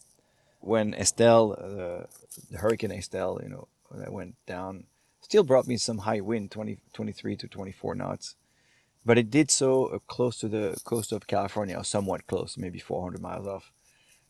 When 0.59 0.93
Estelle, 0.93 1.53
uh, 1.53 2.05
the 2.51 2.57
Hurricane 2.57 2.91
Estelle, 2.91 3.39
you 3.41 3.49
know, 3.49 3.67
that 3.91 4.11
went 4.11 4.35
down, 4.45 4.83
still 5.21 5.43
brought 5.43 5.67
me 5.67 5.77
some 5.77 5.99
high 5.99 6.19
wind, 6.19 6.51
20, 6.51 6.79
23 6.93 7.35
to 7.37 7.47
24 7.47 7.95
knots. 7.95 8.35
But 9.05 9.17
it 9.17 9.31
did 9.31 9.49
so 9.49 9.85
uh, 9.85 9.99
close 10.07 10.37
to 10.39 10.49
the 10.49 10.79
coast 10.83 11.11
of 11.13 11.25
California, 11.25 11.77
or 11.77 11.83
somewhat 11.83 12.27
close, 12.27 12.57
maybe 12.57 12.77
400 12.77 13.21
miles 13.21 13.47
off. 13.47 13.71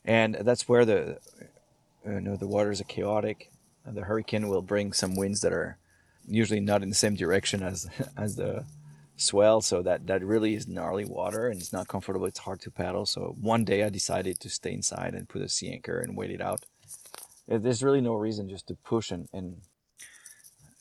And 0.04 0.36
that's 0.36 0.68
where 0.68 0.84
the, 0.84 1.18
you 2.06 2.20
know, 2.20 2.36
the 2.36 2.46
waters 2.46 2.80
are 2.80 2.84
chaotic. 2.84 3.50
And 3.84 3.96
the 3.96 4.04
hurricane 4.04 4.48
will 4.48 4.62
bring 4.62 4.92
some 4.92 5.16
winds 5.16 5.40
that 5.40 5.52
are 5.52 5.76
usually 6.26 6.60
not 6.60 6.82
in 6.82 6.88
the 6.88 6.94
same 6.94 7.14
direction 7.14 7.62
as 7.62 7.88
as 8.16 8.36
the 8.36 8.64
swell 9.16 9.60
so 9.60 9.82
that 9.82 10.06
that 10.06 10.24
really 10.24 10.54
is 10.54 10.66
gnarly 10.66 11.04
water 11.04 11.48
and 11.48 11.60
it's 11.60 11.72
not 11.72 11.88
comfortable. 11.88 12.26
It's 12.26 12.40
hard 12.40 12.60
to 12.62 12.70
paddle. 12.70 13.06
So 13.06 13.36
one 13.40 13.64
day 13.64 13.84
i 13.84 13.88
decided 13.88 14.40
to 14.40 14.50
stay 14.50 14.72
inside 14.72 15.14
and 15.14 15.28
put 15.28 15.42
a 15.42 15.48
sea 15.48 15.72
anchor 15.72 16.00
and 16.00 16.16
wait 16.16 16.30
it 16.30 16.40
out. 16.40 16.64
There's 17.46 17.82
really 17.82 18.00
no 18.00 18.14
reason 18.14 18.48
just 18.48 18.66
to 18.68 18.74
push 18.74 19.10
and, 19.10 19.28
and 19.32 19.62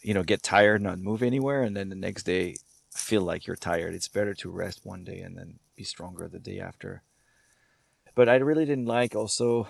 you 0.02 0.14
know 0.14 0.24
get 0.24 0.42
tired 0.42 0.82
not 0.82 1.00
move 1.00 1.22
anywhere 1.22 1.62
and 1.62 1.76
then 1.78 1.90
the 1.90 1.96
next 1.96 2.24
day 2.24 2.56
feel 2.94 3.22
like 3.22 3.46
you're 3.46 3.56
tired. 3.56 3.94
It's 3.94 4.08
better 4.08 4.34
to 4.36 4.50
rest 4.50 4.82
one 4.84 5.04
day 5.04 5.20
and 5.20 5.38
then 5.38 5.60
be 5.76 5.84
stronger 5.84 6.28
the 6.28 6.40
day 6.40 6.60
after. 6.60 7.04
But 8.16 8.28
i 8.28 8.36
really 8.36 8.66
didn't 8.66 8.88
like 8.88 9.16
also 9.16 9.68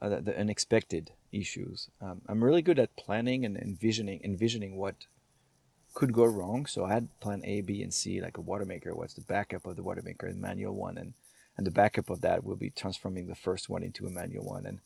uh, 0.00 0.08
the, 0.08 0.20
the 0.22 0.38
unexpected 0.38 1.12
issues. 1.32 1.88
Um, 2.00 2.22
I'm 2.26 2.42
really 2.42 2.62
good 2.62 2.78
at 2.78 2.96
planning 2.96 3.44
and 3.44 3.56
envisioning 3.56 4.20
envisioning 4.24 4.76
what 4.76 5.06
could 5.94 6.12
go 6.12 6.24
wrong. 6.24 6.66
So 6.66 6.84
I 6.84 6.92
had 6.92 7.08
plan 7.20 7.42
A, 7.44 7.60
B, 7.60 7.82
and 7.82 7.92
C, 7.92 8.20
like 8.20 8.36
a 8.36 8.42
water 8.42 8.64
maker. 8.64 8.94
What's 8.94 9.14
the 9.14 9.20
backup 9.22 9.66
of 9.66 9.76
the 9.76 9.82
water 9.82 10.02
maker 10.02 10.26
in 10.26 10.40
manual 10.40 10.74
one, 10.74 10.98
and 10.98 11.14
and 11.56 11.66
the 11.66 11.70
backup 11.70 12.10
of 12.10 12.20
that 12.22 12.44
will 12.44 12.56
be 12.56 12.70
transforming 12.70 13.26
the 13.26 13.34
first 13.34 13.68
one 13.68 13.82
into 13.82 14.06
a 14.06 14.10
manual 14.10 14.44
one. 14.44 14.66
And 14.66 14.80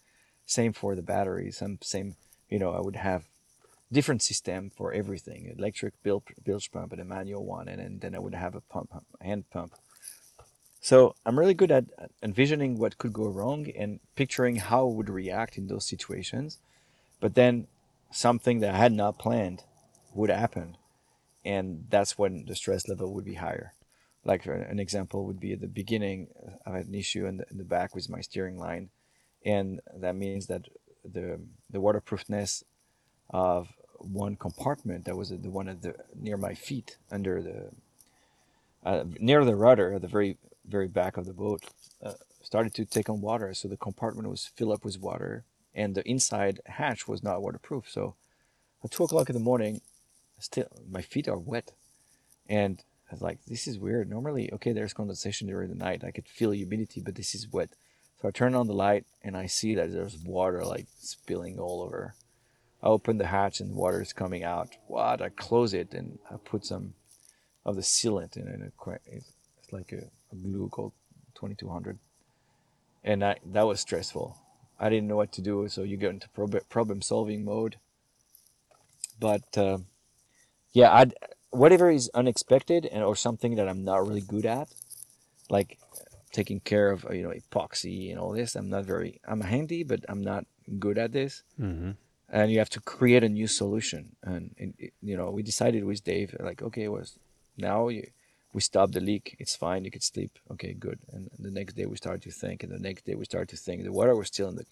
same 0.46 0.72
for 0.72 0.94
the 0.94 1.02
batteries. 1.02 1.58
Some 1.58 1.78
same, 1.82 2.16
you 2.48 2.58
know, 2.58 2.72
I 2.72 2.80
would 2.80 2.96
have 2.96 3.24
different 3.92 4.22
system 4.22 4.70
for 4.70 4.92
everything: 4.92 5.54
electric 5.56 5.94
bilge 6.02 6.70
pump 6.72 6.92
and 6.92 7.00
a 7.00 7.04
manual 7.04 7.44
one, 7.44 7.68
and, 7.68 7.80
and 7.80 8.00
then 8.00 8.14
I 8.14 8.18
would 8.18 8.34
have 8.34 8.54
a 8.54 8.60
pump, 8.60 8.92
hand 9.20 9.50
pump 9.50 9.74
so 10.84 11.14
I'm 11.24 11.38
really 11.38 11.54
good 11.54 11.72
at 11.72 11.86
envisioning 12.22 12.76
what 12.76 12.98
could 12.98 13.14
go 13.14 13.24
wrong 13.24 13.70
and 13.74 14.00
picturing 14.16 14.56
how 14.56 14.86
I 14.86 14.92
would 14.92 15.08
react 15.08 15.56
in 15.56 15.68
those 15.68 15.86
situations. 15.86 16.58
But 17.20 17.34
then 17.34 17.68
something 18.10 18.60
that 18.60 18.74
I 18.74 18.76
had 18.76 18.92
not 18.92 19.18
planned 19.18 19.62
would 20.12 20.28
happen. 20.28 20.76
And 21.42 21.86
that's 21.88 22.18
when 22.18 22.44
the 22.44 22.54
stress 22.54 22.86
level 22.86 23.14
would 23.14 23.24
be 23.24 23.36
higher. 23.36 23.72
Like 24.26 24.44
an 24.44 24.78
example 24.78 25.24
would 25.24 25.40
be 25.40 25.54
at 25.54 25.62
the 25.62 25.68
beginning, 25.68 26.28
I 26.66 26.72
had 26.72 26.86
an 26.88 26.94
issue 26.94 27.24
in 27.24 27.38
the, 27.38 27.46
in 27.50 27.56
the 27.56 27.64
back 27.64 27.94
with 27.94 28.10
my 28.10 28.20
steering 28.20 28.58
line. 28.58 28.90
And 29.42 29.80
that 29.96 30.16
means 30.16 30.48
that 30.48 30.68
the, 31.02 31.40
the 31.70 31.80
waterproofness 31.80 32.62
of 33.30 33.68
one 34.00 34.36
compartment 34.36 35.06
that 35.06 35.16
was 35.16 35.30
the 35.30 35.48
one 35.48 35.70
at 35.70 35.80
the 35.80 35.94
near 36.14 36.36
my 36.36 36.52
feet 36.52 36.98
under 37.10 37.40
the 37.40 37.70
uh, 38.84 39.04
near 39.18 39.46
the 39.46 39.56
rudder 39.56 39.94
at 39.94 40.02
the 40.02 40.08
very 40.08 40.36
very 40.66 40.88
back 40.88 41.16
of 41.16 41.26
the 41.26 41.32
boat 41.32 41.62
uh, 42.02 42.14
started 42.42 42.74
to 42.74 42.84
take 42.84 43.08
on 43.08 43.20
water. 43.20 43.54
So 43.54 43.68
the 43.68 43.76
compartment 43.76 44.28
was 44.28 44.50
filled 44.56 44.72
up 44.72 44.84
with 44.84 45.00
water, 45.00 45.44
and 45.74 45.94
the 45.94 46.08
inside 46.08 46.60
hatch 46.66 47.08
was 47.08 47.22
not 47.22 47.42
waterproof. 47.42 47.90
So 47.90 48.14
at 48.82 48.90
two 48.90 49.04
o'clock 49.04 49.28
in 49.28 49.34
the 49.34 49.40
morning, 49.40 49.80
still 50.38 50.66
my 50.90 51.02
feet 51.02 51.28
are 51.28 51.38
wet, 51.38 51.72
and 52.48 52.82
I 53.10 53.14
was 53.14 53.22
like, 53.22 53.38
"This 53.46 53.66
is 53.66 53.78
weird." 53.78 54.08
Normally, 54.08 54.52
okay, 54.52 54.72
there's 54.72 54.92
condensation 54.92 55.48
during 55.48 55.68
the 55.68 55.74
night. 55.74 56.04
I 56.04 56.10
could 56.10 56.28
feel 56.28 56.50
humidity, 56.50 57.00
but 57.00 57.14
this 57.14 57.34
is 57.34 57.52
wet. 57.52 57.70
So 58.20 58.28
I 58.28 58.30
turn 58.30 58.54
on 58.54 58.66
the 58.66 58.74
light, 58.74 59.04
and 59.22 59.36
I 59.36 59.46
see 59.46 59.74
that 59.74 59.92
there's 59.92 60.16
water 60.18 60.64
like 60.64 60.86
spilling 60.98 61.58
all 61.58 61.82
over. 61.82 62.14
I 62.82 62.88
open 62.88 63.18
the 63.18 63.26
hatch, 63.26 63.60
and 63.60 63.74
water 63.74 64.02
is 64.02 64.12
coming 64.12 64.44
out. 64.44 64.76
What? 64.86 65.22
I 65.22 65.30
close 65.30 65.72
it, 65.72 65.94
and 65.94 66.18
I 66.30 66.36
put 66.36 66.64
some 66.64 66.94
of 67.64 67.76
the 67.76 67.82
sealant 67.82 68.36
in 68.36 68.46
it. 68.48 68.72
It's 69.06 69.72
like 69.72 69.92
a 69.92 70.10
glue 70.34 70.68
called 70.68 70.92
2200 71.34 71.98
and 73.02 73.22
I, 73.24 73.36
that 73.52 73.66
was 73.66 73.80
stressful. 73.80 74.38
I 74.80 74.88
didn't 74.88 75.08
know 75.08 75.16
what 75.16 75.32
to 75.32 75.42
do 75.42 75.68
so 75.68 75.82
you 75.82 75.96
get 75.96 76.10
into 76.10 76.28
problem 76.68 77.02
solving 77.02 77.44
mode. 77.44 77.76
But 79.20 79.56
uh, 79.56 79.78
yeah 80.74 80.90
i 80.90 81.06
whatever 81.50 81.88
is 81.90 82.10
unexpected 82.12 82.84
and 82.84 83.02
or 83.02 83.16
something 83.16 83.54
that 83.54 83.68
i'm 83.68 83.84
not 83.84 84.06
really 84.06 84.20
good 84.20 84.44
at 84.44 84.68
like 85.48 85.78
taking 86.32 86.60
care 86.60 86.90
of 86.90 87.06
you 87.10 87.22
know 87.22 87.32
epoxy 87.32 88.10
and 88.10 88.18
all 88.18 88.32
this 88.32 88.54
i'm 88.56 88.68
not 88.68 88.84
very 88.84 89.20
i'm 89.26 89.40
handy 89.40 89.82
but 89.82 90.04
i'm 90.08 90.20
not 90.20 90.44
good 90.78 90.98
at 90.98 91.12
this. 91.12 91.42
Mm-hmm. 91.60 91.92
and 92.28 92.50
you 92.50 92.58
have 92.58 92.70
to 92.70 92.80
create 92.80 93.22
a 93.22 93.28
new 93.28 93.46
solution. 93.46 94.16
And, 94.22 94.54
and, 94.58 94.74
you 95.02 95.16
know 95.16 95.30
we 95.30 95.42
decided 95.42 95.84
with 95.84 96.04
dave 96.04 96.34
like 96.40 96.60
okay 96.62 96.88
was 96.88 97.18
now 97.56 97.88
you 97.88 98.08
we 98.54 98.60
stopped 98.62 98.92
the 98.94 99.00
leak. 99.00 99.36
It's 99.38 99.56
fine. 99.56 99.84
You 99.84 99.90
could 99.90 100.02
sleep. 100.04 100.38
Okay, 100.52 100.72
good. 100.72 101.00
And 101.12 101.28
the 101.38 101.50
next 101.50 101.74
day 101.74 101.84
we 101.86 101.96
started 101.96 102.22
to 102.22 102.30
think, 102.30 102.62
and 102.62 102.72
the 102.72 102.78
next 102.78 103.04
day 103.04 103.14
we 103.16 103.24
started 103.26 103.48
to 103.50 103.56
think. 103.56 103.82
The 103.82 103.92
water 103.92 104.14
was 104.16 104.28
still 104.28 104.48
in 104.48 104.56
the 104.56 104.64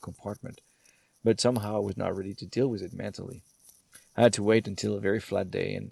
compartment, 0.00 0.60
but 1.24 1.40
somehow 1.40 1.76
I 1.76 1.80
was 1.80 1.96
not 1.96 2.16
ready 2.16 2.32
to 2.34 2.46
deal 2.46 2.68
with 2.68 2.80
it 2.82 2.94
mentally. 2.94 3.42
I 4.16 4.22
had 4.22 4.32
to 4.34 4.42
wait 4.42 4.68
until 4.68 4.94
a 4.94 5.00
very 5.00 5.20
flat 5.20 5.50
day, 5.50 5.74
and 5.74 5.90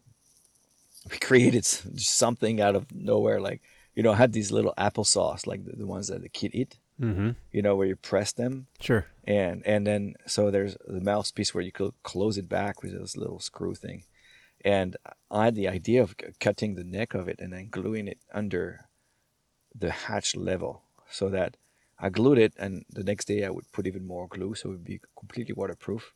we 1.11 1.19
created 1.29 1.65
something 1.65 2.61
out 2.61 2.77
of 2.77 2.95
nowhere. 2.95 3.41
Like 3.41 3.61
you 3.97 4.03
know, 4.03 4.13
I 4.13 4.17
had 4.17 4.33
these 4.33 4.53
little 4.53 4.73
applesauce, 4.79 5.47
like 5.47 5.65
the, 5.67 5.77
the 5.77 5.87
ones 5.87 6.09
that 6.09 6.23
the 6.23 6.29
kid 6.29 6.53
eat. 6.55 6.77
Mm-hmm. 7.01 7.31
You 7.51 7.63
know, 7.63 7.75
where 7.75 7.89
you 7.89 7.97
press 7.97 8.31
them, 8.33 8.67
Sure. 8.81 9.07
and 9.25 9.67
and 9.67 9.85
then 9.85 10.15
so 10.27 10.51
there's 10.53 10.77
the 10.87 11.01
mouthpiece 11.01 11.53
where 11.53 11.65
you 11.65 11.73
could 11.73 11.95
close 12.05 12.39
it 12.39 12.49
back 12.49 12.83
with 12.83 12.93
this 12.93 13.17
little 13.17 13.41
screw 13.41 13.75
thing. 13.75 14.05
And 14.65 14.97
I 15.31 15.47
had 15.47 15.55
the 15.55 15.69
idea 15.69 16.03
of 16.03 16.15
cutting 16.41 16.75
the 16.75 16.85
neck 16.85 17.15
of 17.15 17.29
it 17.29 17.41
and 17.41 17.53
then 17.53 17.69
gluing 17.71 18.09
it 18.09 18.19
under 18.33 18.87
the 19.75 19.91
hatch 19.91 20.37
level 20.37 20.83
so 21.11 21.29
that 21.31 21.57
I 21.99 22.11
glued 22.11 22.39
it, 22.39 22.53
and 22.59 22.85
the 22.91 23.05
next 23.05 23.27
day 23.27 23.45
I 23.45 23.51
would 23.51 23.71
put 23.71 23.87
even 23.87 24.07
more 24.07 24.27
glue 24.27 24.55
so 24.55 24.69
it 24.69 24.73
would 24.73 24.85
be 24.85 25.01
completely 25.17 25.55
waterproof. 25.55 26.13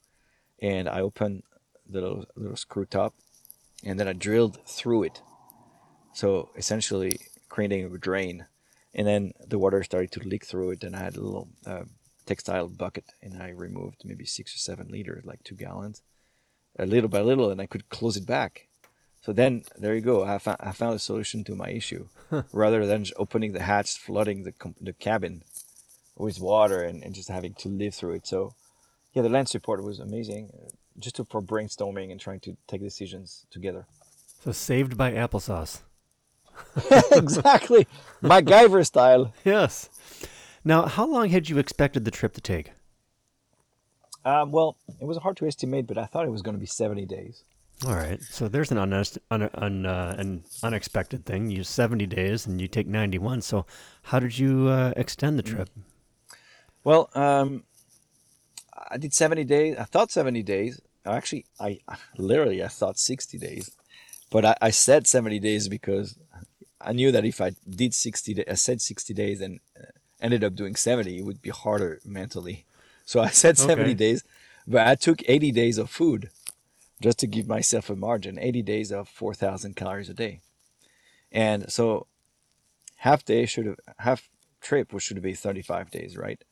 And 0.60 0.88
I 0.88 1.00
opened 1.00 1.44
the 1.88 2.00
little, 2.00 2.24
little 2.34 2.56
screw 2.56 2.86
top, 2.86 3.14
and 3.84 3.98
then 4.00 4.08
I 4.08 4.12
drilled 4.12 4.58
through 4.66 5.04
it. 5.04 5.22
So 6.12 6.50
essentially 6.56 7.20
creating 7.48 7.84
a 7.84 7.98
drain. 7.98 8.46
And 8.94 9.06
then 9.06 9.32
the 9.46 9.58
water 9.58 9.82
started 9.84 10.10
to 10.12 10.28
leak 10.28 10.44
through 10.44 10.70
it, 10.72 10.82
and 10.82 10.96
I 10.96 11.00
had 11.00 11.16
a 11.16 11.20
little 11.20 11.48
uh, 11.66 11.84
textile 12.24 12.68
bucket, 12.68 13.04
and 13.22 13.40
I 13.40 13.50
removed 13.50 14.02
maybe 14.04 14.24
six 14.24 14.54
or 14.54 14.58
seven 14.58 14.88
liters, 14.88 15.24
like 15.24 15.44
two 15.44 15.54
gallons, 15.54 16.02
a 16.78 16.86
little 16.86 17.08
by 17.08 17.20
little, 17.20 17.50
and 17.50 17.60
I 17.60 17.66
could 17.66 17.88
close 17.88 18.16
it 18.16 18.26
back. 18.26 18.68
So 19.22 19.32
then 19.32 19.64
there 19.76 19.94
you 19.94 20.00
go. 20.00 20.24
I 20.24 20.38
found, 20.38 20.58
I 20.60 20.72
found 20.72 20.94
a 20.94 21.00
solution 21.00 21.42
to 21.44 21.54
my 21.54 21.70
issue, 21.70 22.08
rather 22.52 22.86
than 22.86 23.04
just 23.04 23.16
opening 23.18 23.52
the 23.52 23.62
hatch, 23.62 23.98
flooding 23.98 24.44
the 24.44 24.52
com- 24.52 24.76
the 24.80 24.92
cabin 24.92 25.42
with 26.16 26.40
water, 26.40 26.82
and, 26.82 27.02
and 27.02 27.14
just 27.14 27.28
having 27.28 27.54
to 27.54 27.68
live 27.68 27.94
through 27.94 28.14
it. 28.14 28.26
So 28.26 28.54
yeah, 29.14 29.22
the 29.22 29.28
land 29.28 29.48
support 29.48 29.82
was 29.82 29.98
amazing, 29.98 30.50
uh, 30.54 30.70
just 30.98 31.16
to, 31.16 31.24
for 31.24 31.42
brainstorming 31.42 32.12
and 32.12 32.20
trying 32.20 32.40
to 32.40 32.56
take 32.68 32.82
decisions 32.82 33.46
together. 33.50 33.86
So 34.44 34.52
saved 34.52 34.96
by 34.96 35.12
applesauce. 35.12 35.80
exactly, 37.12 37.86
MacGyver 38.22 38.86
style. 38.86 39.32
Yes. 39.44 39.88
Now, 40.64 40.86
how 40.86 41.06
long 41.06 41.30
had 41.30 41.48
you 41.48 41.58
expected 41.58 42.04
the 42.04 42.10
trip 42.10 42.34
to 42.34 42.40
take? 42.40 42.72
Um, 44.26 44.50
well, 44.50 44.76
it 45.00 45.04
was 45.04 45.18
hard 45.18 45.36
to 45.36 45.46
estimate, 45.46 45.86
but 45.86 45.96
I 45.96 46.06
thought 46.06 46.26
it 46.26 46.32
was 46.32 46.42
going 46.42 46.56
to 46.56 46.60
be 46.60 46.66
70 46.66 47.06
days. 47.06 47.44
All 47.86 47.94
right. 47.94 48.20
So 48.22 48.48
there's 48.48 48.72
an, 48.72 48.78
unest- 48.78 49.18
un- 49.30 49.50
un- 49.54 49.86
uh, 49.86 50.16
an 50.18 50.42
unexpected 50.64 51.24
thing. 51.24 51.48
You 51.50 51.62
70 51.62 52.06
days 52.06 52.44
and 52.44 52.60
you 52.60 52.66
take 52.66 52.88
91. 52.88 53.42
So 53.42 53.66
how 54.02 54.18
did 54.18 54.36
you 54.36 54.66
uh, 54.68 54.92
extend 54.96 55.38
the 55.38 55.44
trip? 55.44 55.70
Well, 56.82 57.08
um, 57.14 57.64
I 58.90 58.96
did 58.96 59.14
70 59.14 59.44
days. 59.44 59.76
I 59.78 59.84
thought 59.84 60.10
70 60.10 60.42
days. 60.42 60.80
Actually, 61.04 61.46
I 61.60 61.78
literally 62.18 62.64
I 62.64 62.68
thought 62.68 62.98
60 62.98 63.38
days, 63.38 63.70
but 64.30 64.44
I, 64.44 64.56
I 64.60 64.70
said 64.70 65.06
70 65.06 65.38
days 65.38 65.68
because 65.68 66.18
I 66.80 66.92
knew 66.92 67.12
that 67.12 67.24
if 67.24 67.40
I 67.40 67.52
did 67.68 67.94
60, 67.94 68.34
da- 68.34 68.44
I 68.50 68.54
said 68.54 68.80
60 68.80 69.14
days 69.14 69.40
and 69.40 69.60
uh, 69.80 69.84
ended 70.20 70.42
up 70.42 70.56
doing 70.56 70.74
70, 70.74 71.16
it 71.16 71.22
would 71.24 71.40
be 71.40 71.50
harder 71.50 72.00
mentally. 72.04 72.65
So 73.06 73.20
I 73.20 73.28
said 73.30 73.56
70 73.58 73.92
Okay. 73.92 73.94
days, 73.94 74.24
but 74.66 74.86
I 74.86 74.96
took 74.96 75.22
80 75.28 75.52
days 75.52 75.78
of 75.78 75.90
food 75.90 76.30
just 77.00 77.18
to 77.20 77.26
give 77.26 77.48
myself 77.48 77.90
a 77.90 77.96
margin. 77.96 78.38
80 78.38 78.62
days 78.62 78.92
of 78.92 79.08
4,000 79.08 79.76
calories 79.76 80.10
a 80.10 80.14
day, 80.14 80.40
and 81.32 81.72
so 81.72 82.06
half 82.96 83.24
day 83.24 83.46
should 83.46 83.66
have 83.66 83.78
half 83.98 84.28
trip 84.60 84.92
which 84.92 85.04
should 85.04 85.22
be 85.22 85.34
35 85.34 85.90
days, 85.90 86.16
right? 86.16 86.42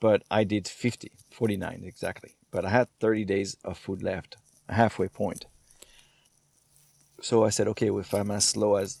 but 0.00 0.22
I 0.30 0.44
did 0.44 0.68
50, 0.68 1.12
49 1.30 1.82
exactly. 1.84 2.36
But 2.50 2.64
I 2.66 2.70
had 2.70 2.88
30 3.00 3.24
days 3.24 3.56
of 3.64 3.78
food 3.78 4.02
left, 4.02 4.36
a 4.68 4.74
halfway 4.74 5.08
point. 5.08 5.46
So 7.20 7.44
I 7.44 7.50
said, 7.50 7.68
okay, 7.68 7.90
well, 7.90 8.00
if 8.00 8.14
I'm 8.14 8.30
as 8.30 8.44
slow 8.44 8.76
as 8.76 8.98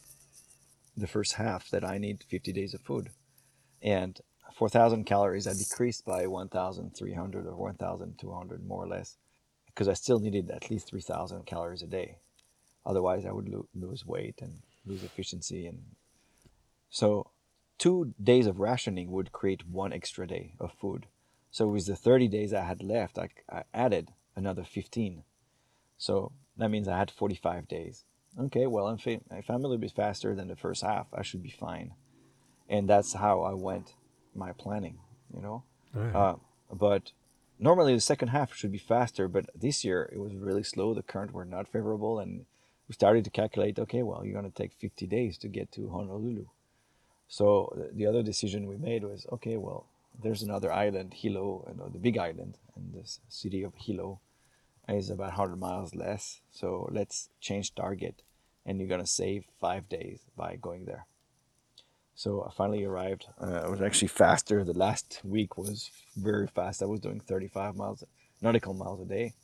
the 0.96 1.06
first 1.06 1.34
half, 1.34 1.70
that 1.70 1.84
I 1.84 1.98
need 1.98 2.24
50 2.28 2.52
days 2.52 2.74
of 2.74 2.80
food. 2.82 3.10
And 3.82 4.20
4,000 4.56 5.04
calories, 5.04 5.46
I 5.46 5.52
decreased 5.52 6.06
by 6.06 6.26
1,300 6.26 7.46
or 7.46 7.54
1,200 7.54 8.66
more 8.66 8.84
or 8.84 8.88
less, 8.88 9.18
because 9.66 9.86
I 9.86 9.92
still 9.92 10.18
needed 10.18 10.50
at 10.50 10.70
least 10.70 10.88
3,000 10.88 11.44
calories 11.44 11.82
a 11.82 11.86
day. 11.86 12.16
Otherwise, 12.86 13.26
I 13.26 13.32
would 13.32 13.50
lo- 13.50 13.68
lose 13.74 14.06
weight 14.06 14.36
and 14.40 14.62
lose 14.86 15.04
efficiency. 15.04 15.66
And 15.66 15.82
so 16.88 17.32
two 17.76 18.14
days 18.22 18.46
of 18.46 18.58
rationing 18.58 19.10
would 19.10 19.30
create 19.30 19.68
one 19.68 19.92
extra 19.92 20.26
day 20.26 20.54
of 20.58 20.72
food. 20.72 21.04
So 21.50 21.66
with 21.66 21.84
the 21.84 21.94
30 21.94 22.26
days 22.28 22.54
I 22.54 22.62
had 22.62 22.82
left, 22.82 23.18
I, 23.18 23.28
I 23.52 23.64
added 23.74 24.12
another 24.34 24.64
15. 24.64 25.22
So 25.98 26.32
that 26.56 26.70
means 26.70 26.88
I 26.88 26.96
had 26.96 27.10
45 27.10 27.68
days. 27.68 28.06
Okay, 28.40 28.66
well, 28.66 28.88
if, 28.88 29.06
if 29.06 29.50
I'm 29.50 29.64
a 29.66 29.68
little 29.68 29.76
bit 29.76 29.92
faster 29.92 30.34
than 30.34 30.48
the 30.48 30.56
first 30.56 30.80
half, 30.80 31.08
I 31.12 31.20
should 31.20 31.42
be 31.42 31.50
fine. 31.50 31.92
And 32.70 32.88
that's 32.88 33.12
how 33.12 33.42
I 33.42 33.52
went 33.52 33.92
my 34.36 34.52
planning, 34.52 34.98
you 35.34 35.42
know. 35.42 35.62
Right. 35.94 36.14
Uh, 36.14 36.36
but 36.72 37.12
normally 37.58 37.94
the 37.94 38.00
second 38.00 38.28
half 38.28 38.54
should 38.54 38.72
be 38.72 38.78
faster, 38.78 39.28
but 39.28 39.50
this 39.54 39.84
year 39.84 40.10
it 40.12 40.18
was 40.18 40.34
really 40.34 40.62
slow. 40.62 40.94
The 40.94 41.02
current 41.02 41.32
were 41.32 41.44
not 41.44 41.68
favorable, 41.68 42.18
and 42.18 42.46
we 42.88 42.94
started 42.94 43.24
to 43.24 43.30
calculate. 43.30 43.78
Okay, 43.78 44.02
well, 44.02 44.24
you're 44.24 44.40
going 44.40 44.50
to 44.50 44.62
take 44.62 44.72
50 44.72 45.06
days 45.06 45.38
to 45.38 45.48
get 45.48 45.72
to 45.72 45.88
Honolulu. 45.88 46.46
So 47.28 47.88
the 47.92 48.06
other 48.06 48.22
decision 48.22 48.66
we 48.66 48.76
made 48.76 49.02
was, 49.02 49.26
okay, 49.32 49.56
well, 49.56 49.86
there's 50.22 50.42
another 50.42 50.72
island, 50.72 51.14
Hilo, 51.14 51.66
you 51.68 51.76
know, 51.76 51.88
the 51.88 51.98
big 51.98 52.16
island, 52.16 52.58
and 52.74 52.94
this 52.94 53.20
city 53.28 53.62
of 53.62 53.74
Hilo 53.74 54.20
is 54.88 55.10
about 55.10 55.36
100 55.36 55.56
miles 55.56 55.94
less. 55.94 56.40
So 56.50 56.88
let's 56.92 57.28
change 57.40 57.74
target, 57.74 58.22
and 58.64 58.78
you're 58.78 58.88
gonna 58.88 59.06
save 59.06 59.44
five 59.60 59.88
days 59.88 60.20
by 60.36 60.56
going 60.56 60.84
there. 60.84 61.06
So 62.16 62.44
I 62.48 62.52
finally 62.52 62.82
arrived. 62.84 63.26
Uh, 63.40 63.60
I 63.64 63.68
was 63.68 63.80
actually 63.82 64.08
faster. 64.08 64.64
The 64.64 64.72
last 64.72 65.20
week 65.22 65.56
was 65.56 65.90
very 66.16 66.46
fast. 66.48 66.82
I 66.82 66.86
was 66.86 67.00
doing 67.00 67.20
35 67.20 67.76
miles, 67.76 68.02
nautical 68.40 68.74
miles 68.74 69.00
a 69.00 69.04
day, 69.04 69.34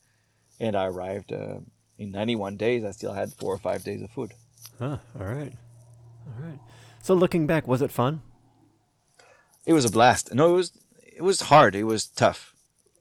and 0.58 0.74
I 0.74 0.86
arrived 0.86 1.32
uh, 1.32 1.58
in 1.98 2.10
91 2.10 2.56
days. 2.56 2.84
I 2.84 2.90
still 2.92 3.12
had 3.12 3.32
four 3.34 3.54
or 3.54 3.58
five 3.58 3.84
days 3.84 4.02
of 4.02 4.10
food. 4.10 4.32
Huh, 4.78 4.96
all 5.20 5.26
right. 5.26 5.52
All 6.26 6.44
right. 6.44 6.58
So 7.02 7.14
looking 7.14 7.46
back, 7.46 7.68
was 7.68 7.82
it 7.82 7.92
fun? 7.92 8.22
it 9.66 9.72
was 9.72 9.84
a 9.84 9.90
blast. 9.90 10.34
No, 10.34 10.52
it 10.52 10.56
was 10.56 10.72
it 11.04 11.22
was 11.22 11.42
hard. 11.42 11.74
It 11.74 11.84
was 11.84 12.06
tough, 12.06 12.54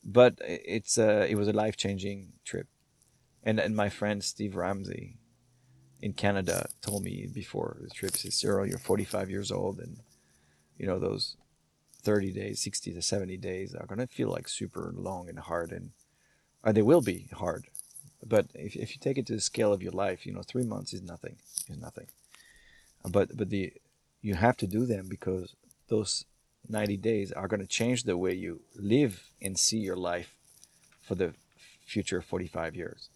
but 0.04 0.36
it's 0.42 0.98
uh, 0.98 1.26
it 1.30 1.36
was 1.36 1.48
a 1.48 1.54
life 1.54 1.78
changing 1.78 2.34
trip. 2.46 2.68
And 3.44 3.60
and 3.60 3.76
my 3.76 3.90
friend 3.90 4.24
Steve 4.24 4.56
Ramsey 4.56 5.18
in 6.02 6.14
Canada 6.14 6.68
told 6.82 7.04
me 7.04 7.28
before 7.32 7.78
the 7.82 7.90
trip, 7.90 8.18
said, 8.18 8.34
Cyril, 8.34 8.66
you're 8.66 8.78
45 8.78 9.30
years 9.30 9.52
old, 9.52 9.80
and 9.80 9.98
you 10.78 10.88
know 10.88 11.00
those 11.00 11.36
30 12.02 12.32
days, 12.32 12.60
60 12.62 12.94
to 12.94 13.02
70 13.02 13.38
days 13.38 13.76
are 13.76 13.86
gonna 13.86 14.08
feel 14.08 14.30
like 14.30 14.48
super 14.48 14.92
long 14.96 15.30
and 15.30 15.40
hard, 15.40 15.72
and 15.72 15.92
or 16.64 16.74
they 16.74 16.82
will 16.82 17.02
be 17.02 17.30
hard. 17.34 17.68
But 18.26 18.48
if 18.54 18.76
if 18.76 18.92
you 18.92 19.00
take 19.00 19.18
it 19.18 19.26
to 19.28 19.36
the 19.36 19.42
scale 19.42 19.74
of 19.74 19.82
your 19.82 19.92
life, 19.92 20.26
you 20.26 20.34
know, 20.34 20.44
three 20.44 20.64
months 20.64 20.94
is 20.94 21.02
nothing. 21.02 21.38
Is 21.70 21.78
nothing. 21.78 22.08
But 23.04 23.36
but 23.38 23.50
the 23.50 23.74
you 24.22 24.36
have 24.36 24.58
to 24.58 24.68
do 24.68 24.86
them 24.86 25.08
because 25.10 25.56
those 25.88 26.26
90 26.70 26.98
days 26.98 27.32
are 27.32 27.48
going 27.48 27.60
to 27.60 27.68
change 27.68 28.04
the 28.04 28.18
way 28.18 28.34
you 28.34 28.62
live 28.76 29.24
and 29.42 29.58
see 29.58 29.80
your 29.80 29.98
life 29.98 30.36
for 31.02 31.16
the 31.16 31.34
future 31.86 32.22
45 32.22 32.76
years. 32.76 33.10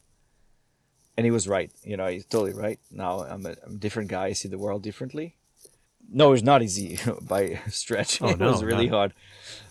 And 1.17 1.25
he 1.25 1.31
was 1.31 1.47
right. 1.47 1.71
You 1.83 1.97
know, 1.97 2.07
he's 2.07 2.25
totally 2.25 2.53
right. 2.53 2.79
Now 2.91 3.21
I'm 3.21 3.45
a, 3.45 3.55
I'm 3.65 3.75
a 3.75 3.77
different 3.77 4.09
guy. 4.09 4.25
I 4.25 4.33
see 4.33 4.49
the 4.49 4.57
world 4.57 4.83
differently. 4.83 5.35
No, 6.11 6.33
it's 6.33 6.43
not 6.43 6.61
easy 6.61 6.99
by 7.21 7.61
stretch. 7.69 8.21
Oh, 8.21 8.29
it 8.29 8.39
no, 8.39 8.51
was 8.51 8.63
really 8.63 8.87
hard. 8.87 9.13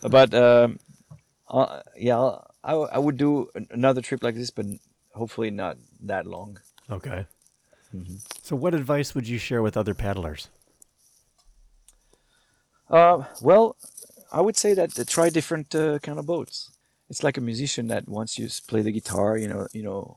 But 0.03 0.35
um, 0.35 0.79
uh, 1.49 1.81
yeah, 1.97 2.39
I, 2.63 2.73
I 2.73 2.99
would 2.99 3.17
do 3.17 3.51
another 3.71 4.01
trip 4.01 4.23
like 4.23 4.35
this, 4.35 4.51
but 4.51 4.67
hopefully 5.15 5.51
not 5.51 5.77
that 6.03 6.27
long. 6.27 6.59
Okay. 6.91 7.27
Mm-hmm. 7.95 8.17
So 8.43 8.57
what 8.57 8.75
advice 8.75 9.15
would 9.15 9.29
you 9.29 9.39
share 9.39 9.63
with 9.63 9.77
other 9.77 9.95
paddlers? 9.95 10.49
Uh, 12.91 13.25
well, 13.41 13.77
I 14.33 14.41
would 14.41 14.57
say 14.57 14.75
that 14.75 14.99
uh, 14.99 15.05
try 15.07 15.31
different 15.31 15.75
uh, 15.75 15.99
kind 16.01 16.19
of 16.19 16.27
boats. 16.27 16.71
It's 17.09 17.23
like 17.23 17.37
a 17.37 17.41
musician 17.41 17.89
that 17.89 18.09
once 18.09 18.39
you 18.39 18.49
play 18.67 18.83
the 18.83 18.93
guitar, 18.93 19.37
you 19.37 19.49
know, 19.49 19.69
you 19.73 19.83
know, 19.83 20.17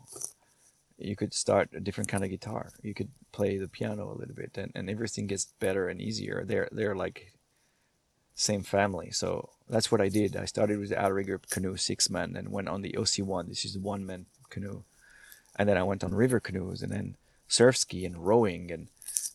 you 0.98 1.16
could 1.16 1.34
start 1.34 1.70
a 1.74 1.80
different 1.80 2.10
kind 2.10 2.24
of 2.24 2.30
guitar. 2.30 2.72
You 2.82 2.94
could 2.94 3.10
play 3.32 3.58
the 3.58 3.68
piano 3.68 4.12
a 4.12 4.18
little 4.18 4.36
bit, 4.36 4.58
and, 4.58 4.72
and 4.74 4.90
everything 4.90 5.28
gets 5.28 5.46
better 5.60 5.88
and 5.88 6.02
easier. 6.02 6.44
They're 6.46 6.70
they're 6.72 6.96
like 6.96 7.34
same 8.36 8.64
family. 8.64 9.12
So 9.12 9.50
that's 9.70 9.92
what 9.92 10.02
I 10.02 10.10
did. 10.10 10.36
I 10.36 10.46
started 10.46 10.80
with 10.80 10.90
the 10.90 11.00
outrigger 11.00 11.40
canoe, 11.50 11.78
six 11.78 12.10
man, 12.10 12.36
and 12.36 12.52
went 12.52 12.70
on 12.70 12.82
the 12.82 12.96
OC1. 12.98 13.48
This 13.48 13.66
is 13.66 13.74
the 13.74 13.80
one 13.80 14.06
man 14.06 14.26
canoe, 14.50 14.84
and 15.56 15.70
then 15.70 15.78
I 15.78 15.84
went 15.84 16.04
on 16.04 16.14
river 16.14 16.40
canoes, 16.40 16.82
and 16.82 16.92
then 16.92 17.16
surf 17.48 17.78
ski 17.78 18.06
and 18.06 18.18
rowing, 18.18 18.72
and 18.72 18.88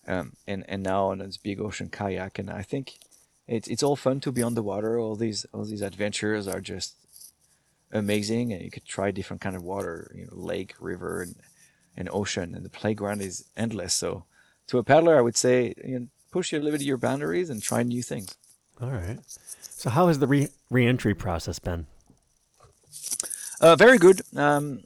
um, 0.07 0.33
and 0.47 0.65
and 0.69 0.83
now 0.83 1.07
on 1.07 1.19
this 1.19 1.37
big 1.37 1.61
ocean 1.61 1.89
kayak. 1.89 2.39
And 2.39 2.51
I 2.51 2.63
think 2.63 2.99
it's 3.47 3.69
it's 3.69 3.83
all 3.83 3.97
fun 3.97 4.21
to 4.21 4.33
be 4.33 4.43
on 4.43 4.55
the 4.55 4.63
water. 4.63 4.99
All 4.99 5.15
these 5.15 5.47
all 5.53 5.65
these 5.65 5.83
adventures 5.83 6.49
are 6.49 6.61
just 6.61 6.97
amazing, 7.93 8.53
and 8.53 8.63
you 8.63 8.71
could 8.71 8.85
try 8.85 9.11
different 9.11 9.43
kind 9.43 9.55
of 9.55 9.63
water, 9.63 10.11
you 10.15 10.27
know, 10.27 10.33
lake, 10.33 10.75
river, 10.81 11.23
and 11.23 11.37
and 11.97 12.09
ocean, 12.13 12.55
and 12.55 12.65
the 12.65 12.71
playground 12.71 13.23
is 13.23 13.45
endless. 13.57 13.95
So, 13.95 14.25
to 14.69 14.79
a 14.79 14.85
paddler, 14.85 15.17
I 15.17 15.21
would 15.21 15.37
say, 15.37 15.75
you 15.85 15.99
know, 15.99 16.07
push 16.31 16.53
your 16.53 16.63
limit 16.63 16.81
your 16.81 16.97
boundaries 16.97 17.51
and 17.51 17.63
try 17.63 17.83
new 17.83 18.03
things. 18.03 18.37
All 18.81 18.91
right. 18.91 19.19
So, 19.27 19.91
how 19.91 20.09
has 20.09 20.19
the 20.19 20.27
re 20.27 20.49
reentry 20.71 21.15
process 21.15 21.59
been? 21.59 21.87
Uh, 23.61 23.77
very 23.77 23.99
good. 23.99 24.23
Um, 24.37 24.83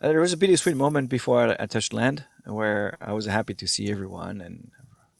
uh, 0.00 0.08
there 0.08 0.20
was 0.20 0.32
a 0.32 0.36
bittersweet 0.36 0.76
moment 0.76 1.08
before 1.08 1.48
I, 1.48 1.56
I, 1.60 1.66
touched 1.66 1.92
land 1.92 2.24
where 2.44 2.96
I 3.00 3.12
was 3.12 3.26
happy 3.26 3.54
to 3.54 3.66
see 3.66 3.90
everyone 3.90 4.40
and 4.40 4.70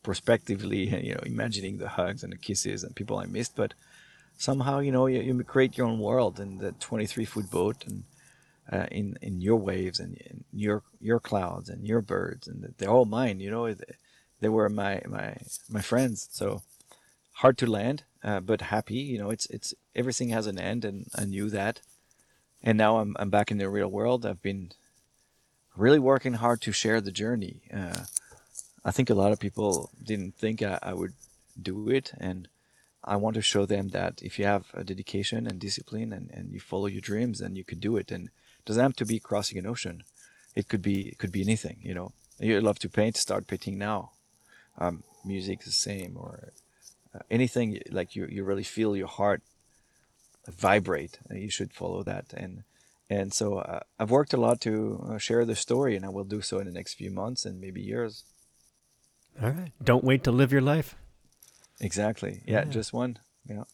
prospectively, 0.02 0.88
you 1.06 1.14
know, 1.14 1.20
imagining 1.24 1.78
the 1.78 1.88
hugs 1.88 2.22
and 2.22 2.32
the 2.32 2.36
kisses 2.36 2.82
and 2.82 2.96
people 2.96 3.18
I 3.18 3.26
missed. 3.26 3.54
But 3.54 3.74
somehow, 4.36 4.78
you 4.80 4.92
know, 4.92 5.06
you, 5.06 5.20
you 5.20 5.44
create 5.44 5.76
your 5.76 5.86
own 5.86 5.98
world 5.98 6.40
in 6.40 6.58
the 6.58 6.72
23 6.72 7.24
foot 7.24 7.50
boat 7.50 7.84
and 7.86 8.04
uh, 8.72 8.86
in 8.90 9.16
in 9.22 9.40
your 9.40 9.56
waves 9.56 9.98
and 9.98 10.16
in 10.16 10.44
your 10.52 10.82
your 11.00 11.20
clouds 11.20 11.68
and 11.68 11.86
your 11.86 12.00
birds 12.00 12.46
and 12.46 12.74
they're 12.78 12.90
all 12.90 13.04
mine. 13.04 13.40
You 13.40 13.50
know, 13.50 13.74
they 14.40 14.48
were 14.48 14.68
my 14.68 15.02
my 15.06 15.36
my 15.68 15.80
friends. 15.80 16.28
So 16.30 16.62
hard 17.34 17.56
to 17.58 17.66
land, 17.66 18.04
uh, 18.22 18.40
but 18.40 18.60
happy. 18.60 18.96
You 18.96 19.18
know, 19.18 19.30
it's 19.30 19.46
it's 19.46 19.74
everything 19.94 20.30
has 20.30 20.46
an 20.46 20.58
end, 20.58 20.84
and 20.84 21.06
I 21.14 21.24
knew 21.24 21.48
that. 21.50 21.80
And 22.62 22.76
now 22.76 22.98
I'm 22.98 23.16
I'm 23.18 23.30
back 23.30 23.50
in 23.50 23.58
the 23.58 23.68
real 23.68 23.88
world. 23.88 24.26
I've 24.26 24.42
been 24.42 24.72
really 25.76 25.98
working 26.00 26.34
hard 26.34 26.60
to 26.62 26.72
share 26.72 27.00
the 27.00 27.12
journey. 27.12 27.62
Uh, 27.72 28.04
I 28.84 28.90
think 28.90 29.10
a 29.10 29.14
lot 29.14 29.32
of 29.32 29.38
people 29.40 29.90
didn't 30.02 30.34
think 30.34 30.62
I, 30.62 30.78
I 30.82 30.94
would 30.94 31.14
do 31.60 31.88
it, 31.88 32.12
and 32.18 32.48
I 33.04 33.16
want 33.16 33.34
to 33.34 33.42
show 33.42 33.64
them 33.66 33.88
that 33.88 34.20
if 34.22 34.38
you 34.38 34.44
have 34.44 34.66
a 34.74 34.84
dedication 34.84 35.46
and 35.46 35.58
discipline 35.58 36.12
and, 36.12 36.30
and 36.32 36.52
you 36.52 36.60
follow 36.60 36.86
your 36.86 37.00
dreams, 37.00 37.38
then 37.38 37.56
you 37.56 37.64
could 37.64 37.80
do 37.80 37.96
it. 37.96 38.10
And 38.10 38.30
doesn't 38.68 38.82
have 38.82 38.96
to 38.96 39.04
be 39.04 39.18
crossing 39.18 39.58
an 39.58 39.66
ocean. 39.66 40.04
It 40.54 40.68
could 40.68 40.82
be 40.82 41.08
it 41.08 41.18
could 41.18 41.32
be 41.32 41.42
anything. 41.42 41.78
You 41.82 41.94
know, 41.94 42.12
you 42.38 42.60
love 42.60 42.78
to 42.80 42.88
paint, 42.88 43.16
start 43.16 43.46
painting 43.46 43.78
now. 43.78 44.12
Um, 44.78 45.02
music 45.24 45.64
the 45.64 45.72
same, 45.72 46.16
or 46.16 46.52
uh, 47.14 47.20
anything 47.30 47.80
like 47.90 48.14
you 48.14 48.26
you 48.26 48.44
really 48.44 48.62
feel 48.62 48.94
your 48.94 49.08
heart 49.08 49.42
vibrate. 50.48 51.18
You 51.30 51.50
should 51.50 51.72
follow 51.72 52.02
that. 52.04 52.26
And 52.34 52.62
and 53.10 53.32
so 53.32 53.58
uh, 53.58 53.80
I've 53.98 54.10
worked 54.10 54.34
a 54.34 54.36
lot 54.36 54.60
to 54.62 54.74
uh, 55.08 55.18
share 55.18 55.44
the 55.44 55.56
story, 55.56 55.96
and 55.96 56.04
I 56.04 56.10
will 56.10 56.24
do 56.24 56.42
so 56.42 56.58
in 56.58 56.66
the 56.66 56.72
next 56.72 56.94
few 56.94 57.10
months 57.10 57.44
and 57.46 57.60
maybe 57.60 57.80
years. 57.80 58.24
All 59.42 59.50
right. 59.50 59.72
Don't 59.82 60.04
wait 60.04 60.24
to 60.24 60.32
live 60.32 60.52
your 60.52 60.60
life. 60.60 60.94
Exactly. 61.80 62.42
Yeah, 62.44 62.64
yeah. 62.64 62.64
just 62.64 62.92
one. 62.92 63.18
Yeah. 63.48 63.64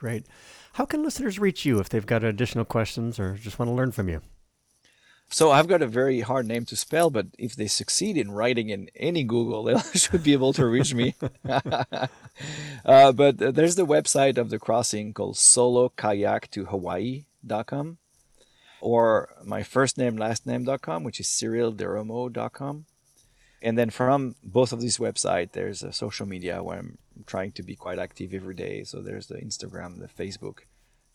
Great. 0.00 0.24
How 0.72 0.84
can 0.86 1.02
listeners 1.02 1.38
reach 1.38 1.64
you 1.66 1.78
if 1.78 1.90
they've 1.90 2.06
got 2.06 2.24
additional 2.24 2.64
questions 2.64 3.20
or 3.20 3.34
just 3.34 3.58
want 3.58 3.68
to 3.68 3.74
learn 3.74 3.92
from 3.92 4.08
you? 4.08 4.22
So 5.28 5.50
I've 5.50 5.68
got 5.68 5.82
a 5.82 5.86
very 5.86 6.20
hard 6.20 6.46
name 6.46 6.64
to 6.64 6.74
spell, 6.74 7.10
but 7.10 7.26
if 7.38 7.54
they 7.54 7.66
succeed 7.66 8.16
in 8.16 8.30
writing 8.30 8.70
in 8.70 8.88
any 8.96 9.24
Google, 9.24 9.64
they 9.64 9.78
should 9.94 10.24
be 10.24 10.32
able 10.32 10.54
to 10.54 10.64
reach 10.64 10.94
me. 10.94 11.16
uh, 11.48 12.06
but 13.12 13.36
there's 13.36 13.76
the 13.76 13.84
website 13.84 14.38
of 14.38 14.48
the 14.48 14.58
crossing 14.58 15.12
called 15.12 15.36
solokayak2hawaii.com 15.36 17.98
or 18.80 19.28
my 19.44 19.62
first 19.62 19.98
name, 19.98 20.16
last 20.16 20.46
name.com, 20.46 21.04
which 21.04 21.20
is 21.20 21.26
cyrilderreumaux.com. 21.26 22.86
And 23.60 23.76
then 23.76 23.90
from 23.90 24.36
both 24.42 24.72
of 24.72 24.80
these 24.80 24.96
websites, 24.96 25.52
there's 25.52 25.82
a 25.82 25.92
social 25.92 26.24
media 26.24 26.62
where 26.62 26.78
I'm 26.78 26.96
trying 27.26 27.52
to 27.52 27.62
be 27.62 27.76
quite 27.76 27.98
active 27.98 28.34
every 28.34 28.54
day. 28.54 28.84
So 28.84 29.00
there's 29.00 29.26
the 29.26 29.36
Instagram, 29.36 29.98
the 29.98 30.08
Facebook. 30.08 30.60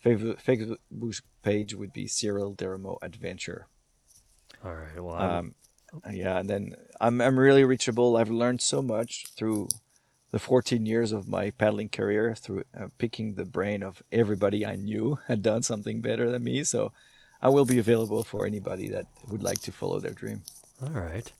Facebook 0.04 1.22
page 1.42 1.74
would 1.74 1.94
be 1.94 2.08
Cyril 2.08 2.56
Derreumaux 2.56 2.98
Adventure. 3.02 3.68
All 4.64 4.76
right. 4.76 5.02
Well, 5.02 5.16
um, 5.16 5.56
yeah, 6.12 6.38
and 6.40 6.50
then 6.50 6.76
I'm 7.02 7.22
I'm 7.22 7.40
really 7.40 7.64
reachable. 7.64 8.18
I've 8.18 8.30
learned 8.30 8.62
so 8.62 8.82
much 8.82 9.26
through 9.36 9.70
the 10.32 10.40
14 10.40 10.86
years 10.86 11.12
of 11.12 11.28
my 11.28 11.50
paddling 11.52 11.90
career 11.90 12.36
through 12.36 12.64
uh, 12.78 12.88
picking 12.98 13.36
the 13.36 13.46
brain 13.46 13.82
of 13.82 14.04
everybody 14.12 14.66
I 14.66 14.76
knew 14.76 15.18
had 15.28 15.42
done 15.42 15.64
something 15.64 16.02
better 16.02 16.30
than 16.30 16.44
me. 16.44 16.64
So 16.64 16.92
I 17.42 17.50
will 17.50 17.66
be 17.66 17.80
available 17.80 18.24
for 18.24 18.46
anybody 18.46 18.90
that 18.90 19.06
would 19.30 19.44
like 19.44 19.60
to 19.62 19.72
follow 19.72 20.00
their 20.00 20.12
dream. 20.12 20.44
All 20.82 21.02
right. 21.02 21.32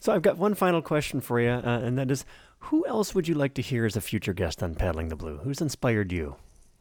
So 0.00 0.14
I've 0.14 0.22
got 0.22 0.38
one 0.38 0.54
final 0.54 0.80
question 0.80 1.20
for 1.20 1.40
you, 1.40 1.50
uh, 1.50 1.80
and 1.82 1.98
that 1.98 2.10
is, 2.10 2.24
who 2.60 2.86
else 2.86 3.14
would 3.14 3.28
you 3.28 3.34
like 3.34 3.54
to 3.54 3.62
hear 3.62 3.84
as 3.84 3.96
a 3.96 4.00
future 4.00 4.32
guest 4.32 4.62
on 4.62 4.74
Paddling 4.74 5.08
the 5.08 5.16
Blue? 5.16 5.38
Who's 5.38 5.60
inspired 5.60 6.12
you? 6.12 6.36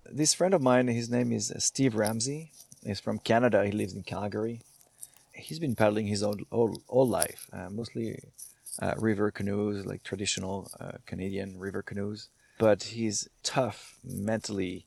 This 0.05 0.34
friend 0.34 0.53
of 0.53 0.61
mine, 0.61 0.88
his 0.88 1.09
name 1.09 1.32
is 1.32 1.53
Steve 1.57 1.95
Ramsey. 1.95 2.51
He's 2.86 2.99
from 2.99 3.19
Canada. 3.19 3.65
He 3.65 3.71
lives 3.71 3.93
in 3.93 4.03
Calgary 4.03 4.61
he's 5.39 5.59
been 5.59 5.75
paddling 5.75 6.07
his 6.07 6.23
own 6.23 6.45
whole, 6.51 6.82
whole 6.88 7.07
life, 7.07 7.47
uh, 7.53 7.69
mostly 7.69 8.19
uh, 8.82 8.93
river 8.97 9.32
canoes, 9.32 9.86
like 9.86 10.03
traditional 10.03 10.69
uh, 10.80 10.93
Canadian 11.05 11.59
river 11.59 11.82
canoes. 11.82 12.30
But 12.57 12.84
he's 12.84 13.27
tough, 13.41 13.97
mentally, 14.03 14.86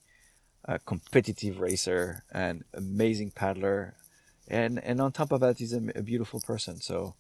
a 0.65 0.79
competitive 0.79 1.61
racer, 1.61 2.23
and 2.31 2.65
amazing 2.75 3.31
paddler, 3.33 3.95
and 4.47 4.79
and 4.85 5.01
on 5.01 5.13
top 5.13 5.33
of 5.33 5.41
that, 5.41 5.59
he's 5.59 5.73
a, 5.73 5.83
a 5.97 6.03
beautiful 6.03 6.41
person. 6.41 6.81
So 6.81 7.15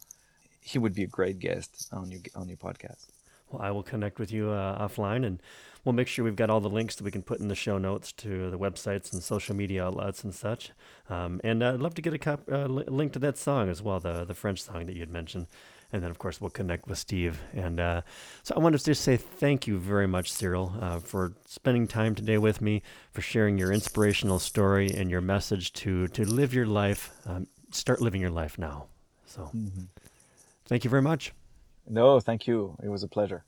he 0.60 0.78
would 0.78 0.94
be 0.94 1.04
a 1.04 1.08
great 1.08 1.38
guest 1.38 1.88
on 1.90 2.10
your 2.10 2.20
on 2.34 2.48
your 2.48 2.58
podcast. 2.58 3.06
Well, 3.52 3.62
I 3.62 3.70
will 3.70 3.82
connect 3.82 4.18
with 4.18 4.32
you 4.32 4.50
uh, 4.50 4.86
offline 4.86 5.26
and 5.26 5.40
we'll 5.84 5.92
make 5.92 6.08
sure 6.08 6.24
we've 6.24 6.36
got 6.36 6.50
all 6.50 6.60
the 6.60 6.70
links 6.70 6.96
that 6.96 7.04
we 7.04 7.10
can 7.10 7.22
put 7.22 7.40
in 7.40 7.48
the 7.48 7.54
show 7.54 7.78
notes 7.78 8.12
to 8.12 8.50
the 8.50 8.58
websites 8.58 9.12
and 9.12 9.22
social 9.22 9.54
media 9.54 9.84
outlets 9.84 10.24
and 10.24 10.34
such. 10.34 10.70
Um, 11.10 11.40
and 11.44 11.62
I'd 11.62 11.80
love 11.80 11.94
to 11.94 12.02
get 12.02 12.14
a 12.14 12.18
cop, 12.18 12.42
uh, 12.50 12.66
link 12.66 13.12
to 13.14 13.18
that 13.20 13.36
song 13.36 13.68
as 13.68 13.82
well, 13.82 14.00
the 14.00 14.24
the 14.24 14.34
French 14.34 14.62
song 14.62 14.86
that 14.86 14.94
you 14.94 15.00
had 15.00 15.10
mentioned. 15.10 15.46
And 15.94 16.02
then, 16.02 16.10
of 16.10 16.18
course, 16.18 16.40
we'll 16.40 16.48
connect 16.50 16.88
with 16.88 16.96
Steve. 16.96 17.42
And 17.52 17.78
uh, 17.78 18.00
so 18.42 18.54
I 18.56 18.60
want 18.60 18.78
to 18.78 18.82
just 18.82 19.02
say 19.02 19.18
thank 19.18 19.66
you 19.66 19.78
very 19.78 20.06
much, 20.06 20.32
Cyril, 20.32 20.74
uh, 20.80 21.00
for 21.00 21.34
spending 21.46 21.86
time 21.86 22.14
today 22.14 22.38
with 22.38 22.62
me, 22.62 22.80
for 23.10 23.20
sharing 23.20 23.58
your 23.58 23.70
inspirational 23.70 24.38
story 24.38 24.90
and 24.90 25.10
your 25.10 25.20
message 25.20 25.72
to 25.74 26.08
to 26.08 26.24
live 26.24 26.54
your 26.54 26.66
life, 26.66 27.10
um, 27.26 27.46
start 27.70 28.00
living 28.00 28.22
your 28.22 28.30
life 28.30 28.58
now. 28.58 28.86
So, 29.26 29.50
mm-hmm. 29.54 29.84
thank 30.64 30.84
you 30.84 30.90
very 30.90 31.02
much. 31.02 31.32
No, 31.88 32.20
thank 32.20 32.46
you. 32.46 32.76
It 32.82 32.88
was 32.88 33.02
a 33.02 33.08
pleasure. 33.08 33.44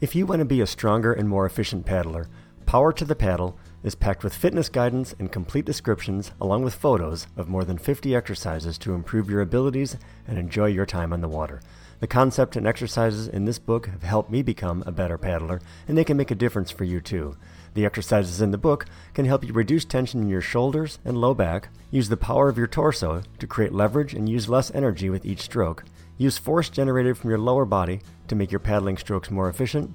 If 0.00 0.14
you 0.14 0.26
want 0.26 0.40
to 0.40 0.44
be 0.44 0.60
a 0.60 0.66
stronger 0.66 1.12
and 1.12 1.28
more 1.28 1.46
efficient 1.46 1.86
paddler, 1.86 2.28
Power 2.66 2.92
to 2.92 3.04
the 3.04 3.14
Paddle 3.14 3.56
is 3.84 3.94
packed 3.94 4.24
with 4.24 4.34
fitness 4.34 4.68
guidance 4.68 5.14
and 5.18 5.30
complete 5.30 5.64
descriptions, 5.64 6.32
along 6.40 6.64
with 6.64 6.74
photos 6.74 7.28
of 7.36 7.48
more 7.48 7.64
than 7.64 7.78
50 7.78 8.14
exercises 8.14 8.76
to 8.78 8.92
improve 8.92 9.30
your 9.30 9.40
abilities 9.40 9.96
and 10.26 10.36
enjoy 10.36 10.66
your 10.66 10.84
time 10.84 11.12
on 11.12 11.20
the 11.20 11.28
water. 11.28 11.60
The 12.00 12.06
concept 12.06 12.56
and 12.56 12.66
exercises 12.66 13.28
in 13.28 13.44
this 13.44 13.58
book 13.58 13.86
have 13.86 14.02
helped 14.02 14.30
me 14.30 14.42
become 14.42 14.82
a 14.84 14.92
better 14.92 15.16
paddler, 15.16 15.60
and 15.86 15.96
they 15.96 16.04
can 16.04 16.16
make 16.16 16.32
a 16.32 16.34
difference 16.34 16.70
for 16.70 16.84
you 16.84 17.00
too. 17.00 17.36
The 17.76 17.84
exercises 17.84 18.40
in 18.40 18.52
the 18.52 18.58
book 18.58 18.86
can 19.12 19.26
help 19.26 19.44
you 19.44 19.52
reduce 19.52 19.84
tension 19.84 20.22
in 20.22 20.30
your 20.30 20.40
shoulders 20.40 20.98
and 21.04 21.20
low 21.20 21.34
back, 21.34 21.68
use 21.90 22.08
the 22.08 22.16
power 22.16 22.48
of 22.48 22.56
your 22.56 22.66
torso 22.66 23.22
to 23.38 23.46
create 23.46 23.70
leverage 23.74 24.14
and 24.14 24.26
use 24.26 24.48
less 24.48 24.70
energy 24.74 25.10
with 25.10 25.26
each 25.26 25.42
stroke, 25.42 25.84
use 26.16 26.38
force 26.38 26.70
generated 26.70 27.18
from 27.18 27.28
your 27.28 27.38
lower 27.38 27.66
body 27.66 28.00
to 28.28 28.34
make 28.34 28.50
your 28.50 28.60
paddling 28.60 28.96
strokes 28.96 29.30
more 29.30 29.50
efficient, 29.50 29.92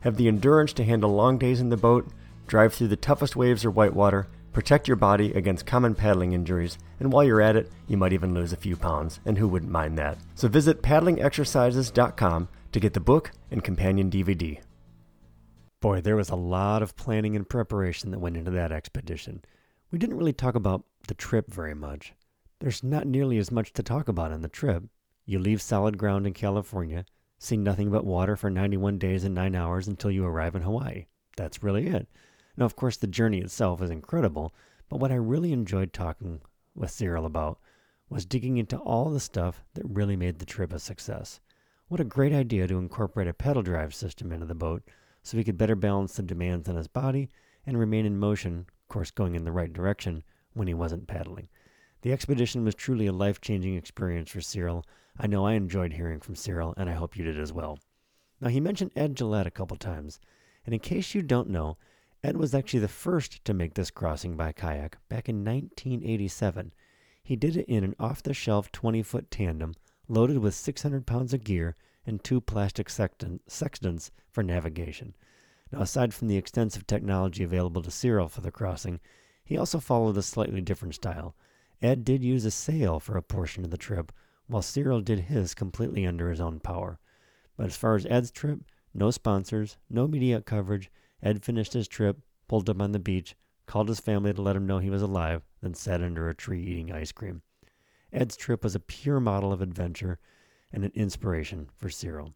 have 0.00 0.16
the 0.16 0.26
endurance 0.26 0.72
to 0.72 0.84
handle 0.84 1.14
long 1.14 1.36
days 1.36 1.60
in 1.60 1.68
the 1.68 1.76
boat, 1.76 2.08
drive 2.46 2.72
through 2.72 2.88
the 2.88 2.96
toughest 2.96 3.36
waves 3.36 3.62
or 3.62 3.70
whitewater, 3.70 4.26
protect 4.54 4.88
your 4.88 4.96
body 4.96 5.30
against 5.34 5.66
common 5.66 5.94
paddling 5.94 6.32
injuries, 6.32 6.78
and 6.98 7.12
while 7.12 7.24
you're 7.24 7.42
at 7.42 7.56
it, 7.56 7.70
you 7.86 7.98
might 7.98 8.14
even 8.14 8.32
lose 8.32 8.54
a 8.54 8.56
few 8.56 8.74
pounds, 8.74 9.20
and 9.26 9.36
who 9.36 9.46
wouldn't 9.46 9.70
mind 9.70 9.98
that? 9.98 10.16
So 10.34 10.48
visit 10.48 10.80
paddlingexercises.com 10.80 12.48
to 12.72 12.80
get 12.80 12.94
the 12.94 13.00
book 13.00 13.32
and 13.50 13.62
companion 13.62 14.10
DVD. 14.10 14.60
Boy, 15.80 16.00
there 16.00 16.16
was 16.16 16.28
a 16.28 16.36
lot 16.36 16.82
of 16.82 16.96
planning 16.96 17.36
and 17.36 17.48
preparation 17.48 18.10
that 18.10 18.18
went 18.18 18.36
into 18.36 18.50
that 18.50 18.72
expedition. 18.72 19.44
We 19.92 19.98
didn't 19.98 20.16
really 20.16 20.32
talk 20.32 20.56
about 20.56 20.84
the 21.06 21.14
trip 21.14 21.52
very 21.52 21.74
much. 21.74 22.14
There's 22.58 22.82
not 22.82 23.06
nearly 23.06 23.38
as 23.38 23.52
much 23.52 23.72
to 23.74 23.82
talk 23.84 24.08
about 24.08 24.32
on 24.32 24.42
the 24.42 24.48
trip. 24.48 24.82
You 25.24 25.38
leave 25.38 25.62
solid 25.62 25.96
ground 25.96 26.26
in 26.26 26.32
California, 26.32 27.04
see 27.38 27.56
nothing 27.56 27.90
but 27.90 28.04
water 28.04 28.34
for 28.34 28.50
91 28.50 28.98
days 28.98 29.22
and 29.22 29.36
9 29.36 29.54
hours 29.54 29.86
until 29.86 30.10
you 30.10 30.26
arrive 30.26 30.56
in 30.56 30.62
Hawaii. 30.62 31.06
That's 31.36 31.62
really 31.62 31.86
it. 31.86 32.08
Now, 32.56 32.64
of 32.64 32.74
course, 32.74 32.96
the 32.96 33.06
journey 33.06 33.38
itself 33.38 33.80
is 33.80 33.90
incredible, 33.90 34.52
but 34.88 34.98
what 34.98 35.12
I 35.12 35.16
really 35.16 35.52
enjoyed 35.52 35.92
talking 35.92 36.40
with 36.74 36.90
Cyril 36.90 37.24
about 37.24 37.60
was 38.08 38.26
digging 38.26 38.56
into 38.56 38.78
all 38.78 39.10
the 39.10 39.20
stuff 39.20 39.62
that 39.74 39.84
really 39.84 40.16
made 40.16 40.40
the 40.40 40.44
trip 40.44 40.72
a 40.72 40.80
success. 40.80 41.38
What 41.86 42.00
a 42.00 42.04
great 42.04 42.32
idea 42.32 42.66
to 42.66 42.78
incorporate 42.78 43.28
a 43.28 43.32
pedal 43.32 43.62
drive 43.62 43.94
system 43.94 44.32
into 44.32 44.46
the 44.46 44.56
boat 44.56 44.82
so 45.22 45.36
he 45.36 45.44
could 45.44 45.58
better 45.58 45.76
balance 45.76 46.14
the 46.14 46.22
demands 46.22 46.68
on 46.68 46.76
his 46.76 46.88
body 46.88 47.30
and 47.66 47.78
remain 47.78 48.06
in 48.06 48.18
motion, 48.18 48.66
of 48.68 48.88
course, 48.88 49.10
going 49.10 49.34
in 49.34 49.44
the 49.44 49.52
right 49.52 49.72
direction 49.72 50.22
when 50.54 50.68
he 50.68 50.74
wasn't 50.74 51.06
paddling. 51.06 51.48
The 52.02 52.12
expedition 52.12 52.64
was 52.64 52.74
truly 52.74 53.06
a 53.06 53.12
life 53.12 53.40
changing 53.40 53.74
experience 53.74 54.30
for 54.30 54.40
Cyril, 54.40 54.84
I 55.20 55.26
know 55.26 55.44
I 55.44 55.54
enjoyed 55.54 55.94
hearing 55.94 56.20
from 56.20 56.36
Cyril, 56.36 56.74
and 56.76 56.88
I 56.88 56.92
hope 56.92 57.16
you 57.16 57.24
did 57.24 57.40
as 57.40 57.52
well. 57.52 57.80
Now, 58.40 58.50
he 58.50 58.60
mentioned 58.60 58.92
Ed 58.94 59.16
Gillette 59.16 59.48
a 59.48 59.50
couple 59.50 59.76
times, 59.76 60.20
and 60.64 60.72
in 60.72 60.78
case 60.78 61.12
you 61.12 61.22
don't 61.22 61.50
know, 61.50 61.76
Ed 62.22 62.36
was 62.36 62.54
actually 62.54 62.80
the 62.80 62.88
first 62.88 63.44
to 63.44 63.52
make 63.52 63.74
this 63.74 63.90
crossing 63.90 64.36
by 64.36 64.52
kayak 64.52 64.96
back 65.08 65.28
in 65.28 65.44
1987. 65.44 66.72
He 67.20 67.34
did 67.34 67.56
it 67.56 67.66
in 67.68 67.82
an 67.82 67.96
off 67.98 68.22
the 68.22 68.32
shelf 68.32 68.70
20 68.70 69.02
foot 69.02 69.28
tandem 69.28 69.74
loaded 70.06 70.38
with 70.38 70.54
600 70.54 71.04
pounds 71.04 71.34
of 71.34 71.42
gear 71.42 71.74
and 72.08 72.24
two 72.24 72.40
plastic 72.40 72.88
sextants 72.88 74.10
for 74.30 74.42
navigation. 74.42 75.14
Now, 75.70 75.82
aside 75.82 76.14
from 76.14 76.28
the 76.28 76.38
extensive 76.38 76.86
technology 76.86 77.44
available 77.44 77.82
to 77.82 77.90
Cyril 77.90 78.28
for 78.28 78.40
the 78.40 78.50
crossing, 78.50 78.98
he 79.44 79.58
also 79.58 79.78
followed 79.78 80.16
a 80.16 80.22
slightly 80.22 80.62
different 80.62 80.94
style. 80.94 81.36
Ed 81.82 82.04
did 82.04 82.24
use 82.24 82.46
a 82.46 82.50
sail 82.50 82.98
for 82.98 83.18
a 83.18 83.22
portion 83.22 83.62
of 83.62 83.70
the 83.70 83.76
trip, 83.76 84.10
while 84.46 84.62
Cyril 84.62 85.02
did 85.02 85.20
his 85.20 85.54
completely 85.54 86.06
under 86.06 86.30
his 86.30 86.40
own 86.40 86.60
power. 86.60 86.98
But 87.58 87.66
as 87.66 87.76
far 87.76 87.94
as 87.94 88.06
Ed's 88.06 88.30
trip, 88.30 88.60
no 88.94 89.10
sponsors, 89.10 89.76
no 89.90 90.08
media 90.08 90.40
coverage. 90.40 90.90
Ed 91.22 91.44
finished 91.44 91.74
his 91.74 91.88
trip, 91.88 92.18
pulled 92.48 92.70
up 92.70 92.80
on 92.80 92.92
the 92.92 92.98
beach, 92.98 93.36
called 93.66 93.88
his 93.88 94.00
family 94.00 94.32
to 94.32 94.40
let 94.40 94.56
him 94.56 94.66
know 94.66 94.78
he 94.78 94.88
was 94.88 95.02
alive, 95.02 95.42
then 95.60 95.74
sat 95.74 96.02
under 96.02 96.30
a 96.30 96.34
tree 96.34 96.62
eating 96.62 96.90
ice 96.90 97.12
cream. 97.12 97.42
Ed's 98.10 98.34
trip 98.34 98.64
was 98.64 98.74
a 98.74 98.80
pure 98.80 99.20
model 99.20 99.52
of 99.52 99.60
adventure 99.60 100.18
and 100.72 100.84
an 100.84 100.92
inspiration 100.94 101.68
for 101.76 101.88
Cyril. 101.88 102.34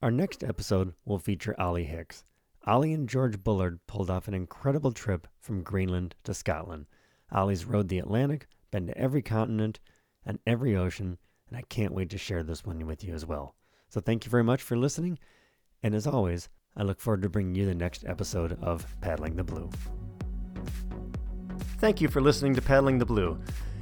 Our 0.00 0.10
next 0.10 0.42
episode 0.42 0.94
will 1.04 1.18
feature 1.18 1.54
Olly 1.60 1.84
Hicks. 1.84 2.24
Olly 2.66 2.92
and 2.92 3.08
George 3.08 3.42
Bullard 3.42 3.80
pulled 3.86 4.10
off 4.10 4.28
an 4.28 4.34
incredible 4.34 4.92
trip 4.92 5.26
from 5.40 5.62
Greenland 5.62 6.14
to 6.24 6.34
Scotland. 6.34 6.86
Olly's 7.32 7.64
rode 7.64 7.88
the 7.88 7.98
Atlantic, 7.98 8.46
been 8.70 8.86
to 8.86 8.98
every 8.98 9.22
continent 9.22 9.80
and 10.24 10.38
every 10.46 10.76
ocean, 10.76 11.18
and 11.48 11.56
I 11.56 11.62
can't 11.62 11.94
wait 11.94 12.10
to 12.10 12.18
share 12.18 12.42
this 12.42 12.64
one 12.64 12.86
with 12.86 13.04
you 13.04 13.14
as 13.14 13.26
well. 13.26 13.54
So 13.88 14.00
thank 14.00 14.24
you 14.24 14.30
very 14.30 14.44
much 14.44 14.62
for 14.62 14.76
listening, 14.76 15.18
and 15.82 15.94
as 15.94 16.06
always, 16.06 16.48
I 16.76 16.84
look 16.84 17.00
forward 17.00 17.22
to 17.22 17.28
bringing 17.28 17.54
you 17.54 17.66
the 17.66 17.74
next 17.74 18.04
episode 18.06 18.58
of 18.62 18.86
Paddling 19.00 19.36
the 19.36 19.44
Blue. 19.44 19.70
Thank 21.78 22.00
you 22.00 22.08
for 22.08 22.20
listening 22.20 22.54
to 22.54 22.62
Paddling 22.62 22.98
the 22.98 23.06
Blue. 23.06 23.38